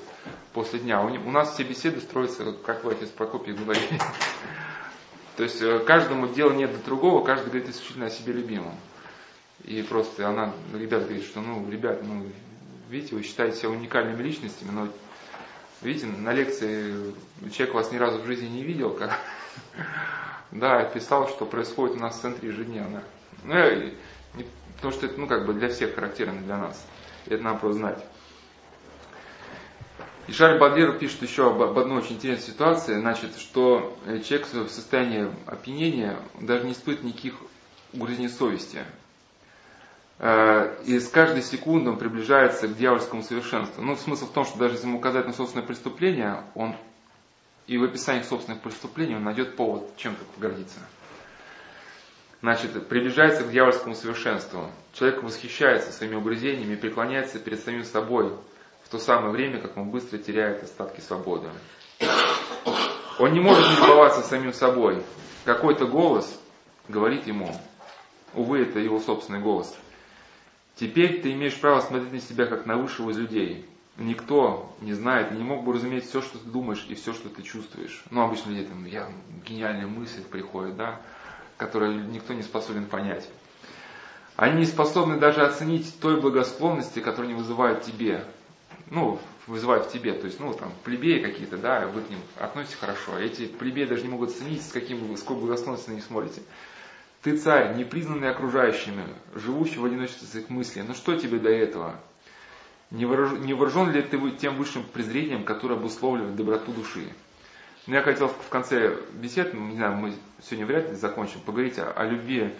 [0.53, 3.99] после дня, у, нас все беседы строятся, как вы, отец Прокопий, говорили.
[5.37, 8.75] То есть э, каждому дело нет до другого, каждый говорит исключительно о себе любимом.
[9.65, 12.27] И просто она, ребят, говорит, что, ну, ребят, ну,
[12.91, 14.89] видите, вы считаете себя уникальными личностями, но,
[15.85, 17.15] видите, на лекции
[17.53, 19.19] человек вас ни разу в жизни не видел, как,
[20.51, 23.03] да, писал, что происходит у нас в центре ежедневно.
[23.45, 23.77] Ну, я,
[24.35, 24.47] не,
[24.77, 26.85] потому что это, ну, как бы для всех характерно, для нас.
[27.27, 28.05] И это надо просто знать.
[30.27, 34.69] И Шарль Бадлер пишет еще об, об одной очень интересной ситуации, значит, что человек в
[34.71, 37.35] состоянии опьянения даже не испытывает никаких
[37.93, 38.85] угрызений совести.
[40.19, 43.83] Э, и с каждой секундой он приближается к дьявольскому совершенству.
[43.83, 46.77] Ну, смысл в том, что даже если ему указать на собственное преступление, он
[47.67, 50.79] и в описании собственных преступлений он найдет повод чем-то гордиться.
[52.43, 54.71] Значит, приближается к дьявольскому совершенству.
[54.93, 58.37] Человек восхищается своими угрызениями преклоняется перед самим собой
[58.83, 61.49] в то самое время, как он быстро теряет остатки свободы.
[63.19, 65.03] Он не может не любоваться самим собой.
[65.47, 66.39] Какой-то голос
[66.89, 67.51] говорит ему,
[68.35, 69.75] увы, это его собственный голос.
[70.77, 73.65] Теперь ты имеешь право смотреть на себя как на высшего из людей.
[73.97, 77.43] Никто не знает не мог бы разуметь все, что ты думаешь и все, что ты
[77.43, 78.03] чувствуешь.
[78.11, 79.09] Ну, обычно люди там, я,
[79.47, 81.01] гениальная мысль приходит, да,
[81.57, 83.29] которую никто не способен понять.
[84.35, 88.25] Они не способны даже оценить той благосклонности, которую они вызывают тебе.
[88.91, 90.13] Ну, вызывают в тебе.
[90.13, 93.17] То есть, ну, там, плебеи какие-то, да, вы к ним относитесь хорошо.
[93.17, 96.43] Эти плебеи даже не могут оценить, с каким, с какой благосклонностью них смотрите.
[97.25, 99.03] Ты царь, непризнанный окружающими,
[99.35, 100.83] живущий в одиночестве своих мыслей.
[100.83, 101.99] Но что тебе до этого?
[102.91, 107.09] Не, вооружен ли ты тем высшим презрением, которое обусловливает доброту души?
[107.87, 111.93] Но я хотел в конце бесед, не знаю, мы сегодня вряд ли закончим, поговорить о,
[111.93, 112.53] о любви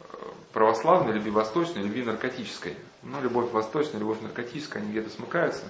[0.00, 0.04] э,
[0.52, 2.74] православной, любви восточной, любви наркотической.
[3.04, 5.62] Ну, любовь восточная, любовь наркотическая, они где-то смыкаются.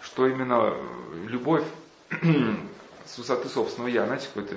[0.00, 0.74] Что именно
[1.26, 1.64] любовь
[3.04, 4.56] с высоты собственного я, знаете, какой-то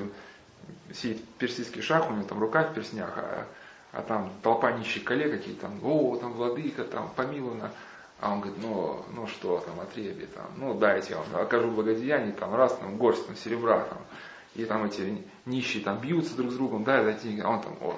[0.94, 3.46] сидит персидский шах, у него там рука в перснях, а,
[3.92, 7.72] а там толпа нищих коллег какие-то там, о, там владыка, там помилована.
[8.22, 12.34] А он говорит, ну, ну что там, отребье, там, ну дайте я вам окажу благодеяние,
[12.34, 14.00] там, раз, там, горсть там, серебра, там,
[14.56, 17.96] и там эти нищие там бьются друг с другом, да, дайте а он там, вот,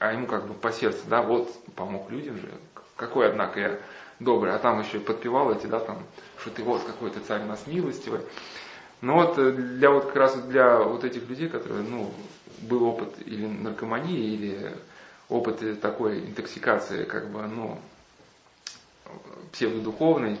[0.00, 2.50] а ему как бы по сердцу, да, вот, помог людям же,
[2.96, 3.78] какой, однако, я
[4.18, 6.02] добрый, а там еще и подпевал эти, да, там,
[6.38, 8.20] что ты вот какой то царь у нас милостивый.
[9.02, 12.14] Но вот э, для вот как раз для вот этих людей, которые, ну,
[12.60, 14.72] был опыт или наркомании, или
[15.28, 17.80] опыт такой интоксикации, как бы, ну,
[19.50, 20.38] псевдодуховной,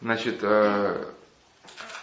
[0.00, 1.04] значит, э,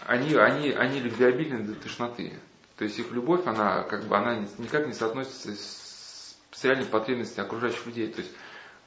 [0.05, 2.33] они, они, они любвеобильны до тошноты.
[2.77, 7.45] То есть их любовь, она как бы, она никак не соотносится с, с реальной потребностью
[7.45, 8.07] окружающих людей.
[8.11, 8.31] То есть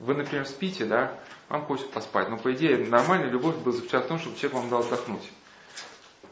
[0.00, 4.08] вы, например, спите, да, вам хочется поспать, но по идее нормальная любовь была заключаться в
[4.08, 5.30] том, чтобы человек вам дал отдохнуть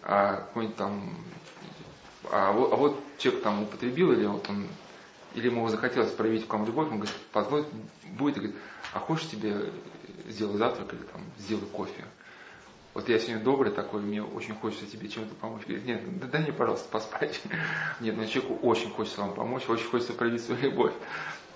[0.03, 1.15] а какой-нибудь там,
[2.31, 4.67] а вот, а вот человек там употребил, или вот он,
[5.35, 7.65] или ему захотелось проявить к вам любовь, он говорит, позволь,
[8.05, 8.57] будет, и говорит,
[8.93, 9.73] а хочешь тебе
[10.27, 12.05] сделать завтрак или там сделай кофе?
[12.95, 15.63] Вот я сегодня добрый такой, мне очень хочется тебе чем-то помочь.
[15.63, 17.41] Говорит, нет, да дай мне, пожалуйста, поспать.
[18.01, 20.93] Нет, ну человеку очень хочется вам помочь, очень хочется проявить свою любовь.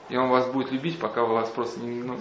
[0.08, 2.18] И он вас будет любить, пока вас просто не, ну,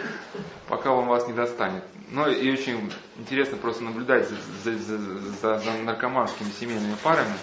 [0.68, 1.84] пока он вас не достанет.
[2.10, 7.34] Но и очень интересно просто наблюдать за, за, за, за наркоманскими семейными парами.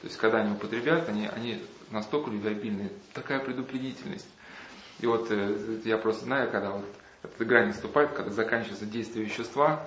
[0.00, 4.28] То есть, когда они употребляют, они, они настолько любвеобильные, такая предупредительность.
[5.00, 6.84] И вот э, я просто знаю, когда вот
[7.22, 9.86] эта грань наступает, когда заканчивается действие вещества,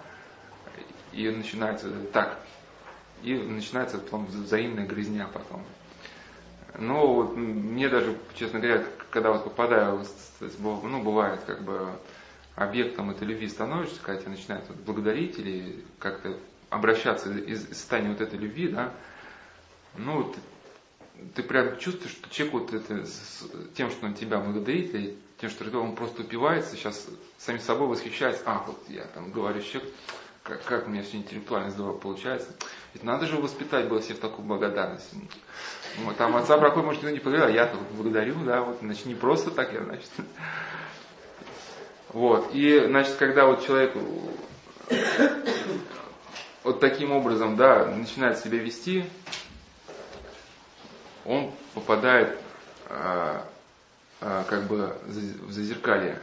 [1.11, 2.39] и начинается так,
[3.21, 5.63] и начинается потом взаимная грызня потом.
[6.79, 10.03] Но вот мне даже, честно говоря, когда вот попадаю,
[10.59, 11.91] ну, бывает, как бы
[12.55, 16.37] объектом этой любви становишься, когда тебя начинают вот благодарить или как-то
[16.69, 18.91] обращаться из состояния вот этой любви, да,
[19.97, 20.39] ну, ты,
[21.35, 23.43] ты прям чувствуешь, что человек вот это, с
[23.75, 28.41] тем, что он тебя благодарит, или тем, что он просто упивается, сейчас самим собой восхищается,
[28.45, 29.91] а, вот я там говорю, человек,
[30.43, 32.49] как, как у меня все интеллектуально здорово получается.
[32.93, 35.09] Ведь надо же воспитать было себе такую благодарность.
[35.99, 39.51] Вот, там отца Прокопия, может, не поговорил, а я-то благодарю, да, вот, значит, не просто
[39.51, 40.09] так я, значит.
[42.09, 43.95] Вот, и, значит, когда вот человек
[46.63, 49.05] вот таким образом, да, начинает себя вести,
[51.25, 52.37] он попадает
[52.87, 53.45] а,
[54.21, 56.19] а, как бы в зазеркалье.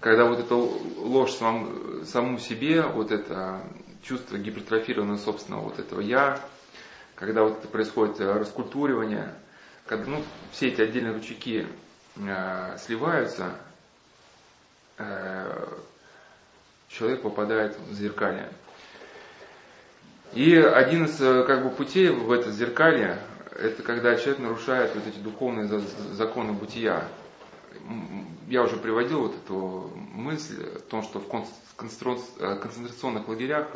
[0.00, 3.60] Когда вот эта ложь самому, самому себе, вот это
[4.02, 6.40] чувство гипертрофированного собственного вот этого я,
[7.16, 9.34] когда вот это происходит э, раскультуривание,
[9.86, 11.66] когда ну, все эти отдельные ручейки
[12.16, 13.56] э, сливаются,
[14.98, 15.68] э,
[16.88, 18.48] человек попадает в зеркалье.
[20.32, 23.18] И один из э, как бы, путей в это зеркалье,
[23.52, 25.68] это когда человек нарушает вот эти духовные
[26.12, 27.06] законы бытия.
[28.48, 33.68] Я уже приводил вот эту мысль о том, что в э, концентрационных лагерях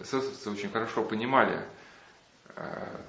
[0.00, 1.60] эсэсовцы очень хорошо понимали,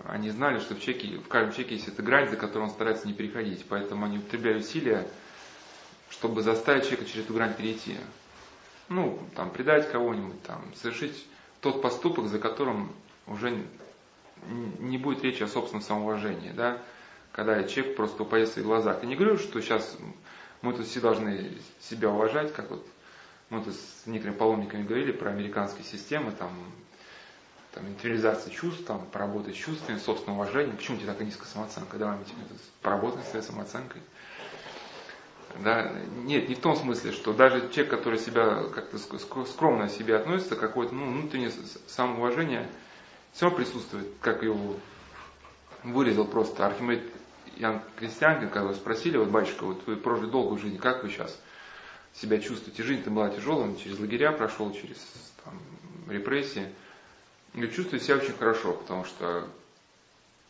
[0.06, 3.08] они знали, что в, человеке, в каждом человеке есть эта грань, за которую он старается
[3.08, 3.66] не переходить.
[3.68, 5.08] Поэтому они употребляли усилия,
[6.10, 7.98] чтобы заставить человека через эту грань перейти.
[8.90, 11.26] Ну, там, предать кого-нибудь, там, совершить
[11.62, 12.92] тот поступок, за которым
[13.28, 13.64] уже
[14.80, 16.82] не будет речи о собственном самоуважении, да,
[17.32, 19.02] когда человек просто упадет в своих глазах.
[19.02, 19.98] Я не говорю, что сейчас
[20.62, 22.86] мы тут все должны себя уважать, как вот
[23.50, 26.52] мы тут с некоторыми паломниками говорили про американские системы, там,
[27.74, 30.76] там, интеллизация чувств, там, поработать с чувствами, собственное уважение.
[30.76, 31.98] Почему у тебя такая низкая самооценка?
[31.98, 32.34] Давайте
[32.82, 34.02] поработать с своей самооценкой.
[35.64, 35.92] Да?
[36.24, 38.98] Нет, не в том смысле, что даже человек, который себя как-то
[39.46, 41.52] скромно к себе относится, какое-то ну, внутреннее
[41.88, 42.70] самоуважение
[43.34, 44.76] все присутствует, как его
[45.84, 47.04] вырезал просто Архимед
[47.58, 51.38] Ян Крестьянкин, когда его спросили, вот батюшка, вот вы прожили долгую жизнь, как вы сейчас
[52.14, 52.84] себя чувствуете?
[52.84, 54.98] Жизнь-то была тяжелая, через лагеря прошел, через
[55.44, 55.54] там,
[56.10, 56.68] репрессии.
[57.54, 59.48] И чувствую себя очень хорошо, потому что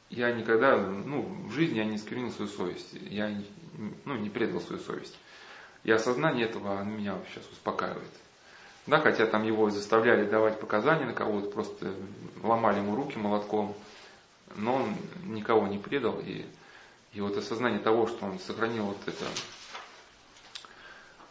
[0.10, 2.90] я никогда, ну, в жизни я не сквернил свою совесть.
[2.94, 3.34] Я
[4.06, 5.18] ну, не предал свою совесть.
[5.84, 8.12] И осознание этого меня сейчас успокаивает.
[8.88, 11.94] Да, хотя там его заставляли давать показания на кого-то, просто
[12.44, 13.76] ломали ему руки молотком,
[14.56, 16.20] но он никого не предал.
[16.20, 16.46] И,
[17.14, 19.26] и вот осознание того, что он сохранил вот это,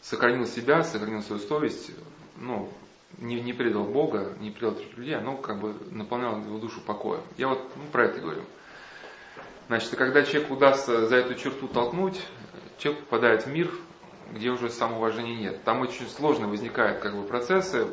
[0.01, 1.91] сохранил себя, сохранил свою совесть,
[2.37, 2.73] ну,
[3.19, 7.23] не, не предал Бога, не предал людей, оно как бы наполняло его душу покоем.
[7.37, 8.43] Я вот ну, про это говорю.
[9.69, 12.21] Значит, когда человек удастся за эту черту толкнуть,
[12.79, 13.71] человек попадает в мир,
[14.33, 15.63] где уже самоуважения нет.
[15.65, 17.87] Там очень сложно возникают как бы процессы.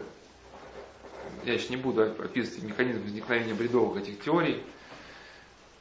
[1.44, 4.64] Я еще не буду описывать механизм возникновения бредовых этих теорий.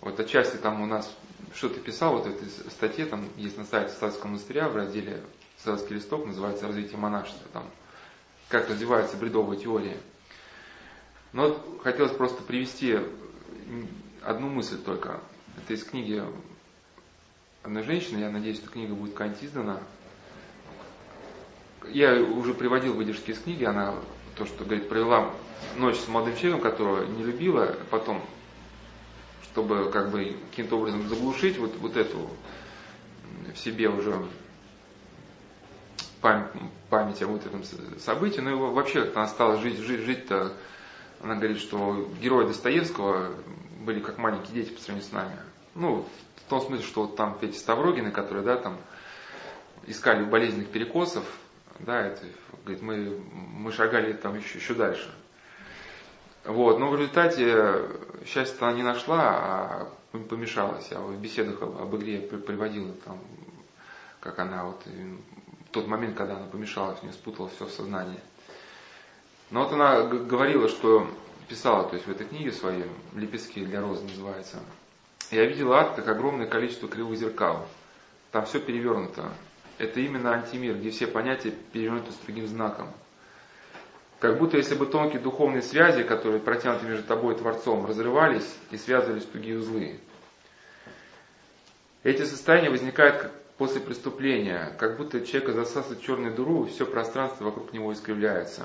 [0.00, 1.10] Вот отчасти там у нас
[1.54, 5.22] что-то писал, вот в этой статье, там есть на сайте Статского монастыря в разделе
[5.56, 7.64] «Царский листок», называется «Развитие монашества», там
[8.48, 9.96] как развиваются бредовые теории.
[11.32, 12.98] Но хотелось просто привести
[14.22, 15.20] одну мысль только.
[15.56, 16.22] Это из книги
[17.62, 19.80] одной женщины, я надеюсь, что книга будет когда издана.
[21.88, 23.94] Я уже приводил выдержки из книги, она
[24.36, 25.32] то, что говорит, провела
[25.76, 28.22] ночь с молодым человеком, которого не любила, потом,
[29.44, 32.30] чтобы как бы каким-то образом заглушить вот, вот эту
[33.54, 34.24] в себе уже
[36.20, 36.48] память,
[36.90, 37.62] память о вот этом
[37.98, 40.52] событии, но его вообще как-то она стала жить, жить, жить-то,
[41.22, 43.34] она говорит, что герои Достоевского
[43.80, 45.36] были как маленькие дети по сравнению с нами.
[45.74, 46.06] Ну,
[46.36, 48.78] в том смысле, что вот там эти Ставрогины, которые, да, там
[49.86, 51.24] искали болезненных перекосов,
[51.80, 52.24] да, это,
[52.64, 55.12] говорит, мы, мы шагали там еще, еще дальше.
[56.44, 57.88] Вот, но в результате
[58.24, 59.92] счастье она не нашла, а
[60.30, 60.88] помешалась.
[60.90, 63.18] Я в беседах об игре приводила там,
[64.20, 64.82] как она вот
[65.72, 68.20] тот момент, когда она помешалась, мне спутала все в сознании.
[69.50, 71.08] Но вот она говорила, что
[71.48, 72.84] писала, то есть в этой книге своей,
[73.14, 74.58] «Лепестки для розы» называется,
[75.30, 77.66] я видела ад как огромное количество кривых зеркал.
[78.32, 79.32] Там все перевернуто.
[79.78, 82.92] Это именно антимир, где все понятия перевернуты с другим знаком.
[84.18, 88.78] Как будто если бы тонкие духовные связи, которые протянуты между тобой и Творцом, разрывались и
[88.78, 90.00] связывались в тугие узлы.
[92.02, 97.92] Эти состояния возникают после преступления, как будто человека засасывает черную дыру, все пространство вокруг него
[97.92, 98.62] искривляется.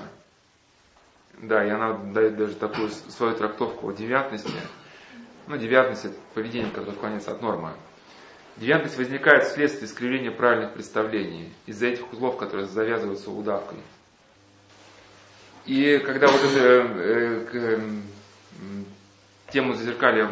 [1.38, 4.52] Да, и она дает даже такую свою трактовку о девятности.
[5.46, 7.70] Ну, девятность– это поведение, которое отклоняется от нормы.
[8.58, 13.78] Девятность возникает вследствие искривления правильных представлений, из-за этих узлов, которые завязываются удавкой.
[15.64, 17.80] И когда вот эту э, э,
[19.50, 20.28] тему зазеркалья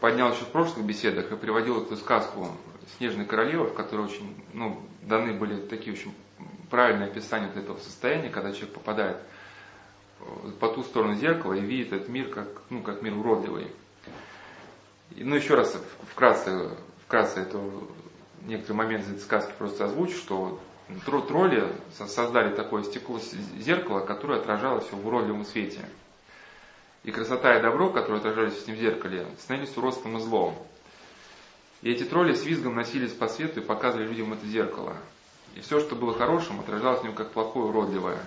[0.00, 2.48] поднял еще в прошлых беседах и приводил эту сказку
[2.96, 6.14] Снежная королева, в которой очень, ну, даны были такие очень
[6.70, 9.16] правильные описания вот этого состояния, когда человек попадает
[10.60, 13.68] по ту сторону зеркала и видит этот мир как, ну, как мир уродливый.
[15.16, 15.76] И, ну, еще раз
[16.10, 16.70] вкратце,
[17.04, 17.60] вкратце это
[18.46, 20.60] некоторые моменты из этой сказки просто озвучу, что
[21.28, 23.18] тролли создали такое стекло
[23.58, 25.80] зеркало, которое отражалось в уродливом свете.
[27.04, 30.56] И красота и добро, которые отражались в этом зеркале, становились уродством и злом.
[31.82, 34.96] И эти тролли с визгом носились по свету и показывали людям это зеркало.
[35.54, 38.18] И все, что было хорошим, отражалось в нем как плохое, уродливое.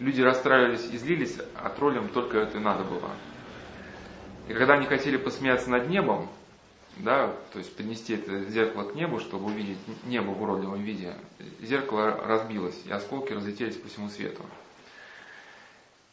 [0.00, 3.10] Люди расстраивались и злились, а троллям только это и надо было.
[4.48, 6.28] И когда они хотели посмеяться над небом,
[6.96, 11.14] да, то есть поднести это зеркало к небу, чтобы увидеть небо в уродливом виде.
[11.60, 14.42] Зеркало разбилось, и осколки разлетелись по всему свету.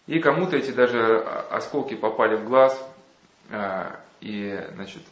[0.07, 1.19] И кому-то эти даже
[1.51, 2.79] осколки попали в глаз,
[3.49, 5.03] э, и, значит,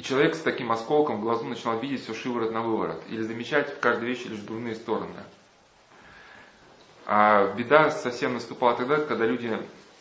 [0.00, 3.68] и человек с таким осколком в глазу начинал видеть все шиворот на выворот, или замечать
[3.68, 5.12] в каждой вещи лишь дурные стороны.
[7.04, 9.54] А беда совсем наступала тогда, когда люди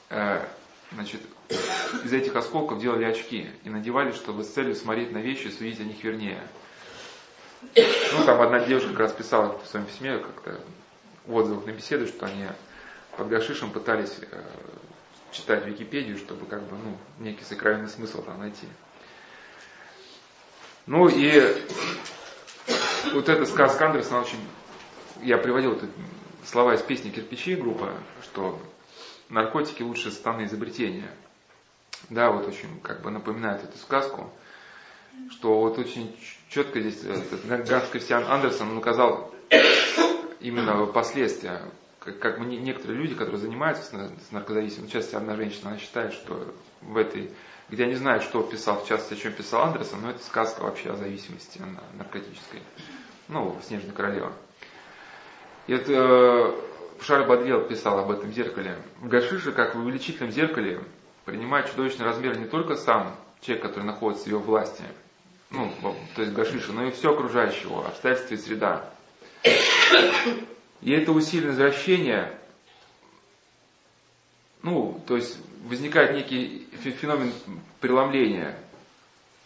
[0.09, 0.45] э,
[0.93, 1.19] значит,
[2.05, 5.81] из этих осколков делали очки и надевали, чтобы с целью смотреть на вещи и судить
[5.81, 6.41] о них вернее.
[7.75, 10.61] Ну, там одна девушка как раз писала в своем письме как-то
[11.25, 12.45] в отзывах на беседу, что они
[13.17, 14.43] под гашишем пытались э,
[15.33, 18.65] читать Википедию, чтобы как бы, ну, некий сакральный смысл там найти.
[20.85, 21.41] Ну и
[23.13, 24.39] вот эта сказка Андерсона очень...
[25.21, 25.89] Я приводил тут
[26.45, 27.93] слова из песни «Кирпичи» группа,
[28.23, 28.59] что
[29.29, 31.11] наркотики лучше станы изобретения.
[32.09, 34.31] Да, вот очень как бы напоминает эту сказку,
[35.31, 36.15] что вот очень
[36.49, 37.03] четко здесь
[37.43, 39.33] Ганс Кристиан Андерсон указал
[40.39, 41.61] именно последствия.
[41.99, 46.55] Как, как некоторые люди, которые занимаются с наркозависимостью, в частности, одна женщина, она считает, что
[46.81, 47.31] в этой
[47.69, 50.61] где я не знаю, что писал, в частности, о чем писал Андерсон, но это сказка
[50.61, 51.61] вообще о зависимости
[51.93, 52.61] наркотической.
[53.27, 54.33] Ну, «Снежная королева».
[55.67, 58.77] И это э, Шарль Бадрел писал об этом зеркале.
[58.99, 60.81] В гашише, как в увеличительном зеркале,
[61.25, 64.83] принимает чудовищный размер не только сам человек, который находится в ее власти,
[65.51, 65.71] ну,
[66.15, 68.89] то есть гашиша, но и все окружающего, обстоятельства и среда.
[70.81, 72.39] И это усиленное извращение
[74.61, 77.33] ну, то есть возникает некий феномен
[77.79, 78.55] преломления.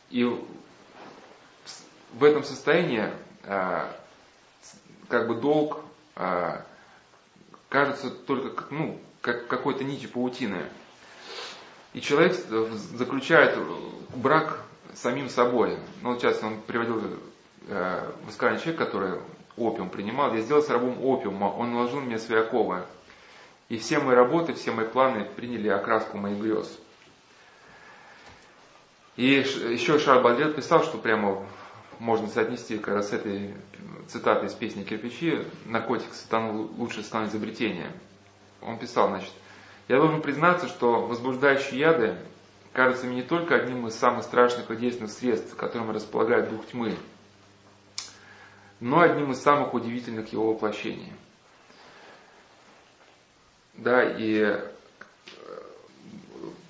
[0.10, 0.24] И
[2.14, 3.10] в этом состоянии
[3.46, 3.96] а,
[5.08, 5.80] как бы долг
[6.16, 6.66] а,
[7.70, 10.64] кажется только ну, как какой-то нити паутины.
[11.94, 13.58] И человек заключает
[14.16, 14.60] брак
[14.94, 15.78] с самим собой.
[16.02, 17.02] Ну, вот сейчас он приводил
[17.68, 19.20] э, высказание человека, который
[19.58, 20.34] опиум принимал.
[20.34, 22.84] Я сделался рабом опиума, он наложил мне оковы.
[23.74, 26.80] И все мои работы, все мои планы приняли окраску моих грез.
[29.16, 31.44] И еще Шарль Бадрет писал, что прямо
[31.98, 33.56] можно соотнести как раз с этой
[34.10, 37.92] цитатой из песни «Кирпичи» «Наркотик сатану лучше станет изобретение».
[38.62, 39.32] Он писал, значит,
[39.88, 42.16] «Я должен признаться, что возбуждающие яды
[42.74, 46.96] кажутся мне не только одним из самых страшных и действенных средств, которым располагает дух тьмы,
[48.80, 51.12] но одним из самых удивительных его воплощений.
[53.74, 54.70] Да, и э,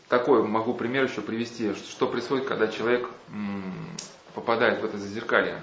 [0.07, 3.09] такой могу пример еще привести, что происходит, когда человек
[4.33, 5.61] попадает в это зазеркалье.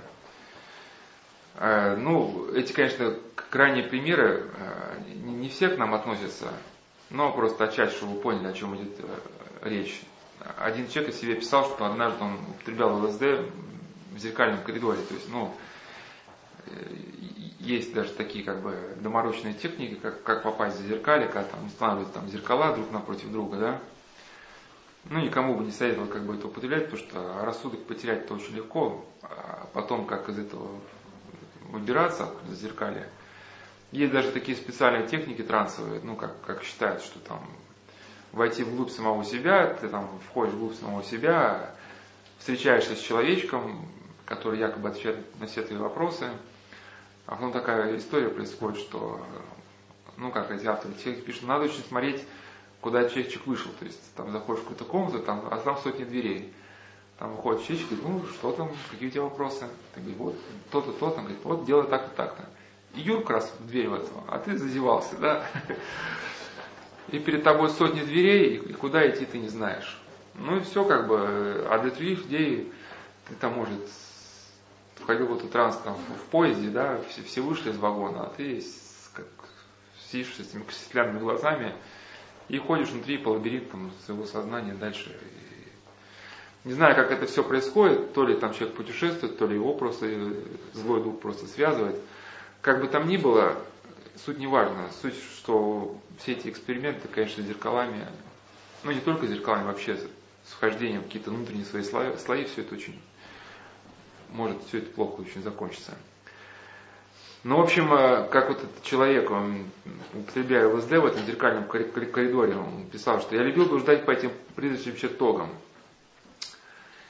[1.55, 6.49] Э, ну, эти, конечно, крайние примеры, э, не все к нам относятся,
[7.09, 8.99] но просто отчасти, чтобы вы поняли, о чем идет
[9.63, 10.03] речь.
[10.59, 13.23] Один человек о себе писал, что однажды он употреблял ЛСД
[14.13, 15.01] в зеркальном коридоре.
[15.09, 15.55] То есть, ну,
[17.61, 22.13] есть даже такие как бы доморочные техники, как, как попасть за зеркали, когда там устанавливают
[22.13, 23.81] там зеркала друг напротив друга, да.
[25.05, 28.55] Ну, никому бы не советовал как бы это употреблять, потому что рассудок потерять это очень
[28.57, 30.69] легко, а потом как из этого
[31.71, 33.07] выбираться за зеркали.
[33.93, 37.41] Есть даже такие специальные техники трансовые, ну, как, как считают, что там
[38.33, 41.75] войти вглубь самого себя, ты там входишь вглубь самого себя,
[42.39, 43.87] встречаешься с человечком,
[44.25, 46.29] который якобы отвечает на все твои вопросы,
[47.31, 49.25] а потом такая история происходит, что,
[50.17, 52.25] ну как эти авторы человек пишут, надо очень смотреть,
[52.81, 53.71] куда человечек вышел.
[53.79, 56.53] То есть там заходишь в какую-то комнату, там, а там сотни дверей.
[57.21, 59.69] Там выходит человечек, говорит, ну что там, какие у тебя вопросы?
[59.95, 60.37] Ты говоришь, вот
[60.73, 62.49] то-то, то-то, говорит, вот делай так-то, так-то.
[62.97, 65.47] И Юрка раз в дверь в этого, а ты зазевался, да?
[67.13, 70.01] И перед тобой сотни дверей, и куда идти ты не знаешь.
[70.35, 72.73] Ну и все как бы, а для других людей
[73.29, 73.89] ты там, может,
[75.03, 78.63] входил в этот транс там, в поезде, да, все, все вышли из вагона, а ты
[79.13, 79.27] как,
[80.11, 81.75] сидишь с этими стеклянными глазами
[82.49, 85.17] и ходишь внутри по лабиринтам своего сознания дальше.
[86.65, 89.73] И не знаю, как это все происходит, то ли там человек путешествует, то ли его
[89.75, 90.07] просто
[90.75, 91.97] злой дух просто связывает.
[92.61, 93.57] Как бы там ни было,
[94.25, 94.91] суть не важна.
[95.01, 98.07] Суть, что все эти эксперименты, конечно, зеркалами,
[98.85, 102.75] ну не только зеркалами, вообще с вхождением в какие-то внутренние свои слои, слои все это
[102.75, 103.01] очень
[104.33, 105.93] может все это плохо очень закончиться.
[107.43, 109.65] Ну, в общем, э, как вот этот человек, он,
[110.13, 114.97] употребляя ЛСД в этом зеркальном коридоре, он писал, что я любил блуждать по этим призрачным
[114.97, 115.49] чертогам.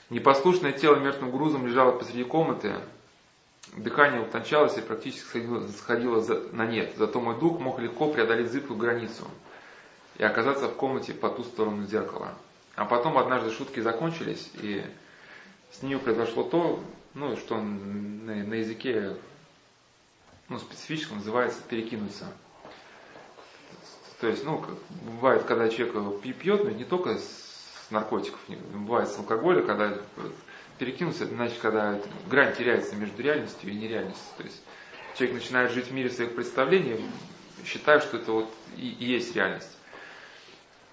[0.08, 2.74] Непослушное тело мертвым грузом лежало посреди комнаты,
[3.76, 6.94] дыхание утончалось и практически сходило, сходило на нет.
[6.96, 9.24] Зато мой дух мог легко преодолеть зыбкую границу
[10.16, 12.34] и оказаться в комнате по ту сторону зеркала.
[12.76, 14.84] А потом однажды шутки закончились, и
[15.72, 16.80] с нее произошло то,
[17.14, 19.16] ну, что на, на языке
[20.48, 22.26] ну, специфическом называется перекинуться.
[24.20, 24.64] То есть, ну,
[25.02, 28.38] бывает, когда человек пьет, но не только с наркотиков,
[28.74, 29.98] бывает с алкоголя, когда
[30.78, 34.24] перекинуться, это значит, когда грань теряется между реальностью и нереальностью.
[34.36, 34.62] То есть
[35.16, 37.00] человек начинает жить в мире своих представлений,
[37.64, 39.76] считая, что это вот и, и есть реальность.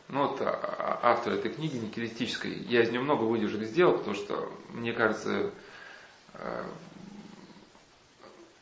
[0.10, 4.16] Ну вот а, а, автор этой книги, никелистической, я из нее много выдержек сделал, потому
[4.16, 5.52] что, мне кажется,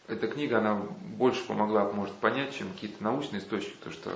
[0.07, 4.11] эта книга, она больше помогла, может, понять, чем какие-то научные источники, потому что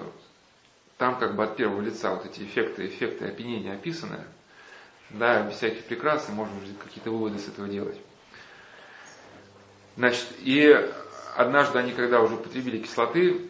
[0.98, 4.20] там как бы от первого лица вот эти эффекты, эффекты опьянения описаны,
[5.10, 6.54] да, без всяких прикрас, и можно
[6.84, 7.98] какие-то выводы с этого делать.
[9.96, 10.90] Значит, и
[11.36, 13.50] однажды они, когда уже употребили кислоты,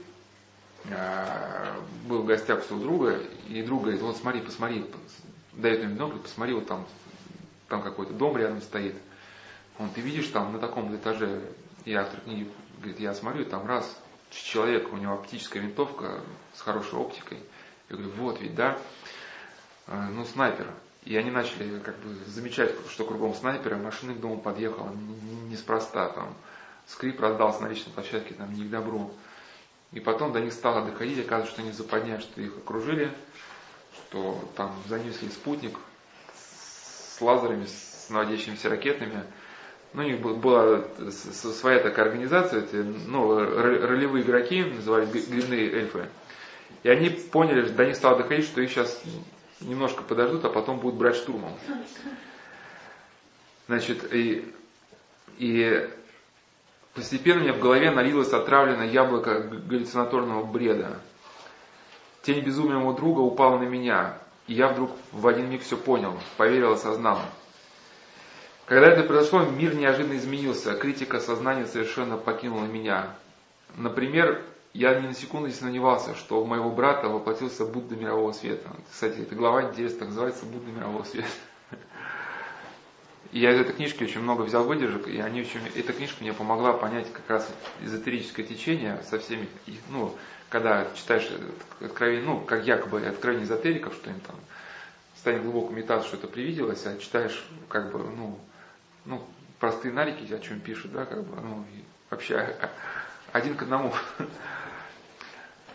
[0.91, 1.76] а,
[2.07, 4.86] был в гостях у друга, и друг говорит, вот смотри, посмотри,
[5.53, 6.88] дает ему бинокль, посмотри, вот там,
[7.68, 8.95] там какой-то дом рядом стоит.
[9.80, 11.41] Он, ты видишь, там на таком этаже,
[11.85, 13.97] и автор книги говорит, я смотрю, там раз,
[14.30, 16.22] человек, у него оптическая винтовка
[16.53, 17.39] с хорошей оптикой.
[17.89, 18.77] Я говорю, вот ведь, да,
[19.88, 20.68] э, ну, снайпер.
[21.06, 24.93] И они начали как бы замечать, что кругом снайпера, машина к дому подъехала
[25.49, 26.35] неспроста, там,
[26.85, 29.11] скрип раздался на личной площадке, там, не к добру.
[29.93, 33.14] И потом до них стало доходить, оказывается, что они заподняют, что их окружили,
[33.95, 35.77] что там занесли спутник
[36.35, 39.23] с лазерами, с наводящимися ракетами,
[39.94, 40.84] ну, у них была
[41.22, 46.07] своя такая организация, эти, ну, ролевые игроки, назывались грибные эльфы.
[46.84, 49.02] И они поняли, до них стало доходить, что их сейчас
[49.61, 51.53] немножко подождут, а потом будут брать штурмом.
[53.68, 54.52] Значит, и,
[55.38, 55.90] и
[56.94, 60.99] постепенно меня в голове налилось отравленное яблоко галлюцинаторного бреда.
[62.22, 64.18] Тень безумия моего друга упала на меня,
[64.48, 67.20] и я вдруг в один миг все понял, поверил, осознал.
[68.69, 73.15] Когда это произошло, мир неожиданно изменился, критика сознания совершенно покинула меня.
[73.75, 74.43] Например,
[74.73, 78.69] я ни на секунду не сомневался, что у моего брата воплотился Будда мирового света.
[78.91, 81.27] Кстати, эта глава интересно называется «Будда мирового света».
[83.31, 86.33] И я из этой книжки очень много взял выдержек, и они очень, эта книжка мне
[86.33, 87.51] помогла понять как раз
[87.81, 89.49] эзотерическое течение со всеми,
[89.89, 90.15] ну,
[90.49, 91.27] когда читаешь
[91.81, 94.35] откровение, ну, как якобы откровение эзотериков, что им там
[95.17, 98.39] станет глубокую медитацию, что это привиделось, а читаешь как бы, ну,
[99.05, 99.21] ну,
[99.59, 101.65] простые нарики, о чем пишут, да, как бы, ну,
[102.09, 102.55] вообще
[103.31, 103.93] один к одному.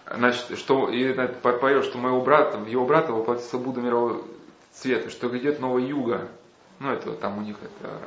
[0.06, 4.22] Значит, что, и поет, что моего брата, его брата воплотится Будда мирового
[4.72, 6.28] цвета, что грядет новая юга.
[6.78, 8.00] Ну, это там у них это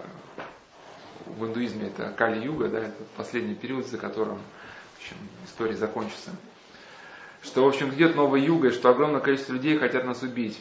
[1.25, 5.15] в индуизме это Кали-юга, да, это последний период, за которым в общем,
[5.45, 6.31] история закончится.
[7.41, 10.59] Что, в общем, грядет новая юга, и что огромное количество людей хотят нас убить.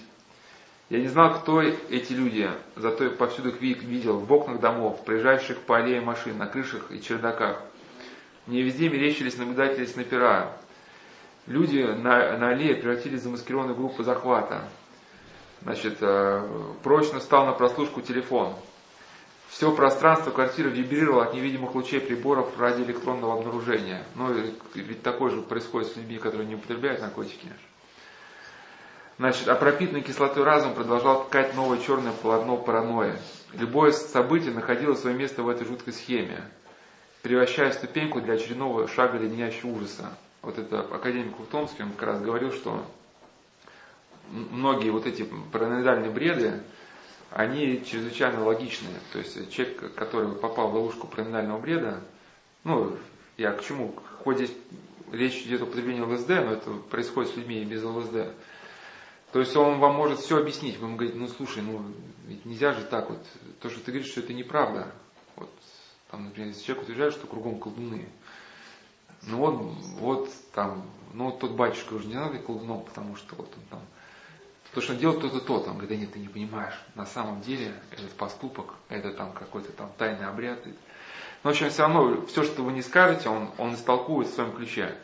[0.89, 5.79] Я не знал, кто эти люди, зато повсюду их видел, в окнах домов, проезжающих по
[5.79, 7.61] аллее машин, на крышах и чердаках.
[8.47, 10.57] Мне везде мерещились наблюдатели снайпера.
[11.47, 14.63] Люди на, на аллее превратились в замаскированную группу захвата.
[15.63, 16.49] Значит, э,
[16.85, 18.55] прочно стал на прослушку телефон.
[19.49, 24.05] Все пространство квартиры вибрировало от невидимых лучей приборов радиоэлектронного обнаружения.
[24.15, 24.33] Ну,
[24.75, 27.49] ведь такое же происходит с людьми, которые не употребляют наркотики.
[29.19, 33.15] Значит, а пропитанный кислотой разум продолжал ткать новое черное полотно паранойи.
[33.55, 36.43] Любое событие находило свое место в этой жуткой схеме,
[37.23, 40.15] превращая ступеньку для очередного шага леденящего ужаса.
[40.43, 42.85] Вот это академик Ухтомский, он как раз говорил, что
[44.31, 46.61] многие вот эти параноидальные бреды,
[47.31, 48.97] они чрезвычайно логичные.
[49.13, 52.01] То есть человек, который попал в ловушку параноидального бреда,
[52.65, 52.95] ну,
[53.39, 53.95] я к чему?
[54.25, 54.53] Хоть здесь
[55.11, 58.29] речь идет о употреблении ЛСД, но это происходит с людьми и без ЛСД.
[59.33, 60.79] То есть он вам может все объяснить.
[60.79, 61.83] Вы ему говорите, ну слушай, ну
[62.27, 63.25] ведь нельзя же так вот.
[63.61, 64.93] То, что ты говоришь, что это неправда.
[65.35, 65.51] Вот,
[66.11, 68.09] там, например, если человек утверждает, что кругом колдуны.
[69.23, 69.55] Ну вот,
[69.99, 73.83] вот там, ну вот тот батюшка уже не надо колдуном, потому что вот он там,
[74.73, 77.41] то, что он делает то-то, то, там, говорит, да нет, ты не понимаешь, на самом
[77.41, 80.65] деле этот поступок, это там какой-то там тайный обряд.
[80.67, 80.73] Но,
[81.43, 84.97] в общем, все равно, все, что вы не скажете, он, он истолкует в своем ключе.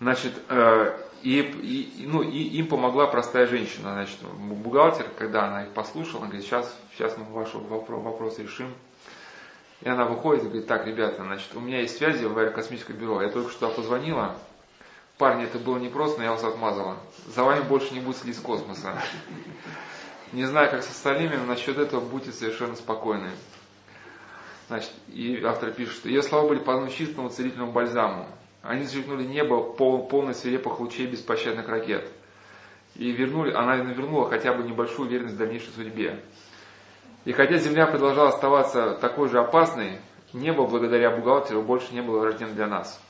[0.00, 5.70] Значит, э, и, и, ну, и им помогла простая женщина, значит, бухгалтер, когда она их
[5.70, 8.72] послушала, она говорит, сейчас, сейчас мы ваш вопрос, вопрос решим.
[9.82, 13.22] И она выходит и говорит, так, ребята, значит, у меня есть связи в аэрокосмическое бюро,
[13.22, 14.36] я только что позвонила,
[15.18, 16.96] парни, это было непросто, но я вас отмазала.
[17.34, 18.94] За вами больше не будет следить с космоса.
[20.32, 23.30] Не знаю, как с остальными, но насчет этого будьте совершенно спокойны.
[24.68, 28.28] Значит, и автор пишет, что ее слова были подобны чистому целительному бальзаму.
[28.62, 32.10] Они зажигнули небо пол, полное свирепых лучей беспощадных ракет.
[32.94, 36.22] И вернули, она вернула хотя бы небольшую уверенность в дальнейшей судьбе.
[37.24, 40.00] И хотя Земля продолжала оставаться такой же опасной,
[40.32, 43.00] небо благодаря бухгалтеру больше не было рождено для нас.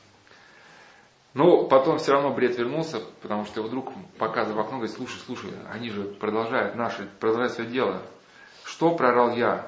[1.33, 5.49] Но потом все равно бред вернулся, потому что вдруг показывая в окно, говорит, слушай, слушай,
[5.71, 8.01] они же продолжают наши, продолжают свое дело.
[8.65, 9.67] Что прорал я?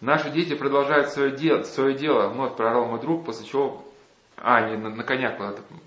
[0.00, 3.82] Наши дети продолжают свое дело, свое дело, вновь прорал мой друг, после чего,
[4.40, 5.34] а, они на, на конях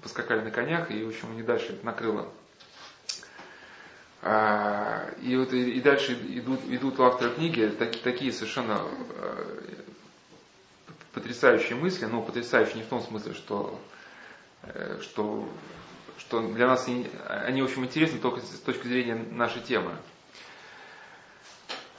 [0.01, 2.29] поскакали на конях, и, в общем, они дальше накрыло.
[4.21, 8.81] А, и вот и, и дальше идут, идут у автора книги так, такие совершенно
[9.17, 9.59] э,
[11.13, 13.79] потрясающие мысли, но потрясающие не в том смысле, что
[14.63, 15.47] Э, что,
[16.17, 19.91] что для нас они, они, в общем, интересны только с точки зрения нашей темы.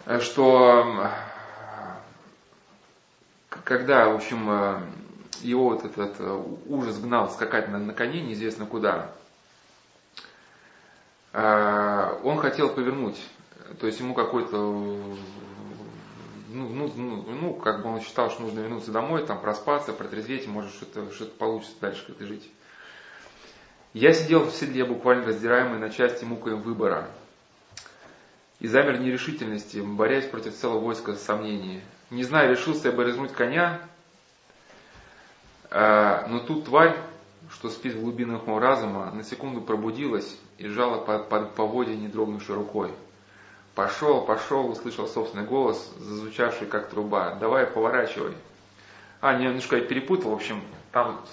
[0.07, 1.11] Э, что
[3.65, 4.81] когда, в общем, э,
[5.43, 6.21] его вот этот
[6.67, 9.13] ужас гнал скакать на, на коне неизвестно куда,
[11.33, 13.21] он хотел повернуть.
[13.81, 14.57] То есть ему какой-то
[16.55, 20.47] ну, ну, ну, ну, как бы он считал, что нужно вернуться домой, там проспаться, протрезветь,
[20.47, 22.49] может что-то что получится дальше как-то жить.
[23.93, 27.11] Я сидел в седле, буквально раздираемый на части мукой выбора.
[28.61, 31.81] И замер в нерешительности, борясь против целого войска сомнений.
[32.11, 33.94] Не знаю, решился я бы размуть коня, а,
[35.75, 36.97] но тут тварь,
[37.51, 42.07] что спит в глубинах моего разума, на секунду пробудилась и сжала под, под поводья не
[42.07, 42.93] дрогнувшей рукой.
[43.75, 47.35] «Пошел, пошел!»— услышал собственный голос, зазвучавший как труба.
[47.35, 48.35] «Давай, поворачивай!»
[49.21, 51.25] А, немножко я перепутал, в общем, там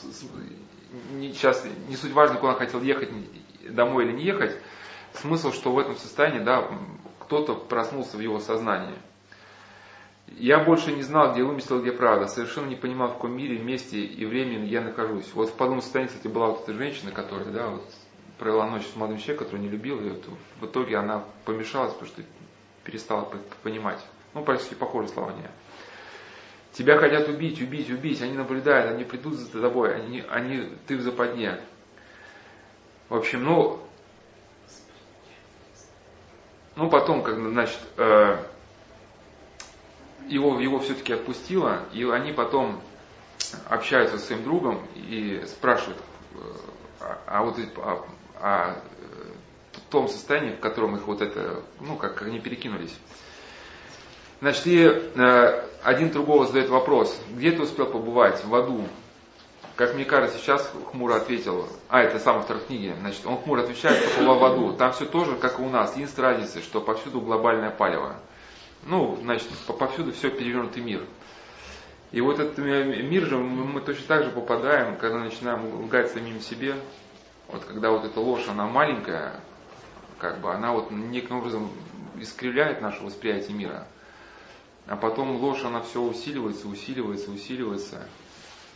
[1.11, 3.09] не, сейчас не суть важно, куда он хотел ехать,
[3.69, 4.57] домой или не ехать,
[5.13, 6.67] смысл, что в этом состоянии, да,
[7.19, 8.95] кто-то проснулся в его сознании.
[10.37, 12.27] Я больше не знал, где вымысел, где правда.
[12.27, 15.29] Совершенно не понимал, в каком мире, месте и времени я нахожусь.
[15.33, 17.83] Вот в подобном состоянии, кстати, была вот эта женщина, которая, да, вот,
[18.39, 20.13] провела ночь с молодым человеком, который не любил ее.
[20.13, 20.25] Вот,
[20.61, 22.23] в итоге она помешалась, потому что
[22.83, 23.29] перестала
[23.61, 23.99] понимать.
[24.33, 25.49] Ну, практически похожие слова не.
[26.73, 31.01] Тебя хотят убить, убить, убить, они наблюдают, они придут за тобой, они, они, ты в
[31.01, 31.59] западне.
[33.09, 33.79] В общем, ну,
[36.77, 38.37] ну потом, как значит, э,
[40.27, 42.81] его, его все-таки отпустило, и они потом
[43.67, 45.97] общаются с своим другом и спрашивают,
[46.33, 46.37] э,
[47.01, 48.05] а, а вот о,
[48.39, 48.81] о
[49.89, 52.95] том состоянии, в котором их вот это, ну, как, как они перекинулись.
[54.39, 58.43] Значит, и э, один другого задает вопрос, где ты успел побывать?
[58.43, 58.87] В аду.
[59.75, 64.03] Как мне кажется, сейчас хмуро ответил, а, это сам автор книги, значит, он хмуро отвечает,
[64.15, 64.73] побывал в аду.
[64.73, 68.17] Там все тоже, как и у нас, единственная разница, что повсюду глобальное палево.
[68.85, 69.47] Ну, значит,
[69.79, 71.01] повсюду все перевернутый мир.
[72.11, 76.75] И вот этот мир же, мы точно так же попадаем, когда начинаем лгать самим себе.
[77.47, 79.39] Вот когда вот эта ложь, она маленькая,
[80.17, 81.71] как бы она вот неким образом
[82.19, 83.87] искривляет наше восприятие мира.
[84.87, 88.07] А потом ложь, она все усиливается, усиливается, усиливается.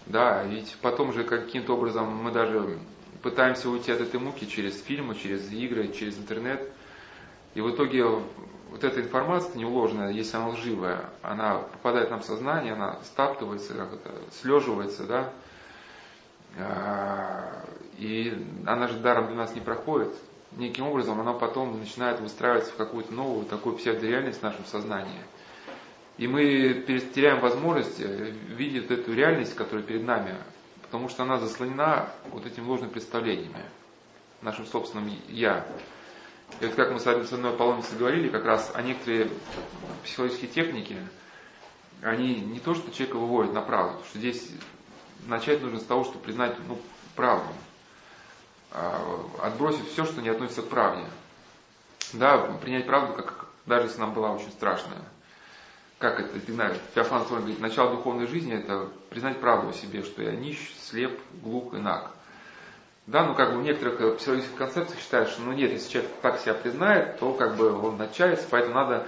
[0.06, 2.77] Да, ведь потом же каким-то образом мы даже
[3.22, 6.72] пытаемся уйти от этой муки через фильмы, через игры, через интернет.
[7.56, 8.06] И в итоге
[8.69, 13.93] вот эта информация неуложенная, если она лживая, она попадает нам в сознание, она стаптывается, как
[13.93, 15.29] это, слеживается, да,
[16.57, 17.65] а,
[17.97, 20.13] и она же даром для нас не проходит.
[20.51, 25.21] Неким образом она потом начинает выстраиваться в какую-то новую такую псевдореальность в нашем сознании–
[26.17, 30.35] и мы теряем возможность э, видеть эту реальность, которая перед нами,
[30.81, 33.63] потому что она заслонена вот этими ложными представлениями,
[34.41, 35.65] нашим собственным «я».
[36.59, 39.30] И вот как мы с одной паломницей говорили, как раз о некоторые
[40.03, 40.97] психологические техники,
[42.01, 44.49] они не то, что человека выводят на правду, потому что здесь
[45.26, 46.80] начать нужно с того, чтобы признать ну,
[47.15, 47.51] правду,
[48.72, 51.05] а, отбросив все, что не относится к правде.
[52.13, 55.01] Да, принять правду, как, даже если нам была очень страшная
[55.97, 60.22] как это, ты знаешь, Феофан говорит, начало духовной жизни это признать правду о себе, что
[60.22, 62.11] я нищ, слеп, глух и наг.
[63.07, 66.11] Да, ну как бы в некоторых э, психологических концепциях считают, что ну нет, если человек
[66.22, 69.07] так себя признает, то как бы он отчается, поэтому надо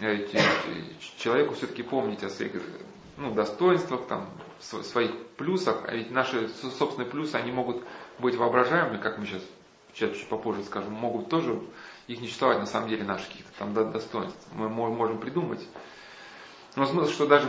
[0.00, 0.26] э,
[1.16, 2.52] человеку все-таки помнить о своих
[3.16, 4.28] ну, достоинствах, там,
[4.60, 7.82] своих плюсах, а ведь наши собственные плюсы, они могут
[8.18, 9.42] быть воображаемыми, как мы сейчас,
[9.94, 11.58] чуть попозже скажем, могут тоже
[12.08, 14.46] их не существовать на самом деле наших каких-то там достоинств.
[14.52, 15.66] Мы можем придумать
[16.74, 17.48] но смысл, что даже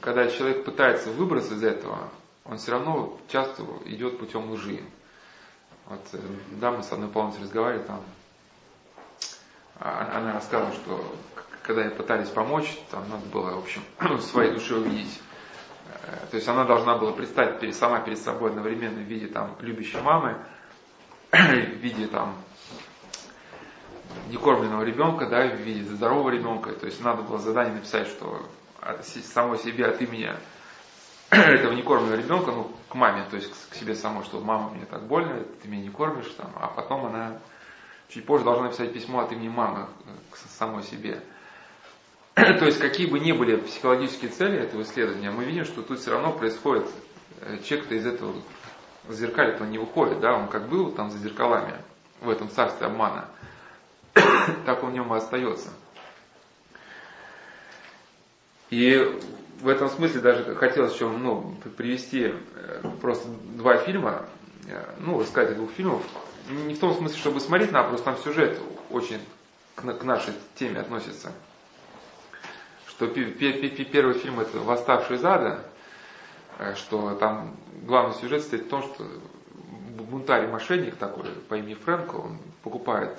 [0.00, 2.10] когда человек пытается выбраться из этого,
[2.44, 4.80] он все равно часто идет путем лжи.
[5.86, 6.18] Вот, э,
[6.52, 8.02] да, мы с одной паломницей разговаривали, там,
[9.80, 11.16] а, она рассказывала, что
[11.62, 13.82] когда ей пытались помочь, там надо было, в общем,
[14.20, 15.20] своей душе увидеть.
[15.88, 19.56] Э, то есть она должна была представить перед, сама перед собой одновременно в виде там
[19.60, 20.36] любящей мамы,
[21.32, 22.34] в виде там
[24.28, 26.72] некормленного ребенка, да, в виде здорового ребенка.
[26.72, 28.46] То есть надо было задание написать, что
[28.80, 30.30] от, самой себе от имени
[31.54, 35.06] этого некормленного ребенка, ну, к маме, то есть к себе самой, что мама, мне так
[35.06, 37.38] больно, ты меня не кормишь, там, а потом она
[38.08, 39.88] чуть позже должна написать письмо от имени мамы
[40.30, 41.20] к самой себе.
[42.34, 46.12] то есть какие бы ни были психологические цели этого исследования, мы видим, что тут все
[46.12, 46.86] равно происходит,
[47.40, 48.34] э, человек-то из этого
[49.08, 51.74] зеркаля он не выходит, да, он как был там за зеркалами,
[52.20, 53.28] в этом царстве обмана,
[54.66, 55.70] так он в нем и остается.
[58.70, 59.20] И
[59.60, 64.26] в этом смысле даже хотелось еще ну, привести э, просто два фильма,
[64.66, 66.02] э, ну, рассказать двух фильмов.
[66.48, 68.58] Не в том смысле, чтобы смотреть на, просто там сюжет
[68.90, 69.20] очень
[69.74, 71.32] к, нашей теме относится.
[72.86, 75.64] Что первый фильм это «Восставший из ада»,
[76.58, 79.04] э, что там главный сюжет стоит в том, что
[80.14, 83.18] бунтарь мошенник такой по имени Фрэнко, он покупает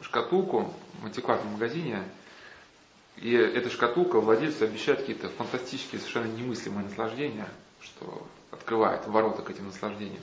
[0.00, 2.02] шкатулку в антикварном магазине,
[3.16, 7.48] и эта шкатулка владельцу обещает какие-то фантастические, совершенно немыслимые наслаждения,
[7.80, 10.22] что открывает ворота к этим наслаждениям.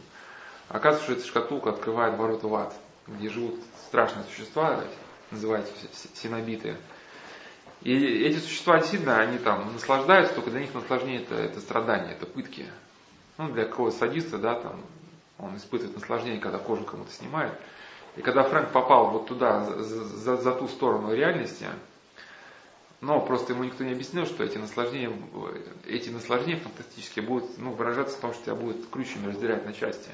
[0.67, 2.73] Оказывается, что эта шкатулка открывает ворота в ад,
[3.07, 4.83] где живут страшные существа,
[5.31, 5.73] называются
[6.13, 6.75] синобиты.
[7.81, 12.25] И эти существа действительно, они там наслаждаются, только для них наслаждение это, это страдание, это
[12.25, 12.67] пытки.
[13.37, 14.81] Ну, для какого-то садиста, да, там,
[15.39, 17.53] он испытывает наслаждение, когда кожу кому-то снимает.
[18.17, 21.65] И когда Фрэнк попал вот туда, за, за, за ту сторону реальности,
[23.01, 25.11] но просто ему никто не объяснил, что эти наслаждения,
[25.87, 30.09] эти наслаждения фантастические будут ну, выражаться в том, что тебя будет крючьями раздирать на части.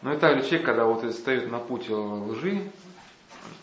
[0.00, 2.70] Но и также человек, когда вот встает на путь лжи,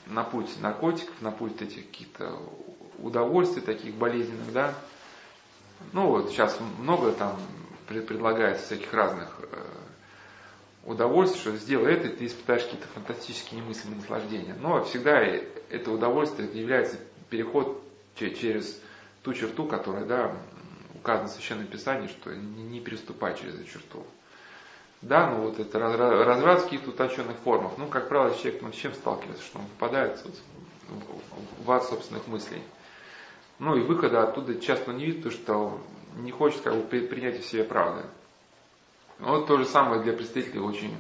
[0.06, 2.40] на путь наркотиков, на путь этих каких-то
[3.00, 4.76] удовольствий таких болезненных, да,
[5.92, 7.36] ну вот сейчас много там
[7.88, 9.64] предлагается всяких разных э,
[10.86, 14.56] удовольствие, что сделай это, ты испытаешь какие-то фантастические немыслимые наслаждения.
[14.60, 16.98] Но всегда это удовольствие является
[17.30, 17.87] переход
[18.18, 18.82] через
[19.24, 20.36] ту черту, которая да,
[20.96, 24.06] указана в Священном Писании, что не, не переступай через эту черту.
[25.02, 27.74] Да, ну вот это разврат в каких-то утонченных формах.
[27.78, 30.36] Ну, как правило, человек ну, с чем сталкивается, что он попадает вот,
[31.64, 32.62] в ад собственных мыслей.
[33.60, 35.80] Ну и выхода оттуда часто не видит, потому что
[36.18, 38.04] не хочет как бы принять в себе правды.
[39.20, 40.96] Вот то же самое для представителей очень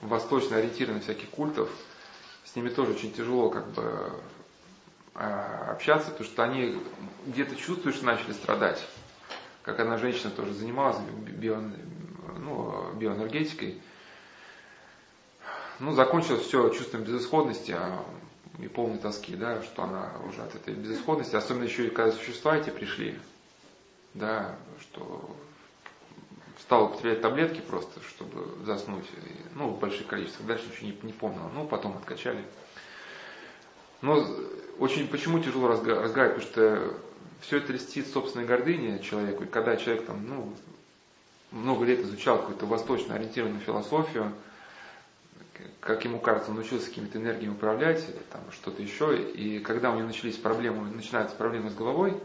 [0.00, 1.70] восточно ориентированных всяких культов.
[2.44, 4.12] С ними тоже очень тяжело как бы
[5.18, 6.78] общаться, потому что они
[7.26, 8.86] где-то чувствуют, что начали страдать.
[9.62, 11.60] Как одна женщина тоже занималась био,
[12.38, 13.80] ну, биоэнергетикой.
[15.78, 18.02] Ну, закончилось все чувством безысходности а,
[18.58, 22.56] и полной тоски, да, что она уже от этой безысходности, особенно еще и когда существа
[22.56, 23.18] эти пришли,
[24.14, 25.36] да, что
[26.60, 29.06] стал употреблять таблетки просто, чтобы заснуть,
[29.54, 32.42] ну, в больших количествах, дальше ничего не, не помнил, ну, потом откачали.
[34.02, 34.26] Но
[34.78, 36.94] очень почему тяжело разговаривать, потому что
[37.40, 40.52] все это льстит собственной гордыне человеку, и когда человек там, ну,
[41.50, 44.32] много лет изучал какую-то восточно ориентированную философию,
[45.80, 49.96] как ему кажется, он научился какими-то энергиями управлять, или там что-то еще, и когда у
[49.96, 52.20] него начались проблемы, начинаются проблемы с головой,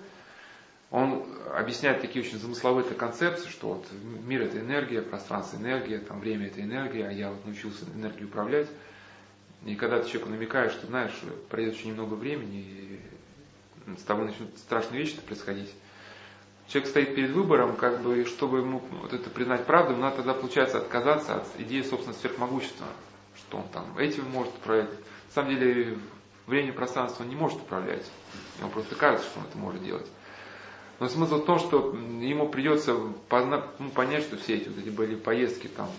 [0.89, 1.25] он
[1.55, 3.87] объясняет такие очень замысловые концепции, что вот
[4.25, 8.67] мир это энергия, пространство энергия, там время это энергия, а я вот научился энергию управлять.
[9.65, 11.13] И когда ты человеку намекаешь, что знаешь,
[11.49, 15.71] пройдет очень немного времени, и с тобой начнут страшные вещи происходить,
[16.67, 20.79] человек стоит перед выбором, как бы, чтобы ему вот это признать правду, надо тогда, получается,
[20.79, 22.87] отказаться от идеи собственного сверхмогущества,
[23.35, 24.89] что он там этим может управлять.
[24.89, 25.97] На самом деле,
[26.47, 28.09] время и пространство он не может управлять.
[28.59, 30.07] Ему просто кажется, что он это может делать.
[30.99, 35.15] Но смысл в том, что ему придется ну, понять, что все эти вот эти были
[35.15, 35.89] поездки там,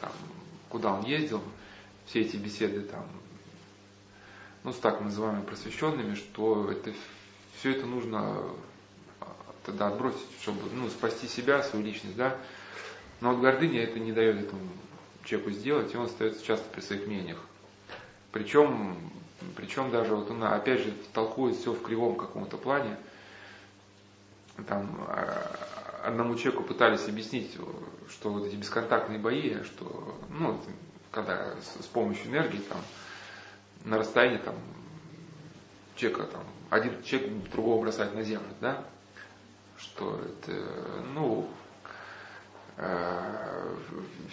[0.00, 0.12] там,
[0.68, 1.40] куда он ездил,
[2.06, 3.06] все эти беседы там,
[4.62, 6.92] ну, с так называемыми просвещенными, что это,
[7.58, 8.42] все это нужно
[9.20, 9.26] а,
[9.64, 12.36] тогда отбросить, чтобы ну, спасти себя, свою личность, да.
[13.20, 14.62] Но вот гордыня это не дает этому
[15.24, 17.38] человеку сделать, и он остается часто при своих мнениях.
[18.32, 18.96] Причем,
[19.56, 22.96] причем даже вот он опять же толкует все в кривом каком-то плане,
[24.66, 25.74] там а,
[26.04, 27.56] одному человеку пытались объяснить,
[28.08, 30.60] что вот эти бесконтактные бои, что, ну,
[31.14, 32.80] когда с, с помощью энергии там
[33.84, 34.56] на расстоянии там
[35.96, 38.84] человека там один человек другого бросает на землю, да,
[39.78, 40.52] что это,
[41.14, 41.48] ну,
[42.76, 43.74] э,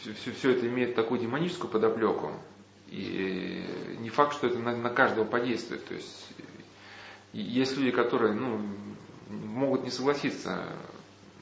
[0.01, 2.31] все, все это имеет такую демоническую подоплеку,
[2.87, 5.85] и не факт, что это на, на каждого подействует.
[5.85, 6.27] То есть
[7.31, 8.59] есть люди, которые, ну,
[9.29, 10.65] могут не согласиться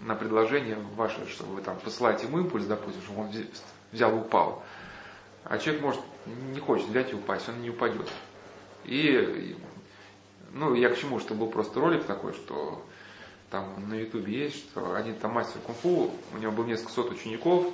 [0.01, 3.31] на предложение ваше, что вы там посылаете ему импульс, допустим, чтобы он
[3.91, 4.63] взял и упал.
[5.43, 6.01] А человек может
[6.53, 8.07] не хочет взять и упасть, он не упадет.
[8.85, 9.55] И,
[10.51, 12.85] ну, я к чему, что был просто ролик такой, что
[13.49, 17.73] там на ютубе есть, что один там мастер кунг-фу, у него было несколько сот учеников,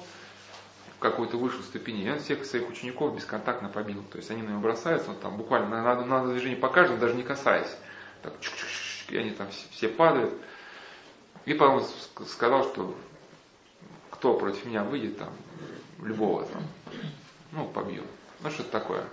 [0.99, 4.03] какой-то высшей ступени, и он всех своих учеников бесконтактно побил.
[4.11, 6.99] То есть они на него бросаются, он там буквально на, на, на движение по каждому,
[6.99, 7.75] даже не касаясь.
[8.21, 10.33] Так, чук -чук -чук, и они там все, все падают.
[11.45, 11.85] И потом
[12.25, 12.95] сказал, что
[14.09, 15.29] кто против меня выйдет, там,
[16.01, 16.63] любого там,
[17.55, 18.03] ну, побью.
[18.41, 19.05] Ну, что-то такое.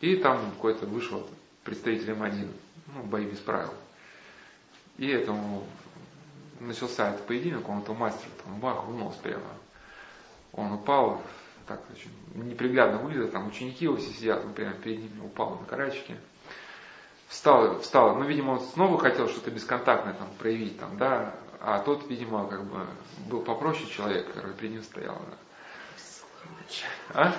[0.00, 1.26] И там какой-то вышел
[1.64, 2.48] представитель М1,
[2.94, 3.72] ну, бои без правил.
[4.98, 5.64] И этому
[6.60, 9.42] начался этот поединок, он этого мастера там бах в нос прямо.
[10.52, 11.22] Он упал,
[11.66, 15.64] так очень неприглядно выглядит, там ученики его все сидят, он прямо перед ними упал на
[15.64, 16.16] карачки.
[17.28, 22.08] Встал, встал, ну, видимо, он снова хотел что-то бесконтактное там проявить, там, да, а тот,
[22.10, 22.86] видимо, как бы
[23.30, 25.14] был попроще человек, который перед ним стоял.
[25.14, 25.36] Да.
[27.10, 27.34] А?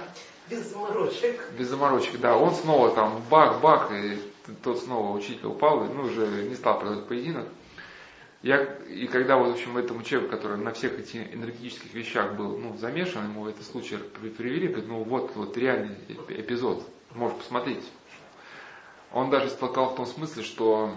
[0.49, 1.51] Без заморочек.
[1.57, 2.37] Без заморочек, да.
[2.37, 4.19] Он снова там бах-бах, и
[4.63, 7.47] тот снова учитель упал, ну, уже не стал проводить поединок.
[8.41, 12.57] Я, и когда вот, в общем, этому человеку, который на всех этих энергетических вещах был
[12.57, 15.95] ну, замешан, ему этот случай привели, говорит, ну вот, вот реальный
[16.27, 16.85] эпизод,
[17.15, 17.85] можешь посмотреть.
[19.13, 20.93] Он даже столкал в том смысле, что,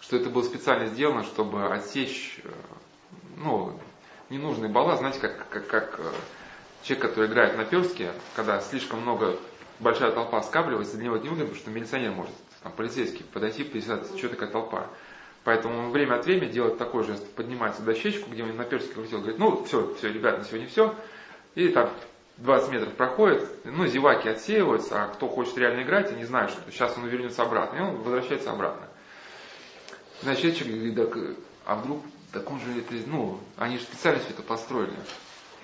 [0.00, 2.50] что это было специально сделано, чтобы отсечь э,
[3.38, 3.76] ну,
[4.30, 6.12] ненужный балласт, знаете, как, как, как э,
[6.82, 9.36] человек, который играет на перске, когда слишком много,
[9.80, 12.32] большая толпа скапливается, для него это не выгодно, потому что милиционер может,
[12.62, 14.86] там, полицейский подойти, писать, что такая толпа.
[15.44, 19.18] Поэтому он время от времени делает такой жест, поднимается дощечку, где он на персике крутил,
[19.18, 20.94] говорит, ну все, все, ребят, на сегодня все.
[21.54, 21.90] И так
[22.38, 26.96] 20 метров проходит, ну, зеваки отсеиваются, а кто хочет реально играть, они знают, что сейчас
[26.96, 28.86] он вернется обратно, и он возвращается обратно.
[30.22, 32.02] Значит, человек говорит, так, а вдруг,
[32.32, 34.94] так он же это, ну, они же специально все это построили,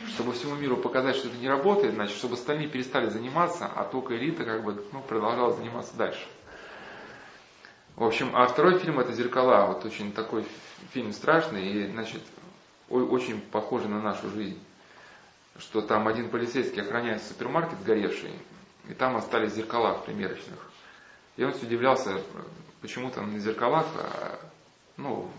[0.08, 4.16] чтобы всему миру показать, что это не работает, значит, чтобы остальные перестали заниматься, а только
[4.16, 6.26] элита как бы, ну, продолжала заниматься дальше.
[7.96, 9.66] В общем, а второй фильм это «Зеркала».
[9.66, 10.44] Вот очень такой
[10.90, 12.22] фильм страшный и, значит,
[12.88, 14.60] очень похожий на нашу жизнь.
[15.58, 18.32] Что там один полицейский охраняет супермаркет сгоревший,
[18.88, 20.58] и там остались зеркала в примерочных.
[21.36, 22.20] И он удивлялся,
[22.80, 24.40] почему там на зеркалах, а,
[24.96, 25.30] ну,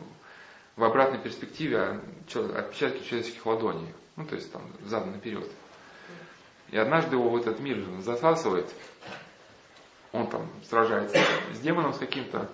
[0.78, 2.00] в обратной перспективе
[2.34, 3.94] отпечатки человеческих ладоней.
[4.16, 5.50] Ну, то есть там задом наперед.
[6.70, 8.74] И однажды его в этот мир засасывает,
[10.12, 11.20] он там сражается
[11.54, 12.50] с демоном с каким-то,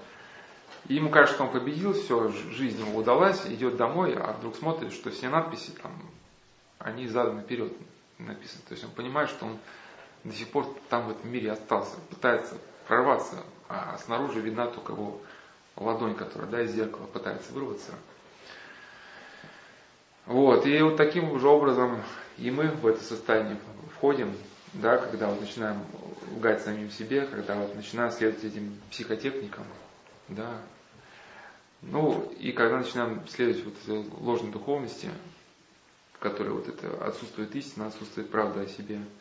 [0.88, 4.94] и ему кажется, что он победил, все, жизнь ему удалась, идет домой, а вдруг смотрит,
[4.94, 5.92] что все надписи там,
[6.80, 7.72] они задом наперед
[8.18, 8.64] написаны.
[8.68, 9.60] То есть он понимает, что он
[10.24, 12.58] до сих пор там в этом мире остался, пытается
[12.88, 15.22] прорваться, а снаружи видна только его
[15.76, 17.94] ладонь, которая да, из зеркала пытается вырваться.
[20.26, 22.02] Вот, и вот таким же образом
[22.38, 23.58] и мы в это состояние
[23.96, 24.34] входим,
[24.74, 25.80] да, когда вот начинаем
[26.36, 29.66] лгать самим себе, когда вот начинаем следовать этим психотехникам,
[30.28, 30.62] да,
[31.82, 35.10] ну и когда начинаем следовать вот этой ложной духовности,
[36.14, 39.00] в которой вот это отсутствует истина, отсутствует правда о себе–